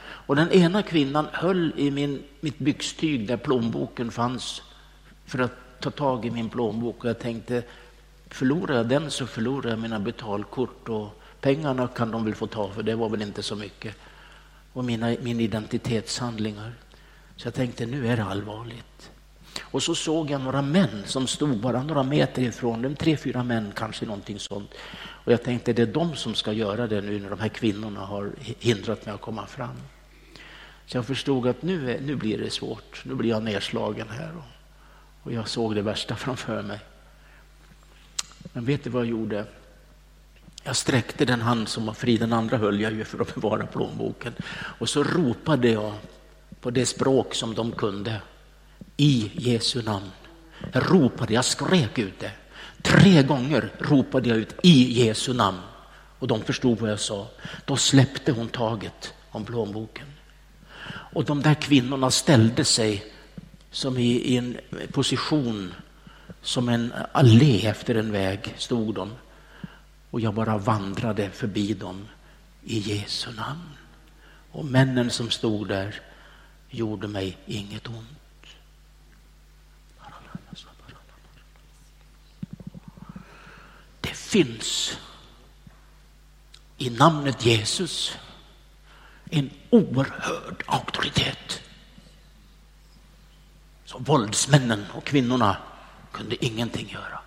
Och 0.00 0.36
den 0.36 0.50
ena 0.50 0.82
kvinnan 0.82 1.26
höll 1.32 1.72
i 1.76 1.90
min, 1.90 2.22
mitt 2.40 2.58
byxtyg 2.58 3.28
där 3.28 3.36
plånboken 3.36 4.10
fanns 4.10 4.62
för 5.24 5.38
att 5.38 5.80
ta 5.80 5.90
tag 5.90 6.26
i 6.26 6.30
min 6.30 6.50
plånbok 6.50 7.04
och 7.04 7.10
jag 7.10 7.18
tänkte 7.18 7.62
förlorar 8.28 8.76
jag 8.76 8.88
den 8.88 9.10
så 9.10 9.26
förlorar 9.26 9.70
jag 9.70 9.78
mina 9.78 10.00
betalkort 10.00 10.88
och 10.88 11.22
pengarna 11.40 11.88
kan 11.88 12.10
de 12.10 12.24
väl 12.24 12.34
få 12.34 12.46
ta 12.46 12.70
för 12.72 12.82
det 12.82 12.94
var 12.94 13.08
väl 13.08 13.22
inte 13.22 13.42
så 13.42 13.56
mycket. 13.56 13.96
Och 14.72 14.84
mina, 14.84 15.16
min 15.20 15.40
identitetshandlingar. 15.40 16.72
Så 17.36 17.46
jag 17.46 17.54
tänkte 17.54 17.86
nu 17.86 18.08
är 18.08 18.16
det 18.16 18.24
allvarligt. 18.24 19.10
Och 19.62 19.82
så 19.82 19.94
såg 19.94 20.30
jag 20.30 20.40
några 20.40 20.62
män 20.62 21.02
som 21.06 21.26
stod 21.26 21.56
bara 21.56 21.82
några 21.82 22.02
meter 22.02 22.42
ifrån 22.42 22.82
dem, 22.82 22.96
tre, 22.96 23.16
fyra 23.16 23.42
män 23.42 23.72
kanske 23.76 24.06
någonting 24.06 24.38
sånt. 24.38 24.70
Och 25.24 25.32
jag 25.32 25.42
tänkte 25.42 25.72
det 25.72 25.82
är 25.82 25.86
de 25.86 26.16
som 26.16 26.34
ska 26.34 26.52
göra 26.52 26.86
det 26.86 27.00
nu 27.00 27.20
när 27.20 27.30
de 27.30 27.40
här 27.40 27.48
kvinnorna 27.48 28.00
har 28.00 28.32
hindrat 28.38 29.06
mig 29.06 29.14
att 29.14 29.20
komma 29.20 29.46
fram. 29.46 29.76
Så 30.86 30.96
jag 30.96 31.06
förstod 31.06 31.46
att 31.46 31.62
nu, 31.62 32.00
nu 32.02 32.16
blir 32.16 32.38
det 32.38 32.50
svårt, 32.50 33.02
nu 33.04 33.14
blir 33.14 33.30
jag 33.30 33.42
nedslagen 33.42 34.08
här. 34.08 34.32
Och, 34.36 34.44
och 35.22 35.32
jag 35.32 35.48
såg 35.48 35.74
det 35.74 35.82
värsta 35.82 36.16
framför 36.16 36.62
mig. 36.62 36.80
Men 38.52 38.64
vet 38.64 38.84
du 38.84 38.90
vad 38.90 39.02
jag 39.02 39.10
gjorde? 39.10 39.46
Jag 40.62 40.76
sträckte 40.76 41.24
den 41.24 41.40
hand 41.40 41.68
som 41.68 41.86
var 41.86 41.94
fri, 41.94 42.16
den 42.16 42.32
andra 42.32 42.56
höll 42.56 42.80
jag 42.80 42.92
ju 42.92 43.04
för 43.04 43.20
att 43.20 43.34
bevara 43.34 43.66
plånboken. 43.66 44.34
Och 44.78 44.88
så 44.88 45.04
ropade 45.04 45.68
jag 45.68 45.92
på 46.60 46.70
det 46.70 46.86
språk 46.86 47.34
som 47.34 47.54
de 47.54 47.72
kunde. 47.72 48.20
I 48.96 49.30
Jesu 49.34 49.82
namn. 49.82 50.10
Jag 50.72 50.92
ropade, 50.92 51.34
jag 51.34 51.44
skrek 51.44 51.98
ut 51.98 52.20
det. 52.20 52.32
Tre 52.82 53.22
gånger 53.22 53.72
ropade 53.78 54.28
jag 54.28 54.38
ut 54.38 54.54
i 54.62 55.04
Jesu 55.04 55.32
namn. 55.32 55.60
Och 56.18 56.28
de 56.28 56.42
förstod 56.42 56.78
vad 56.78 56.90
jag 56.90 57.00
sa. 57.00 57.28
Då 57.64 57.76
släppte 57.76 58.32
hon 58.32 58.48
taget 58.48 59.14
om 59.30 59.44
plånboken. 59.44 60.06
Och 60.86 61.24
de 61.24 61.42
där 61.42 61.54
kvinnorna 61.54 62.10
ställde 62.10 62.64
sig 62.64 63.12
som 63.70 63.98
i, 63.98 64.10
i 64.10 64.36
en 64.36 64.58
position 64.92 65.74
som 66.42 66.68
en 66.68 66.92
allé 67.12 67.66
efter 67.66 67.94
en 67.94 68.12
väg 68.12 68.54
stod 68.58 68.94
de. 68.94 69.12
Och 70.10 70.20
jag 70.20 70.34
bara 70.34 70.58
vandrade 70.58 71.30
förbi 71.30 71.74
dem 71.74 72.08
i 72.64 72.78
Jesu 72.78 73.32
namn. 73.32 73.70
Och 74.50 74.64
männen 74.64 75.10
som 75.10 75.30
stod 75.30 75.68
där 75.68 76.00
gjorde 76.70 77.08
mig 77.08 77.36
inget 77.46 77.88
ont. 77.88 78.08
Det 83.98 84.00
finns 84.14 84.98
i 86.76 86.90
namnet 86.90 87.46
Jesus 87.46 88.16
en 89.30 89.50
oerhörd 89.70 90.62
auktoritet. 90.66 91.62
Så 93.84 93.98
våldsmännen 93.98 94.84
och 94.94 95.04
kvinnorna 95.04 95.56
kunde 96.12 96.44
ingenting 96.44 96.88
göra. 96.88 97.20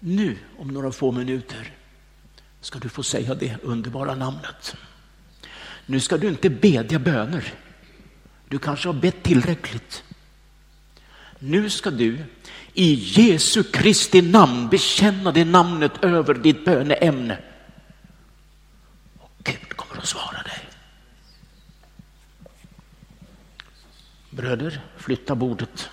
Nu, 0.00 0.38
om 0.58 0.68
några 0.68 0.92
få 0.92 1.12
minuter, 1.12 1.74
ska 2.60 2.78
du 2.78 2.88
få 2.88 3.02
säga 3.02 3.34
det 3.34 3.62
underbara 3.62 4.14
namnet. 4.14 4.76
Nu 5.86 6.00
ska 6.00 6.16
du 6.16 6.28
inte 6.28 6.50
bedja 6.50 6.98
böner. 6.98 7.54
Du 8.48 8.58
kanske 8.58 8.88
har 8.88 8.94
bett 8.94 9.22
tillräckligt. 9.22 10.04
Nu 11.38 11.70
ska 11.70 11.90
du 11.90 12.24
i 12.74 12.94
Jesu 12.94 13.62
Kristi 13.62 14.22
namn 14.22 14.68
bekänna 14.68 15.32
det 15.32 15.44
namnet 15.44 16.04
över 16.04 16.34
ditt 16.34 16.64
böneämne. 16.64 17.38
Och 19.18 19.30
Gud 19.44 19.76
kommer 19.76 20.02
att 20.02 20.08
svara 20.08 20.42
dig. 20.42 20.68
Bröder, 24.30 24.80
flytta 24.96 25.34
bordet. 25.34 25.90